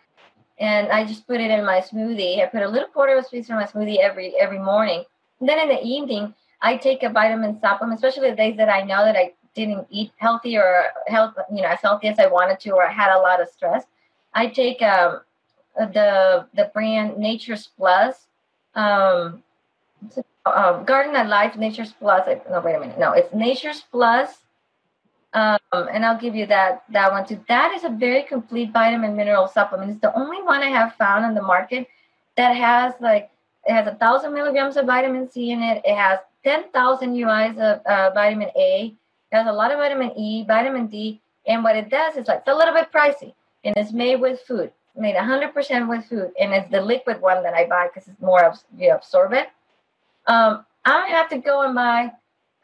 And 0.59 0.89
I 0.93 1.05
just 1.05 1.27
put 1.27 1.41
it 1.41 1.51
in 1.51 1.65
my 1.65 1.81
smoothie. 1.81 2.43
I 2.43 2.47
put 2.47 2.63
a 2.63 2.69
little 2.69 2.89
quarter 2.89 3.17
of 3.17 3.25
a 3.25 3.29
teaspoon 3.29 3.57
in 3.57 3.63
my 3.63 3.67
smoothie 3.67 3.99
every 3.99 4.35
every 4.39 4.59
morning. 4.59 5.05
And 5.41 5.49
then 5.49 5.59
in 5.59 5.69
the 5.69 5.83
evening, 5.83 6.35
I 6.61 6.77
take 6.77 7.03
a 7.03 7.09
vitamin 7.09 7.59
supplement, 7.61 7.99
especially 7.99 8.31
the 8.31 8.37
days 8.37 8.57
that 8.59 8.69
I 8.69 8.83
know 8.83 9.05
that 9.05 9.17
I 9.17 9.33
didn't 9.55 9.87
eat 9.91 10.13
healthy 10.19 10.57
or 10.57 10.85
health, 11.07 11.35
you 11.53 11.63
know, 11.63 11.69
as 11.69 11.81
healthy 11.81 12.09
as 12.09 12.19
I 12.19 12.27
wanted 12.27 12.61
to, 12.61 12.71
or 12.71 12.87
I 12.87 12.93
had 12.93 13.15
a 13.15 13.21
lot 13.21 13.41
of 13.41 13.49
stress. 13.49 13.85
I 14.35 14.47
take 14.47 14.81
um, 14.83 15.21
the 15.77 16.47
the 16.55 16.71
brand 16.73 17.17
Nature's 17.17 17.69
Plus. 17.77 18.27
Um, 18.75 19.43
um, 20.47 20.85
Garden 20.85 21.15
of 21.17 21.29
Life, 21.29 21.57
Nature's 21.57 21.93
Plus. 21.93 22.27
No, 22.51 22.61
wait 22.61 22.75
a 22.75 22.81
minute. 22.81 22.99
No, 22.99 23.13
it's 23.13 23.33
Nature's 23.33 23.85
Plus, 23.91 24.39
um, 25.35 25.59
and 25.73 26.05
I'll 26.05 26.19
give 26.19 26.35
you 26.35 26.47
that 26.47 26.85
that 26.91 27.13
one 27.13 27.27
too. 27.27 27.41
That 27.49 27.73
is 27.75 27.85
a 27.85 27.89
very 27.89 28.23
complete 28.23 28.73
vitamin 28.73 29.17
mineral 29.17 29.49
supplement. 29.49 29.91
It's 29.91 30.01
the 30.01 30.15
only 30.17 30.43
one 30.43 30.63
I 30.63 30.71
have 30.71 30.95
found 30.97 31.25
on 31.25 31.35
the 31.35 31.43
market 31.43 31.87
that 32.37 32.57
has 32.57 32.95
like 33.01 33.31
it 33.67 33.73
has 33.73 33.87
a 33.87 33.95
thousand 33.95 34.35
milligrams 34.35 34.77
of 34.77 34.87
vitamin 34.87 35.31
C 35.31 35.53
in 35.53 35.63
it. 35.63 35.83
It 35.85 35.97
has 35.97 36.19
ten 36.45 36.71
thousand 36.71 37.15
UIs 37.15 37.57
of 37.59 37.85
uh, 37.87 38.11
vitamin 38.13 38.51
A. 38.57 38.95
It 39.31 39.37
has 39.37 39.47
a 39.47 39.53
lot 39.53 39.71
of 39.71 39.79
vitamin 39.79 40.13
E, 40.19 40.45
vitamin 40.45 40.87
D, 40.89 41.21
and 41.47 41.65
what 41.65 41.77
it 41.77 41.89
does 41.89 42.17
is 42.17 42.29
like 42.29 42.41
it's 42.41 42.49
a 42.49 42.55
little 42.55 42.75
bit 42.75 42.93
pricey, 42.93 43.35
and 43.65 43.75
it's 43.77 43.93
made 43.93 44.17
with 44.21 44.41
food. 44.41 44.73
made 44.95 45.15
100% 45.15 45.89
with 45.89 46.05
food, 46.05 46.33
and 46.39 46.53
it's 46.53 46.71
the 46.71 46.81
liquid 46.81 47.19
one 47.23 47.43
that 47.43 47.55
I 47.55 47.67
buy 47.67 47.89
because 47.89 48.09
it's 48.09 48.21
more 48.21 48.53
you 48.77 48.93
absorb 48.93 49.33
it 49.33 49.49
um, 50.27 50.65
I 50.85 51.07
have 51.09 51.29
to 51.31 51.39
go 51.39 51.63
and 51.63 51.75
buy 51.75 52.13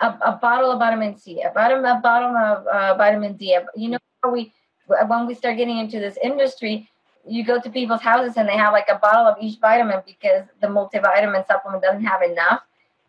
a, 0.00 0.06
a 0.06 0.38
bottle 0.40 0.70
of 0.70 0.78
vitamin 0.78 1.16
C, 1.16 1.42
a 1.42 1.50
bottle, 1.50 1.84
a 1.84 2.00
bottle 2.02 2.36
of 2.36 2.66
uh, 2.66 2.94
vitamin 2.96 3.34
D. 3.34 3.58
You 3.76 3.90
know, 3.90 3.98
we 4.30 4.52
when 4.86 5.26
we 5.26 5.34
start 5.34 5.56
getting 5.56 5.78
into 5.78 6.00
this 6.00 6.16
industry, 6.22 6.88
you 7.26 7.44
go 7.44 7.60
to 7.60 7.70
people's 7.70 8.00
houses 8.00 8.36
and 8.36 8.48
they 8.48 8.56
have 8.56 8.72
like 8.72 8.88
a 8.88 8.98
bottle 8.98 9.26
of 9.26 9.36
each 9.40 9.58
vitamin 9.58 10.00
because 10.06 10.44
the 10.60 10.66
multivitamin 10.66 11.46
supplement 11.46 11.82
doesn't 11.82 12.04
have 12.04 12.22
enough. 12.22 12.62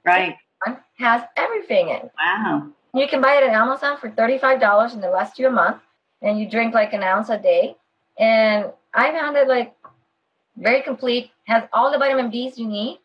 Right. 0.05 0.35
has 0.97 1.23
everything 1.37 1.89
in. 1.89 2.09
Wow. 2.19 2.67
You 2.93 3.07
can 3.07 3.21
buy 3.21 3.35
it 3.35 3.43
at 3.43 3.51
Amazon 3.51 3.97
for 3.97 4.09
$35 4.09 4.93
and 4.93 5.03
it 5.03 5.07
lasts 5.07 5.39
you 5.39 5.47
a 5.47 5.51
month 5.51 5.81
and 6.21 6.39
you 6.39 6.49
drink 6.49 6.73
like 6.73 6.93
an 6.93 7.03
ounce 7.03 7.29
a 7.29 7.37
day. 7.37 7.75
And 8.17 8.71
I 8.93 9.11
found 9.11 9.37
it 9.37 9.47
like 9.47 9.75
very 10.57 10.81
complete, 10.81 11.31
has 11.45 11.63
all 11.71 11.91
the 11.91 11.97
vitamin 11.97 12.31
Bs 12.31 12.57
you 12.57 12.67
need. 12.67 12.99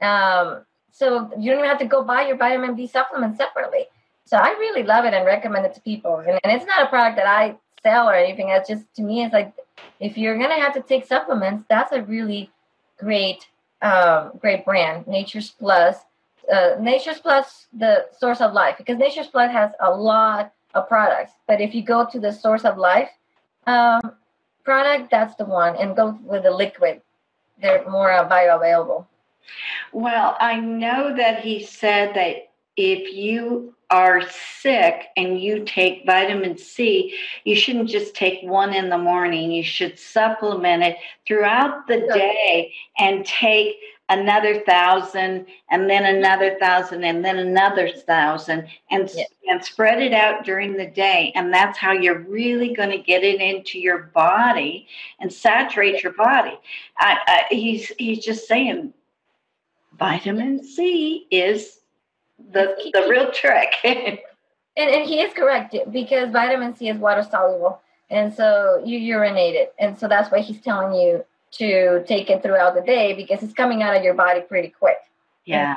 Um, 0.00 0.64
so 0.92 1.30
you 1.38 1.50
don't 1.50 1.58
even 1.58 1.70
have 1.70 1.78
to 1.78 1.86
go 1.86 2.02
buy 2.02 2.26
your 2.26 2.36
vitamin 2.36 2.74
B 2.74 2.86
supplement 2.86 3.36
separately. 3.36 3.86
So 4.24 4.36
I 4.36 4.50
really 4.58 4.82
love 4.82 5.04
it 5.04 5.14
and 5.14 5.24
recommend 5.24 5.66
it 5.66 5.74
to 5.74 5.80
people. 5.80 6.16
And, 6.18 6.40
and 6.42 6.52
it's 6.52 6.64
not 6.66 6.82
a 6.82 6.88
product 6.88 7.16
that 7.16 7.26
I 7.26 7.56
sell 7.82 8.08
or 8.08 8.14
anything. 8.14 8.48
It's 8.48 8.68
just 8.68 8.84
to 8.96 9.02
me, 9.02 9.22
it's 9.22 9.32
like 9.32 9.54
if 10.00 10.18
you're 10.18 10.38
gonna 10.38 10.60
have 10.60 10.74
to 10.74 10.82
take 10.82 11.06
supplements, 11.06 11.64
that's 11.68 11.92
a 11.92 12.02
really 12.02 12.50
great, 12.98 13.46
um, 13.82 14.32
great 14.40 14.64
brand. 14.64 15.06
Nature's 15.06 15.50
Plus, 15.50 15.96
uh, 16.52 16.76
Nature's 16.80 17.18
Plus, 17.18 17.66
the 17.72 18.06
source 18.18 18.40
of 18.40 18.52
life, 18.52 18.76
because 18.78 18.98
Nature's 18.98 19.28
Plus 19.28 19.50
has 19.52 19.70
a 19.80 19.90
lot 19.90 20.52
of 20.74 20.88
products. 20.88 21.32
But 21.46 21.60
if 21.60 21.74
you 21.74 21.82
go 21.82 22.06
to 22.10 22.18
the 22.18 22.32
source 22.32 22.64
of 22.64 22.78
life 22.78 23.10
um, 23.66 24.12
product, 24.64 25.10
that's 25.10 25.36
the 25.36 25.44
one, 25.44 25.76
and 25.76 25.96
go 25.96 26.18
with 26.24 26.42
the 26.42 26.50
liquid. 26.50 27.00
They're 27.60 27.88
more 27.88 28.10
uh, 28.12 28.28
bioavailable. 28.28 29.06
Well, 29.92 30.36
I 30.40 30.60
know 30.60 31.16
that 31.16 31.40
he 31.40 31.62
said 31.62 32.14
that 32.14 32.50
if 32.76 33.14
you 33.14 33.74
are 33.90 34.22
sick 34.60 35.06
and 35.16 35.40
you 35.40 35.64
take 35.64 36.04
vitamin 36.06 36.58
C, 36.58 37.14
you 37.44 37.54
shouldn't 37.54 37.88
just 37.88 38.14
take 38.14 38.42
one 38.42 38.74
in 38.74 38.88
the 38.88 38.98
morning. 38.98 39.50
You 39.50 39.62
should 39.62 39.98
supplement 39.98 40.82
it 40.82 40.96
throughout 41.26 41.86
the 41.86 42.00
day 42.12 42.74
and 42.98 43.24
take 43.24 43.76
another 44.08 44.60
thousand 44.60 45.46
and 45.70 45.90
then 45.90 46.04
another 46.04 46.56
thousand 46.60 47.04
and 47.04 47.24
then 47.24 47.38
another 47.38 47.90
thousand 47.90 48.68
and, 48.90 49.10
yeah. 49.14 49.24
and 49.48 49.64
spread 49.64 50.00
it 50.00 50.12
out 50.12 50.44
during 50.44 50.76
the 50.76 50.86
day. 50.86 51.32
And 51.34 51.52
that's 51.52 51.78
how 51.78 51.92
you're 51.92 52.20
really 52.20 52.72
going 52.72 52.90
to 52.90 52.98
get 52.98 53.24
it 53.24 53.40
into 53.40 53.78
your 53.78 54.10
body 54.14 54.86
and 55.20 55.32
saturate 55.32 56.02
your 56.02 56.12
body. 56.12 56.58
I, 56.98 57.18
I, 57.26 57.54
he's, 57.54 57.88
he's 57.98 58.24
just 58.24 58.46
saying 58.46 58.92
vitamin 59.98 60.64
C 60.64 61.26
is 61.30 61.80
the 62.52 62.74
the 62.92 63.06
real 63.08 63.30
trick. 63.30 63.72
and, 63.84 64.18
and 64.76 65.08
he 65.08 65.20
is 65.20 65.32
correct 65.32 65.74
because 65.90 66.30
vitamin 66.30 66.74
C 66.74 66.88
is 66.88 66.98
water 66.98 67.22
soluble, 67.22 67.80
and 68.10 68.32
so 68.32 68.82
you 68.84 68.98
urinate 68.98 69.54
it, 69.54 69.74
and 69.78 69.98
so 69.98 70.08
that's 70.08 70.30
why 70.30 70.40
he's 70.40 70.60
telling 70.60 70.94
you 70.94 71.24
to 71.52 72.04
take 72.06 72.28
it 72.28 72.42
throughout 72.42 72.74
the 72.74 72.82
day 72.82 73.14
because 73.14 73.42
it's 73.42 73.54
coming 73.54 73.82
out 73.82 73.96
of 73.96 74.02
your 74.02 74.14
body 74.14 74.40
pretty 74.40 74.68
quick. 74.68 74.98
Yeah. 75.44 75.76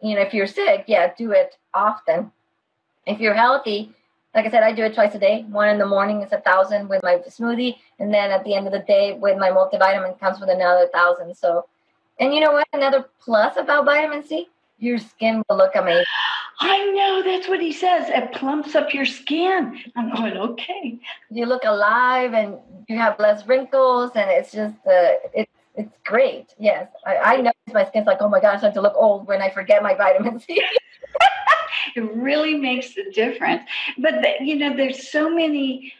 And, 0.00 0.10
you 0.10 0.16
know, 0.16 0.22
if 0.22 0.34
you're 0.34 0.46
sick, 0.46 0.84
yeah, 0.86 1.12
do 1.16 1.32
it 1.32 1.56
often. 1.72 2.30
If 3.06 3.18
you're 3.18 3.34
healthy, 3.34 3.92
like 4.34 4.46
I 4.46 4.50
said, 4.50 4.62
I 4.62 4.72
do 4.72 4.84
it 4.84 4.94
twice 4.94 5.14
a 5.14 5.18
day. 5.18 5.44
One 5.48 5.68
in 5.68 5.78
the 5.78 5.86
morning 5.86 6.22
is 6.22 6.32
a 6.32 6.40
thousand 6.40 6.88
with 6.88 7.02
my 7.02 7.16
smoothie, 7.28 7.76
and 7.98 8.12
then 8.12 8.30
at 8.30 8.44
the 8.44 8.54
end 8.54 8.66
of 8.66 8.72
the 8.72 8.80
day 8.80 9.14
with 9.14 9.38
my 9.38 9.50
multivitamin 9.50 10.18
comes 10.20 10.40
with 10.40 10.50
another 10.50 10.88
thousand. 10.92 11.34
So 11.36 11.66
and 12.22 12.32
you 12.32 12.38
know 12.38 12.52
what? 12.52 12.68
Another 12.72 13.06
plus 13.18 13.56
about 13.56 13.84
vitamin 13.84 14.24
C, 14.24 14.48
your 14.78 14.98
skin 14.98 15.42
will 15.48 15.56
look 15.56 15.74
amazing. 15.74 16.04
I 16.60 16.86
know 16.92 17.22
that's 17.24 17.48
what 17.48 17.60
he 17.60 17.72
says. 17.72 18.08
It 18.08 18.32
plumps 18.32 18.76
up 18.76 18.94
your 18.94 19.06
skin. 19.06 19.76
I'm 19.96 20.14
going, 20.14 20.36
okay. 20.36 21.00
You 21.30 21.46
look 21.46 21.64
alive 21.64 22.32
and 22.32 22.58
you 22.88 22.96
have 22.96 23.18
less 23.18 23.44
wrinkles, 23.48 24.12
and 24.14 24.30
it's 24.30 24.52
just 24.52 24.76
uh, 24.86 25.18
it's 25.34 25.50
it's 25.74 25.96
great. 26.04 26.54
Yes, 26.60 26.88
I, 27.04 27.16
I 27.16 27.36
notice 27.38 27.74
my 27.74 27.86
skin's 27.86 28.06
like, 28.06 28.18
oh 28.20 28.28
my 28.28 28.40
gosh, 28.40 28.62
I 28.62 28.66
have 28.66 28.74
to 28.74 28.80
look 28.80 28.94
old 28.94 29.26
when 29.26 29.42
I 29.42 29.50
forget 29.50 29.82
my 29.82 29.94
vitamin 29.94 30.38
C. 30.38 30.62
it 31.96 32.14
really 32.14 32.54
makes 32.54 32.96
a 32.96 33.10
difference. 33.10 33.62
But 33.98 34.22
the, 34.22 34.44
you 34.44 34.56
know, 34.56 34.76
there's 34.76 35.10
so 35.10 35.28
many 35.28 35.92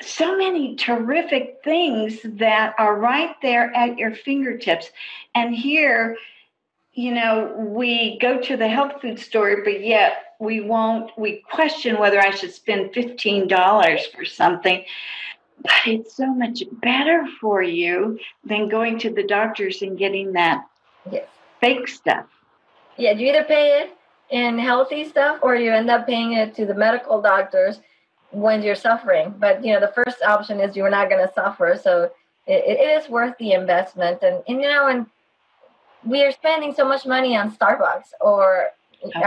so 0.00 0.36
many 0.36 0.74
terrific 0.76 1.60
things 1.62 2.18
that 2.24 2.74
are 2.78 2.96
right 2.98 3.34
there 3.42 3.74
at 3.74 3.98
your 3.98 4.14
fingertips. 4.14 4.90
And 5.34 5.54
here, 5.54 6.16
you 6.92 7.14
know, 7.14 7.54
we 7.56 8.18
go 8.18 8.40
to 8.40 8.56
the 8.56 8.68
health 8.68 9.00
food 9.00 9.18
store, 9.18 9.62
but 9.64 9.84
yet 9.84 10.34
we 10.40 10.60
won't, 10.60 11.10
we 11.16 11.42
question 11.50 11.98
whether 11.98 12.20
I 12.20 12.30
should 12.30 12.52
spend 12.52 12.92
$15 12.92 14.12
for 14.14 14.24
something. 14.24 14.84
But 15.62 15.72
it's 15.86 16.16
so 16.16 16.26
much 16.26 16.62
better 16.72 17.24
for 17.40 17.62
you 17.62 18.18
than 18.44 18.68
going 18.68 18.98
to 19.00 19.10
the 19.10 19.22
doctors 19.22 19.82
and 19.82 19.96
getting 19.96 20.32
that 20.32 20.66
yes. 21.10 21.26
fake 21.60 21.86
stuff. 21.86 22.26
Yeah, 22.96 23.12
you 23.12 23.28
either 23.28 23.44
pay 23.44 23.82
it 23.82 23.96
in 24.30 24.58
healthy 24.58 25.08
stuff 25.08 25.38
or 25.42 25.54
you 25.54 25.70
end 25.72 25.88
up 25.90 26.06
paying 26.06 26.32
it 26.32 26.54
to 26.56 26.66
the 26.66 26.74
medical 26.74 27.22
doctors 27.22 27.78
when 28.32 28.62
you're 28.62 28.74
suffering. 28.74 29.34
But 29.38 29.64
you 29.64 29.72
know, 29.72 29.80
the 29.80 29.92
first 29.94 30.22
option 30.22 30.60
is 30.60 30.76
you're 30.76 30.90
not 30.90 31.08
going 31.08 31.26
to 31.26 31.32
suffer, 31.32 31.78
so 31.82 32.10
it, 32.46 32.78
it 32.78 32.80
is 32.80 33.08
worth 33.08 33.36
the 33.38 33.52
investment. 33.52 34.22
And, 34.22 34.42
and 34.48 34.60
you 34.60 34.68
know, 34.68 34.88
and 34.88 35.06
we 36.04 36.22
are 36.22 36.32
spending 36.32 36.74
so 36.74 36.84
much 36.84 37.06
money 37.06 37.36
on 37.36 37.54
Starbucks 37.54 38.08
or 38.20 38.70
oh, 39.04 39.08
okay. 39.08 39.22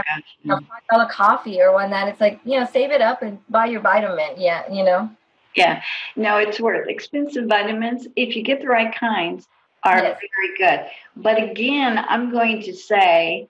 a 0.50 0.60
dollar 0.90 1.08
coffee 1.10 1.60
or 1.60 1.72
one 1.72 1.90
that 1.90 2.08
it's 2.08 2.20
like 2.20 2.40
you 2.44 2.60
know, 2.60 2.66
save 2.66 2.90
it 2.90 3.00
up 3.00 3.22
and 3.22 3.38
buy 3.48 3.66
your 3.66 3.80
vitamin. 3.80 4.34
Yeah, 4.36 4.70
you 4.70 4.84
know. 4.84 5.10
Yeah, 5.54 5.82
no, 6.16 6.36
it's 6.36 6.60
worth 6.60 6.86
expensive 6.86 7.46
vitamins 7.46 8.06
if 8.14 8.36
you 8.36 8.42
get 8.42 8.60
the 8.60 8.66
right 8.66 8.94
kinds 8.94 9.48
are 9.84 9.98
yes. 9.98 10.20
very 10.20 10.58
good. 10.58 10.90
But 11.16 11.42
again, 11.42 12.04
I'm 12.08 12.30
going 12.30 12.62
to 12.62 12.74
say 12.74 13.48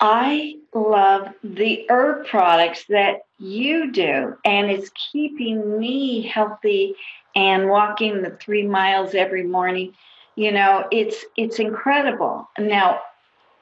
I 0.00 0.54
love 0.74 1.28
the 1.42 1.86
herb 1.88 2.26
products 2.26 2.84
that 2.88 3.22
you 3.38 3.90
do, 3.90 4.36
and 4.44 4.70
it's 4.70 4.90
keeping 5.12 5.78
me 5.78 6.22
healthy 6.22 6.94
and 7.34 7.68
walking 7.68 8.22
the 8.22 8.30
three 8.30 8.66
miles 8.66 9.14
every 9.14 9.42
morning. 9.42 9.94
You 10.36 10.52
know, 10.52 10.86
it's 10.92 11.24
it's 11.36 11.58
incredible. 11.58 12.48
Now, 12.58 13.00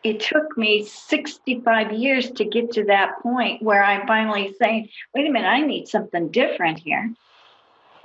it 0.05 0.21
took 0.21 0.57
me 0.59 0.85
65 0.85 1.93
years 1.93 2.31
to 2.33 2.45
get 2.45 2.73
to 2.73 2.85
that 2.85 3.21
point 3.23 3.63
where 3.63 3.83
I'm 3.83 4.07
finally 4.07 4.55
saying, 4.61 4.91
"Wait 5.15 5.27
a 5.27 5.31
minute, 5.31 5.49
I 5.49 5.63
need 5.63 5.89
something 5.89 6.31
different 6.31 6.79
here." 6.81 7.15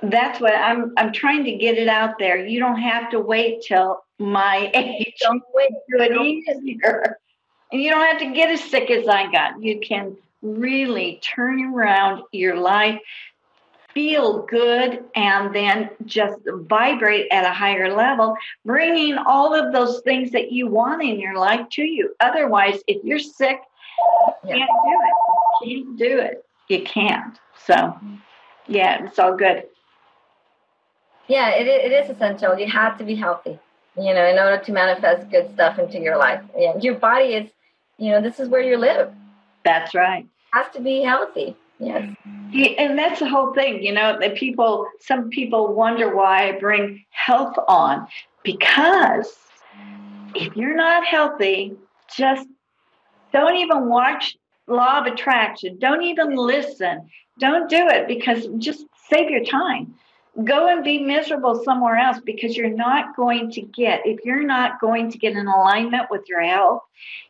That's 0.01 0.39
what 0.39 0.55
I'm. 0.55 0.93
I'm 0.97 1.11
trying 1.11 1.43
to 1.43 1.51
get 1.57 1.77
it 1.77 1.89
out 1.89 2.17
there. 2.17 2.45
You 2.45 2.59
don't 2.59 2.79
have 2.79 3.11
to 3.11 3.19
wait 3.19 3.63
till 3.67 4.01
my 4.19 4.71
age. 4.75 5.15
Don't 5.19 5.43
wait. 5.53 5.69
Do 5.89 6.01
it 6.01 6.21
easier. 6.21 7.17
And 7.71 7.81
you 7.81 7.89
don't 7.89 8.05
have 8.05 8.19
to 8.19 8.33
get 8.33 8.49
as 8.49 8.63
sick 8.63 8.89
as 8.89 9.07
I 9.07 9.31
got. 9.31 9.61
You 9.61 9.79
can 9.79 10.17
really 10.41 11.21
turn 11.23 11.73
around 11.73 12.23
your 12.31 12.57
life, 12.57 12.99
feel 13.93 14.43
good, 14.43 15.03
and 15.15 15.55
then 15.55 15.89
just 16.05 16.37
vibrate 16.45 17.27
at 17.31 17.45
a 17.45 17.53
higher 17.53 17.95
level, 17.95 18.35
bringing 18.65 19.17
all 19.17 19.53
of 19.53 19.71
those 19.71 20.01
things 20.01 20.31
that 20.31 20.51
you 20.51 20.67
want 20.67 21.01
in 21.01 21.19
your 21.19 21.37
life 21.37 21.67
to 21.73 21.83
you. 21.83 22.15
Otherwise, 22.19 22.81
if 22.87 23.03
you're 23.03 23.19
sick, 23.19 23.59
you 24.45 24.55
can't 24.55 24.69
do 24.85 24.99
it. 25.03 25.67
You 25.67 25.83
can't 25.85 25.97
do 25.97 26.19
it. 26.19 26.45
You 26.67 26.83
can't. 26.83 27.39
So, 27.65 27.97
yeah, 28.67 29.05
it's 29.05 29.19
all 29.19 29.35
good. 29.35 29.65
Yeah, 31.27 31.49
it, 31.51 31.67
it 31.67 31.91
is 31.91 32.09
essential. 32.09 32.57
You 32.57 32.67
have 32.67 32.97
to 32.97 33.03
be 33.03 33.15
healthy, 33.15 33.59
you 33.95 34.13
know, 34.13 34.25
in 34.25 34.37
order 34.37 34.57
to 34.63 34.71
manifest 34.71 35.29
good 35.29 35.53
stuff 35.53 35.79
into 35.79 35.99
your 35.99 36.17
life. 36.17 36.41
Yeah, 36.57 36.77
your 36.81 36.95
body 36.95 37.35
is 37.35 37.49
you 38.01 38.09
know, 38.09 38.19
this 38.19 38.39
is 38.39 38.49
where 38.49 38.61
you 38.61 38.77
live. 38.77 39.13
That's 39.63 39.93
right. 39.93 40.23
It 40.23 40.57
has 40.57 40.73
to 40.73 40.81
be 40.81 41.01
healthy. 41.01 41.55
Yes. 41.77 42.15
Yeah, 42.51 42.69
and 42.79 42.97
that's 42.97 43.19
the 43.19 43.29
whole 43.29 43.53
thing, 43.53 43.83
you 43.83 43.91
know, 43.91 44.17
that 44.19 44.35
people, 44.35 44.87
some 44.99 45.29
people 45.29 45.73
wonder 45.73 46.15
why 46.15 46.49
I 46.49 46.59
bring 46.59 47.05
health 47.11 47.55
on 47.67 48.07
because 48.43 49.37
if 50.33 50.55
you're 50.55 50.75
not 50.75 51.05
healthy, 51.05 51.75
just 52.15 52.47
don't 53.31 53.55
even 53.55 53.87
watch 53.87 54.35
Law 54.67 54.99
of 54.99 55.05
Attraction. 55.05 55.77
Don't 55.79 56.03
even 56.03 56.35
listen. 56.35 57.07
Don't 57.39 57.69
do 57.69 57.87
it 57.87 58.07
because 58.07 58.47
just 58.57 58.85
save 59.09 59.29
your 59.29 59.43
time 59.43 59.93
go 60.45 60.67
and 60.67 60.83
be 60.83 60.99
miserable 60.99 61.61
somewhere 61.63 61.97
else 61.97 62.19
because 62.23 62.55
you're 62.55 62.69
not 62.69 63.15
going 63.15 63.51
to 63.51 63.61
get 63.61 64.01
if 64.05 64.23
you're 64.23 64.43
not 64.43 64.79
going 64.79 65.11
to 65.11 65.17
get 65.17 65.35
in 65.35 65.45
alignment 65.45 66.09
with 66.09 66.21
your 66.29 66.41
health 66.41 66.81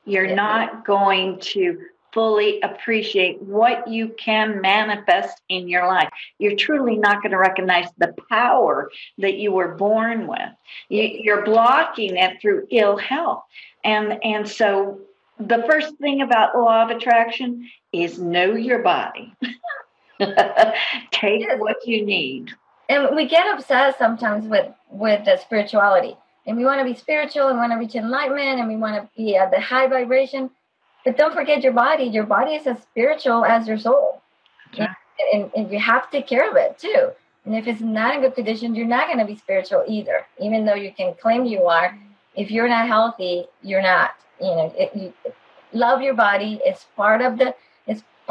you're 0.06 0.26
yeah. 0.26 0.36
not 0.36 0.86
going 0.86 1.40
to 1.40 1.80
fully 2.14 2.60
appreciate 2.62 3.42
what 3.42 3.88
you 3.88 4.10
can 4.10 4.62
manifest 4.62 5.42
in 5.50 5.68
your 5.68 5.88
life. 5.88 6.10
You're 6.40 6.56
truly 6.56 6.98
not 6.98 7.22
going 7.22 7.32
to 7.32 7.38
recognize 7.38 7.88
the 7.98 8.14
power 8.30 8.92
that 9.20 9.36
you 9.36 9.52
were 9.52 9.76
born 9.76 10.28
with. 10.28 10.50
You, 10.90 11.34
are 11.34 11.44
blocking 11.44 12.18
it 12.18 12.42
through 12.42 12.68
ill 12.70 12.98
health. 12.98 13.44
And 13.84 14.24
and 14.24 14.48
so 14.48 15.00
the 15.40 15.64
first 15.68 15.96
thing 15.98 16.22
about 16.22 16.54
the 16.54 16.60
law 16.60 16.84
of 16.84 16.90
attraction 16.90 17.70
is 17.92 18.20
know 18.20 18.54
your 18.54 18.80
body. 18.80 19.34
Take 21.12 21.48
what 21.58 21.78
you 21.88 22.06
need 22.06 22.52
and 22.92 23.16
we 23.16 23.26
get 23.26 23.54
obsessed 23.54 23.98
sometimes 23.98 24.46
with 24.48 24.68
with 24.90 25.24
the 25.24 25.38
spirituality. 25.38 26.18
And 26.46 26.58
we 26.58 26.66
want 26.66 26.80
to 26.80 26.86
be 26.86 27.00
spiritual 27.00 27.48
and 27.48 27.58
want 27.58 27.72
to 27.72 27.78
reach 27.78 27.96
enlightenment 27.96 28.60
and 28.60 28.68
we 28.68 28.76
want 28.76 28.96
to 28.96 29.10
be 29.16 29.38
at 29.38 29.52
the 29.52 29.60
high 29.62 29.88
vibration. 29.88 30.50
But 31.06 31.18
don't 31.18 31.34
forget 31.34 31.64
your 31.64 31.72
body. 31.72 32.04
Your 32.04 32.26
body 32.26 32.56
is 32.56 32.68
as 32.68 32.82
spiritual 32.82 33.46
as 33.46 33.68
your 33.68 33.78
soul. 33.78 34.22
And, 34.78 34.90
and, 35.34 35.52
and, 35.56 35.72
you 35.72 35.80
have 35.80 36.10
to 36.10 36.18
take 36.18 36.28
care 36.28 36.50
of 36.50 36.56
it 36.58 36.80
too. 36.80 37.12
And 37.46 37.56
if 37.56 37.68
it's 37.68 37.82
not 37.82 38.16
in 38.16 38.22
good 38.22 38.36
condition 38.36 38.76
you're 38.76 38.86
not 38.98 39.08
going 39.08 39.20
to 39.20 39.26
be 39.26 39.38
spiritual 39.38 39.84
either 39.88 40.26
even 40.40 40.66
though 40.66 40.76
you 40.86 40.92
can 40.92 41.14
claim 41.14 41.46
you 41.46 41.66
are. 41.68 41.98
If 42.36 42.52
you're 42.52 42.68
not 42.68 42.88
healthy 42.88 43.46
you're 43.62 43.82
not. 43.82 44.12
You 44.42 44.48
know 44.48 44.74
it, 44.78 44.92
you, 44.96 45.14
love 45.72 46.02
your 46.02 46.14
body 46.14 46.60
it's 46.66 46.86
part 46.98 47.22
of 47.22 47.38
the 47.38 47.56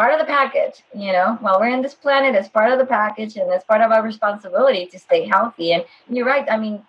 part 0.00 0.14
of 0.14 0.18
the 0.18 0.24
package, 0.24 0.82
you 0.94 1.12
know, 1.12 1.36
while 1.42 1.60
we're 1.60 1.68
in 1.68 1.82
this 1.82 1.92
planet, 1.92 2.34
it's 2.34 2.48
part 2.48 2.72
of 2.72 2.78
the 2.78 2.86
package 2.86 3.36
and 3.36 3.52
it's 3.52 3.64
part 3.64 3.82
of 3.82 3.92
our 3.92 4.02
responsibility 4.02 4.86
to 4.86 4.98
stay 4.98 5.28
healthy. 5.28 5.72
And 5.72 5.84
you're 6.08 6.24
right. 6.24 6.50
I 6.50 6.56
mean, 6.56 6.82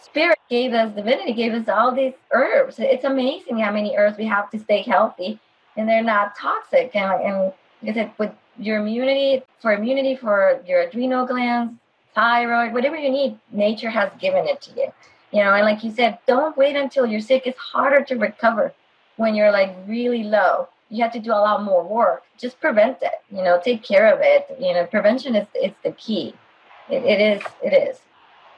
spirit 0.00 0.38
gave 0.48 0.72
us, 0.74 0.94
divinity 0.94 1.32
gave 1.32 1.54
us 1.54 1.68
all 1.68 1.92
these 1.92 2.12
herbs. 2.32 2.76
It's 2.78 3.02
amazing 3.02 3.58
how 3.58 3.72
many 3.72 3.96
herbs 3.96 4.16
we 4.16 4.26
have 4.26 4.48
to 4.52 4.60
stay 4.60 4.82
healthy 4.82 5.40
and 5.76 5.88
they're 5.88 6.04
not 6.04 6.36
toxic. 6.36 6.94
And, 6.94 7.20
and 7.20 7.52
I 7.90 7.92
said, 7.92 8.12
with 8.16 8.30
your 8.60 8.78
immunity, 8.78 9.42
for 9.60 9.72
immunity, 9.72 10.14
for 10.14 10.62
your 10.68 10.82
adrenal 10.82 11.26
glands, 11.26 11.74
thyroid, 12.14 12.72
whatever 12.72 12.96
you 12.96 13.10
need, 13.10 13.40
nature 13.50 13.90
has 13.90 14.12
given 14.20 14.46
it 14.46 14.62
to 14.62 14.70
you. 14.76 14.92
You 15.32 15.42
know, 15.42 15.52
and 15.52 15.64
like 15.64 15.82
you 15.82 15.90
said, 15.90 16.18
don't 16.28 16.56
wait 16.56 16.76
until 16.76 17.06
you're 17.06 17.28
sick. 17.32 17.42
It's 17.44 17.58
harder 17.58 18.04
to 18.04 18.14
recover 18.14 18.72
when 19.16 19.34
you're 19.34 19.50
like 19.50 19.74
really 19.88 20.22
low 20.22 20.68
you 20.90 21.02
have 21.02 21.12
to 21.12 21.18
do 21.18 21.30
a 21.30 21.42
lot 21.48 21.62
more 21.62 21.82
work. 21.82 22.22
Just 22.38 22.60
prevent 22.60 22.98
it. 23.02 23.12
You 23.30 23.42
know, 23.42 23.60
take 23.62 23.82
care 23.82 24.12
of 24.12 24.20
it. 24.22 24.46
You 24.60 24.74
know, 24.74 24.86
prevention 24.86 25.34
is 25.34 25.46
is 25.54 25.72
the 25.82 25.92
key. 25.92 26.34
it, 26.90 27.02
it 27.04 27.20
is. 27.20 27.42
It 27.62 27.72
is. 27.72 28.00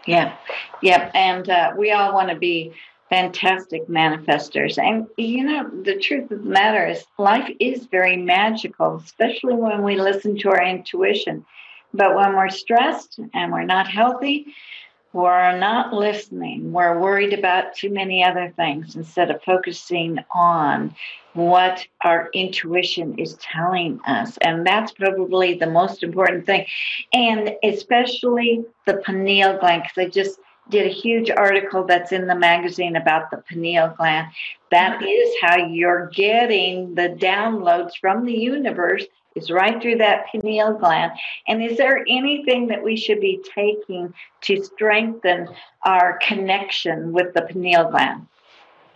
Yeah, 0.07 0.37
yeah, 0.83 1.11
and 1.15 1.49
uh, 1.51 1.73
we 1.77 1.91
all 1.91 2.15
want 2.15 2.29
to 2.31 2.37
be 2.37 2.73
fantastic 3.09 3.87
manifestors. 3.89 4.79
And 4.79 5.07
you 5.17 5.45
know, 5.45 5.69
the 5.83 5.99
truth 5.99 6.31
of 6.31 6.43
the 6.43 6.49
matter 6.49 6.87
is, 6.87 7.05
life 7.19 7.51
is 7.61 7.87
very 7.87 8.17
magical, 8.17 8.97
especially 8.97 9.55
when 9.55 9.83
we 9.83 10.01
listen 10.01 10.39
to 10.39 10.51
our 10.51 10.63
intuition. 10.63 11.45
But 11.95 12.15
when 12.15 12.35
we're 12.37 12.51
stressed 12.51 13.19
and 13.33 13.53
we're 13.53 13.65
not 13.65 13.89
healthy, 13.89 14.55
we're 15.17 15.59
not 15.59 15.95
listening. 15.95 16.73
We're 16.73 17.01
worried 17.01 17.33
about 17.33 17.75
too 17.75 17.89
many 17.89 18.23
other 18.23 18.53
things 18.55 18.97
instead 18.97 19.31
of 19.31 19.43
focusing 19.43 20.19
on 20.31 20.95
what 21.33 21.87
our 22.03 22.29
intuition 22.35 23.19
is 23.19 23.35
telling 23.37 23.99
us. 24.07 24.37
And 24.43 24.67
that's 24.67 24.93
probably 24.93 25.55
the 25.55 25.71
most 25.71 26.03
important 26.03 26.45
thing. 26.45 26.67
And 27.15 27.55
especially 27.65 28.67
the 28.85 28.99
pineal 28.99 29.59
gland, 29.59 29.85
because 29.85 30.07
I 30.07 30.11
just 30.11 30.39
did 30.69 30.85
a 30.85 30.93
huge 30.93 31.31
article 31.31 31.85
that's 31.85 32.13
in 32.13 32.27
the 32.27 32.35
magazine 32.35 32.95
about 32.95 33.31
the 33.31 33.39
pineal 33.39 33.95
gland. 33.97 34.29
That 34.71 34.99
mm-hmm. 34.99 35.07
is 35.07 35.35
how 35.41 35.57
you're 35.57 36.11
getting 36.13 36.95
the 36.95 37.17
downloads 37.19 37.93
from 37.99 38.27
the 38.27 38.35
universe 38.35 39.07
is 39.37 39.51
right 39.51 39.81
through 39.81 39.97
that 39.99 40.27
pineal 40.33 40.73
gland. 40.75 41.13
And 41.47 41.63
is 41.63 41.77
there 41.77 42.05
anything 42.09 42.67
that 42.69 42.83
we 42.83 42.97
should 42.97 43.21
be 43.21 43.41
taking 43.55 44.13
to 44.43 44.65
strengthen 44.65 45.49
our 45.85 46.19
connection 46.19 47.13
with 47.13 47.35
the 47.35 47.43
pineal 47.43 47.91
gland? 47.91 48.27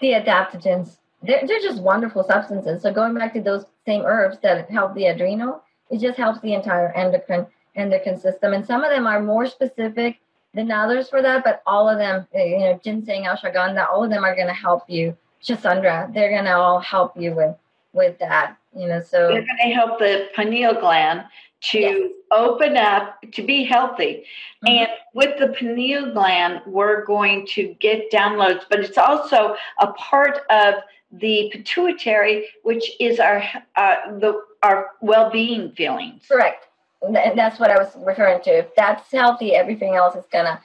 The 0.00 0.12
adaptogens. 0.12 0.96
They're, 1.22 1.46
they're 1.46 1.60
just 1.60 1.82
wonderful 1.82 2.24
substances. 2.24 2.82
So 2.82 2.92
going 2.92 3.14
back 3.14 3.34
to 3.34 3.42
those 3.42 3.66
same 3.86 4.02
herbs 4.02 4.38
that 4.42 4.70
help 4.70 4.94
the 4.94 5.06
adrenal, 5.06 5.62
it 5.90 6.00
just 6.00 6.16
helps 6.16 6.40
the 6.40 6.54
entire 6.54 6.92
endocrine 6.92 7.46
endocrine 7.76 8.18
system. 8.18 8.52
And 8.52 8.66
some 8.66 8.82
of 8.82 8.90
them 8.90 9.06
are 9.06 9.22
more 9.22 9.46
specific 9.46 10.18
than 10.54 10.70
others 10.72 11.08
for 11.08 11.22
that, 11.22 11.44
but 11.44 11.62
all 11.66 11.88
of 11.88 11.98
them, 11.98 12.26
uh, 12.34 12.42
you 12.42 12.58
know, 12.58 12.80
ginseng, 12.82 13.24
ashwagandha, 13.24 13.88
all 13.88 14.02
of 14.02 14.10
them 14.10 14.24
are 14.24 14.34
going 14.34 14.48
to 14.48 14.52
help 14.52 14.82
you. 14.88 15.16
Schisandra, 15.42 16.12
they're 16.12 16.30
going 16.30 16.44
to 16.44 16.56
all 16.56 16.80
help 16.80 17.16
you 17.16 17.34
with 17.34 17.56
with 17.92 18.18
that. 18.18 18.56
You 18.74 18.86
know, 18.86 19.02
so 19.02 19.28
they're 19.28 19.42
going 19.42 19.56
to 19.58 19.74
help 19.74 19.98
the 19.98 20.28
pineal 20.34 20.74
gland 20.74 21.24
to 21.62 21.78
yes. 21.78 22.10
open 22.30 22.76
up 22.76 23.20
to 23.32 23.42
be 23.42 23.64
healthy. 23.64 24.24
Mm-hmm. 24.64 24.68
And 24.68 24.88
with 25.12 25.38
the 25.38 25.48
pineal 25.48 26.12
gland, 26.12 26.62
we're 26.66 27.04
going 27.04 27.46
to 27.48 27.74
get 27.80 28.10
downloads, 28.12 28.62
but 28.70 28.80
it's 28.80 28.96
also 28.96 29.56
a 29.78 29.88
part 29.94 30.40
of 30.50 30.74
the 31.12 31.50
pituitary, 31.52 32.46
which 32.62 32.92
is 33.00 33.18
our 33.18 33.42
uh, 33.76 33.96
the 34.18 34.40
our 34.62 34.90
well-being 35.00 35.72
feelings. 35.72 36.22
Correct. 36.28 36.68
And 37.02 37.16
that's 37.36 37.58
what 37.58 37.70
I 37.70 37.78
was 37.78 37.92
referring 37.96 38.42
to. 38.42 38.50
If 38.50 38.74
that's 38.76 39.10
healthy, 39.10 39.54
everything 39.54 39.96
else 39.96 40.14
is 40.14 40.26
gonna 40.30 40.60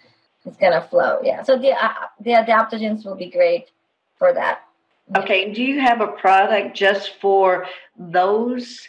is 0.45 0.56
gonna 0.58 0.82
flow. 0.82 1.20
Yeah. 1.24 1.41
So 1.41 1.58
the 1.58 1.72
uh, 1.72 1.93
the 2.20 2.32
adaptogens 2.32 3.06
will 3.06 3.16
be 3.16 3.32
great 3.32 3.72
for 4.18 4.34
that. 4.34 4.64
Okay. 5.16 5.53
Do 5.53 5.64
you 5.64 5.80
have 5.80 6.01
a 6.01 6.08
product 6.08 6.76
just 6.76 7.20
for 7.22 7.68
those 7.97 8.88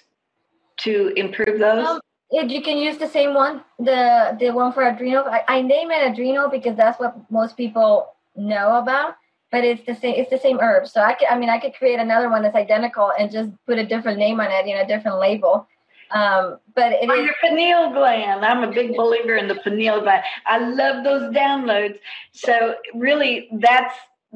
to 0.78 1.12
improve 1.16 1.58
those? 1.58 1.86
Um, 1.86 2.00
you 2.30 2.62
can 2.62 2.76
use 2.78 2.98
the 2.98 3.08
same 3.08 3.34
one, 3.34 3.62
the 3.78 4.36
the 4.40 4.50
one 4.50 4.72
for 4.72 4.82
adrenal. 4.82 5.24
I, 5.24 5.42
I 5.46 5.62
name 5.62 5.90
it 5.90 6.10
adrenal 6.10 6.48
because 6.48 6.76
that's 6.76 6.98
what 6.98 7.14
most 7.30 7.56
people 7.56 8.14
know 8.34 8.78
about 8.78 9.16
but 9.50 9.64
it's 9.64 9.84
the 9.86 9.94
same 9.94 10.14
it's 10.16 10.30
the 10.30 10.38
same 10.38 10.58
herb 10.60 10.86
so 10.86 11.00
i 11.00 11.14
could 11.14 11.28
i 11.28 11.38
mean 11.38 11.48
i 11.48 11.58
could 11.58 11.74
create 11.74 11.98
another 11.98 12.28
one 12.28 12.42
that's 12.42 12.56
identical 12.56 13.12
and 13.18 13.30
just 13.30 13.50
put 13.64 13.78
a 13.78 13.86
different 13.86 14.18
name 14.18 14.40
on 14.40 14.50
it 14.50 14.66
you 14.66 14.74
know 14.74 14.82
a 14.82 14.86
different 14.86 15.18
label 15.18 15.66
um, 16.12 16.58
but 16.76 16.92
it 16.92 17.10
is, 17.10 17.24
your 17.24 17.34
pineal 17.42 17.90
gland. 17.90 18.44
I'm 18.44 18.62
a 18.62 18.70
big 18.70 18.94
believer 18.94 19.34
in 19.34 19.48
the 19.48 19.56
pineal 19.56 20.00
gland. 20.00 20.22
I 20.46 20.58
love 20.58 21.02
those 21.02 21.34
downloads. 21.34 21.98
So 22.30 22.76
really, 22.94 23.48
that's 23.60 23.92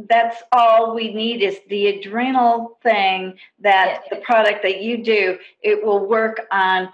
that's 0.08 0.42
all 0.52 0.94
we 0.94 1.12
need 1.12 1.42
is 1.42 1.58
the 1.68 1.88
adrenal 1.88 2.78
thing 2.82 3.38
that 3.60 4.02
yeah. 4.04 4.16
the 4.16 4.24
product 4.24 4.62
that 4.62 4.82
you 4.82 5.02
do. 5.02 5.38
It 5.62 5.84
will 5.84 6.06
work 6.06 6.46
on 6.50 6.90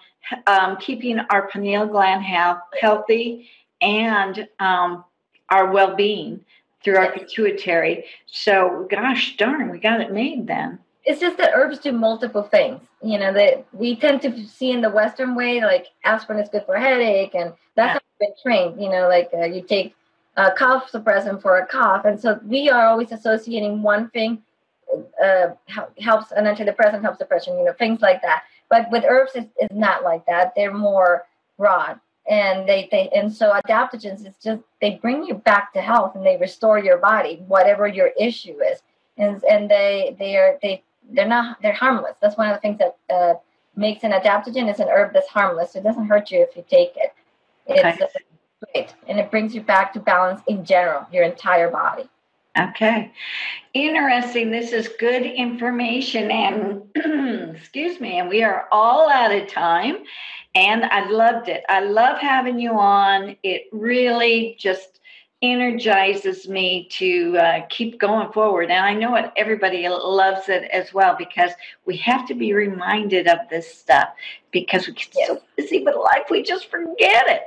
um, 0.46 0.76
keeping 0.78 1.18
our 1.30 1.48
pineal 1.48 1.86
gland 1.86 2.24
health, 2.24 2.58
healthy 2.80 3.48
and 3.80 4.48
um, 4.58 5.04
our 5.50 5.70
well-being 5.70 6.44
through 6.82 6.96
our 6.96 7.12
pituitary. 7.12 8.04
So, 8.26 8.86
gosh 8.90 9.36
darn, 9.36 9.70
we 9.70 9.78
got 9.78 10.00
it 10.00 10.12
made 10.12 10.46
then. 10.46 10.78
It's 11.04 11.20
just 11.20 11.36
that 11.38 11.52
herbs 11.54 11.78
do 11.78 11.92
multiple 11.92 12.42
things. 12.42 12.80
You 13.02 13.18
know, 13.18 13.32
that 13.32 13.66
we 13.72 13.96
tend 13.96 14.22
to 14.22 14.46
see 14.46 14.72
in 14.72 14.80
the 14.80 14.90
Western 14.90 15.34
way, 15.34 15.60
like 15.60 15.86
aspirin 16.04 16.40
is 16.40 16.48
good 16.48 16.64
for 16.66 16.76
headache, 16.76 17.34
and 17.34 17.52
that's 17.76 17.88
yeah. 17.88 17.92
how 17.94 18.00
we've 18.20 18.28
been 18.28 18.36
trained. 18.42 18.82
You 18.82 18.88
know, 18.88 19.08
like 19.08 19.30
uh, 19.32 19.44
you 19.44 19.62
take 19.62 19.94
a 20.36 20.50
cough 20.52 20.90
suppressant 20.92 21.42
for 21.42 21.58
a 21.58 21.66
cough, 21.66 22.04
and 22.04 22.20
so 22.20 22.40
we 22.44 22.68
are 22.68 22.86
always 22.86 23.12
associating 23.12 23.82
one 23.82 24.10
thing 24.10 24.42
uh, 25.22 25.48
helps 25.98 26.32
an 26.32 26.44
antidepressant 26.44 27.02
helps 27.02 27.18
depression. 27.18 27.58
You 27.58 27.64
know, 27.64 27.72
things 27.72 28.00
like 28.00 28.22
that. 28.22 28.44
But 28.68 28.90
with 28.90 29.04
herbs, 29.04 29.32
it's, 29.34 29.52
it's 29.58 29.74
not 29.74 30.02
like 30.02 30.26
that. 30.26 30.52
They're 30.56 30.74
more 30.74 31.26
broad 31.56 32.00
and 32.28 32.68
they, 32.68 32.88
they 32.90 33.08
and 33.14 33.32
so 33.32 33.52
adaptogens 33.52 34.26
is 34.26 34.34
just 34.42 34.60
they 34.80 34.96
bring 34.96 35.24
you 35.24 35.34
back 35.34 35.72
to 35.72 35.80
health 35.80 36.14
and 36.14 36.26
they 36.26 36.36
restore 36.36 36.78
your 36.78 36.98
body 36.98 37.42
whatever 37.46 37.86
your 37.86 38.10
issue 38.18 38.56
is 38.62 38.80
and 39.16 39.42
and 39.44 39.70
they 39.70 40.16
they 40.18 40.36
are 40.36 40.58
they 40.62 40.82
they're 41.10 41.28
not 41.28 41.60
they're 41.62 41.72
harmless 41.72 42.16
that's 42.20 42.36
one 42.36 42.48
of 42.48 42.56
the 42.56 42.60
things 42.60 42.78
that 42.78 42.96
uh, 43.14 43.34
makes 43.76 44.02
an 44.02 44.12
adaptogen 44.12 44.70
is 44.70 44.80
an 44.80 44.88
herb 44.88 45.12
that's 45.12 45.28
harmless 45.28 45.76
it 45.76 45.84
doesn't 45.84 46.06
hurt 46.06 46.30
you 46.30 46.40
if 46.40 46.56
you 46.56 46.64
take 46.68 46.92
it 46.96 47.14
it's 47.66 48.02
okay. 48.02 48.24
Great 48.72 48.94
and 49.08 49.18
it 49.18 49.30
brings 49.30 49.54
you 49.54 49.60
back 49.60 49.92
to 49.92 50.00
balance 50.00 50.40
in 50.46 50.64
general 50.64 51.06
your 51.12 51.24
entire 51.24 51.70
body 51.70 52.08
Okay. 52.58 53.12
Interesting. 53.74 54.50
This 54.50 54.72
is 54.72 54.88
good 54.98 55.22
information. 55.22 56.30
And 56.30 56.82
excuse 57.56 58.00
me, 58.00 58.18
and 58.18 58.28
we 58.28 58.42
are 58.42 58.66
all 58.72 59.10
out 59.10 59.34
of 59.34 59.48
time. 59.48 59.98
And 60.54 60.84
I 60.86 61.08
loved 61.10 61.48
it. 61.48 61.64
I 61.68 61.80
love 61.80 62.18
having 62.18 62.58
you 62.58 62.72
on. 62.72 63.36
It 63.42 63.64
really 63.72 64.56
just 64.58 65.00
energizes 65.42 66.48
me 66.48 66.88
to 66.92 67.36
uh, 67.36 67.60
keep 67.68 68.00
going 68.00 68.32
forward. 68.32 68.70
And 68.70 68.82
I 68.82 68.94
know 68.94 69.14
it, 69.16 69.30
everybody 69.36 69.86
loves 69.86 70.48
it 70.48 70.64
as 70.72 70.94
well 70.94 71.14
because 71.18 71.50
we 71.84 71.98
have 71.98 72.26
to 72.28 72.34
be 72.34 72.54
reminded 72.54 73.28
of 73.28 73.40
this 73.50 73.72
stuff 73.72 74.08
because 74.50 74.86
we 74.86 74.94
get 74.94 75.26
so 75.26 75.42
busy 75.58 75.84
with 75.84 75.94
life, 75.94 76.28
we 76.30 76.42
just 76.42 76.70
forget 76.70 77.28
it. 77.28 77.42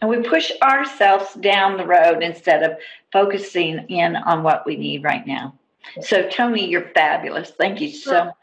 And 0.00 0.08
we 0.08 0.22
push 0.22 0.50
ourselves 0.62 1.34
down 1.34 1.76
the 1.76 1.86
road 1.86 2.22
instead 2.22 2.62
of 2.62 2.78
focusing 3.12 3.86
in 3.88 4.16
on 4.16 4.42
what 4.42 4.64
we 4.64 4.76
need 4.76 5.04
right 5.04 5.26
now. 5.26 5.54
So, 6.00 6.28
Toni, 6.28 6.68
you're 6.68 6.90
fabulous. 6.94 7.50
Thank 7.50 7.80
you 7.80 7.90
so 7.90 8.26
much. 8.26 8.34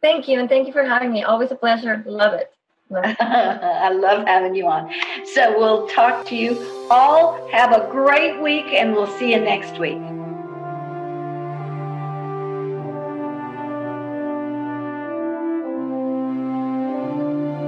Thank 0.00 0.28
you. 0.28 0.40
And 0.40 0.48
thank 0.48 0.66
you 0.66 0.72
for 0.72 0.84
having 0.84 1.12
me. 1.12 1.22
Always 1.22 1.50
a 1.50 1.54
pleasure. 1.54 2.02
Love 2.06 2.34
it. 2.34 2.52
I 2.94 3.90
love 3.90 4.26
having 4.26 4.54
you 4.54 4.66
on. 4.66 4.92
So 5.32 5.58
we'll 5.58 5.88
talk 5.88 6.26
to 6.26 6.36
you 6.36 6.86
all. 6.90 7.48
Have 7.50 7.72
a 7.72 7.88
great 7.90 8.40
week, 8.42 8.66
and 8.66 8.92
we'll 8.92 9.06
see 9.18 9.32
you 9.32 9.40
next 9.40 9.78
week. 9.78 9.98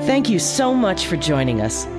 Thank 0.07 0.29
you 0.29 0.39
so 0.39 0.73
much 0.73 1.07
for 1.07 1.17
joining 1.17 1.61
us. 1.61 1.87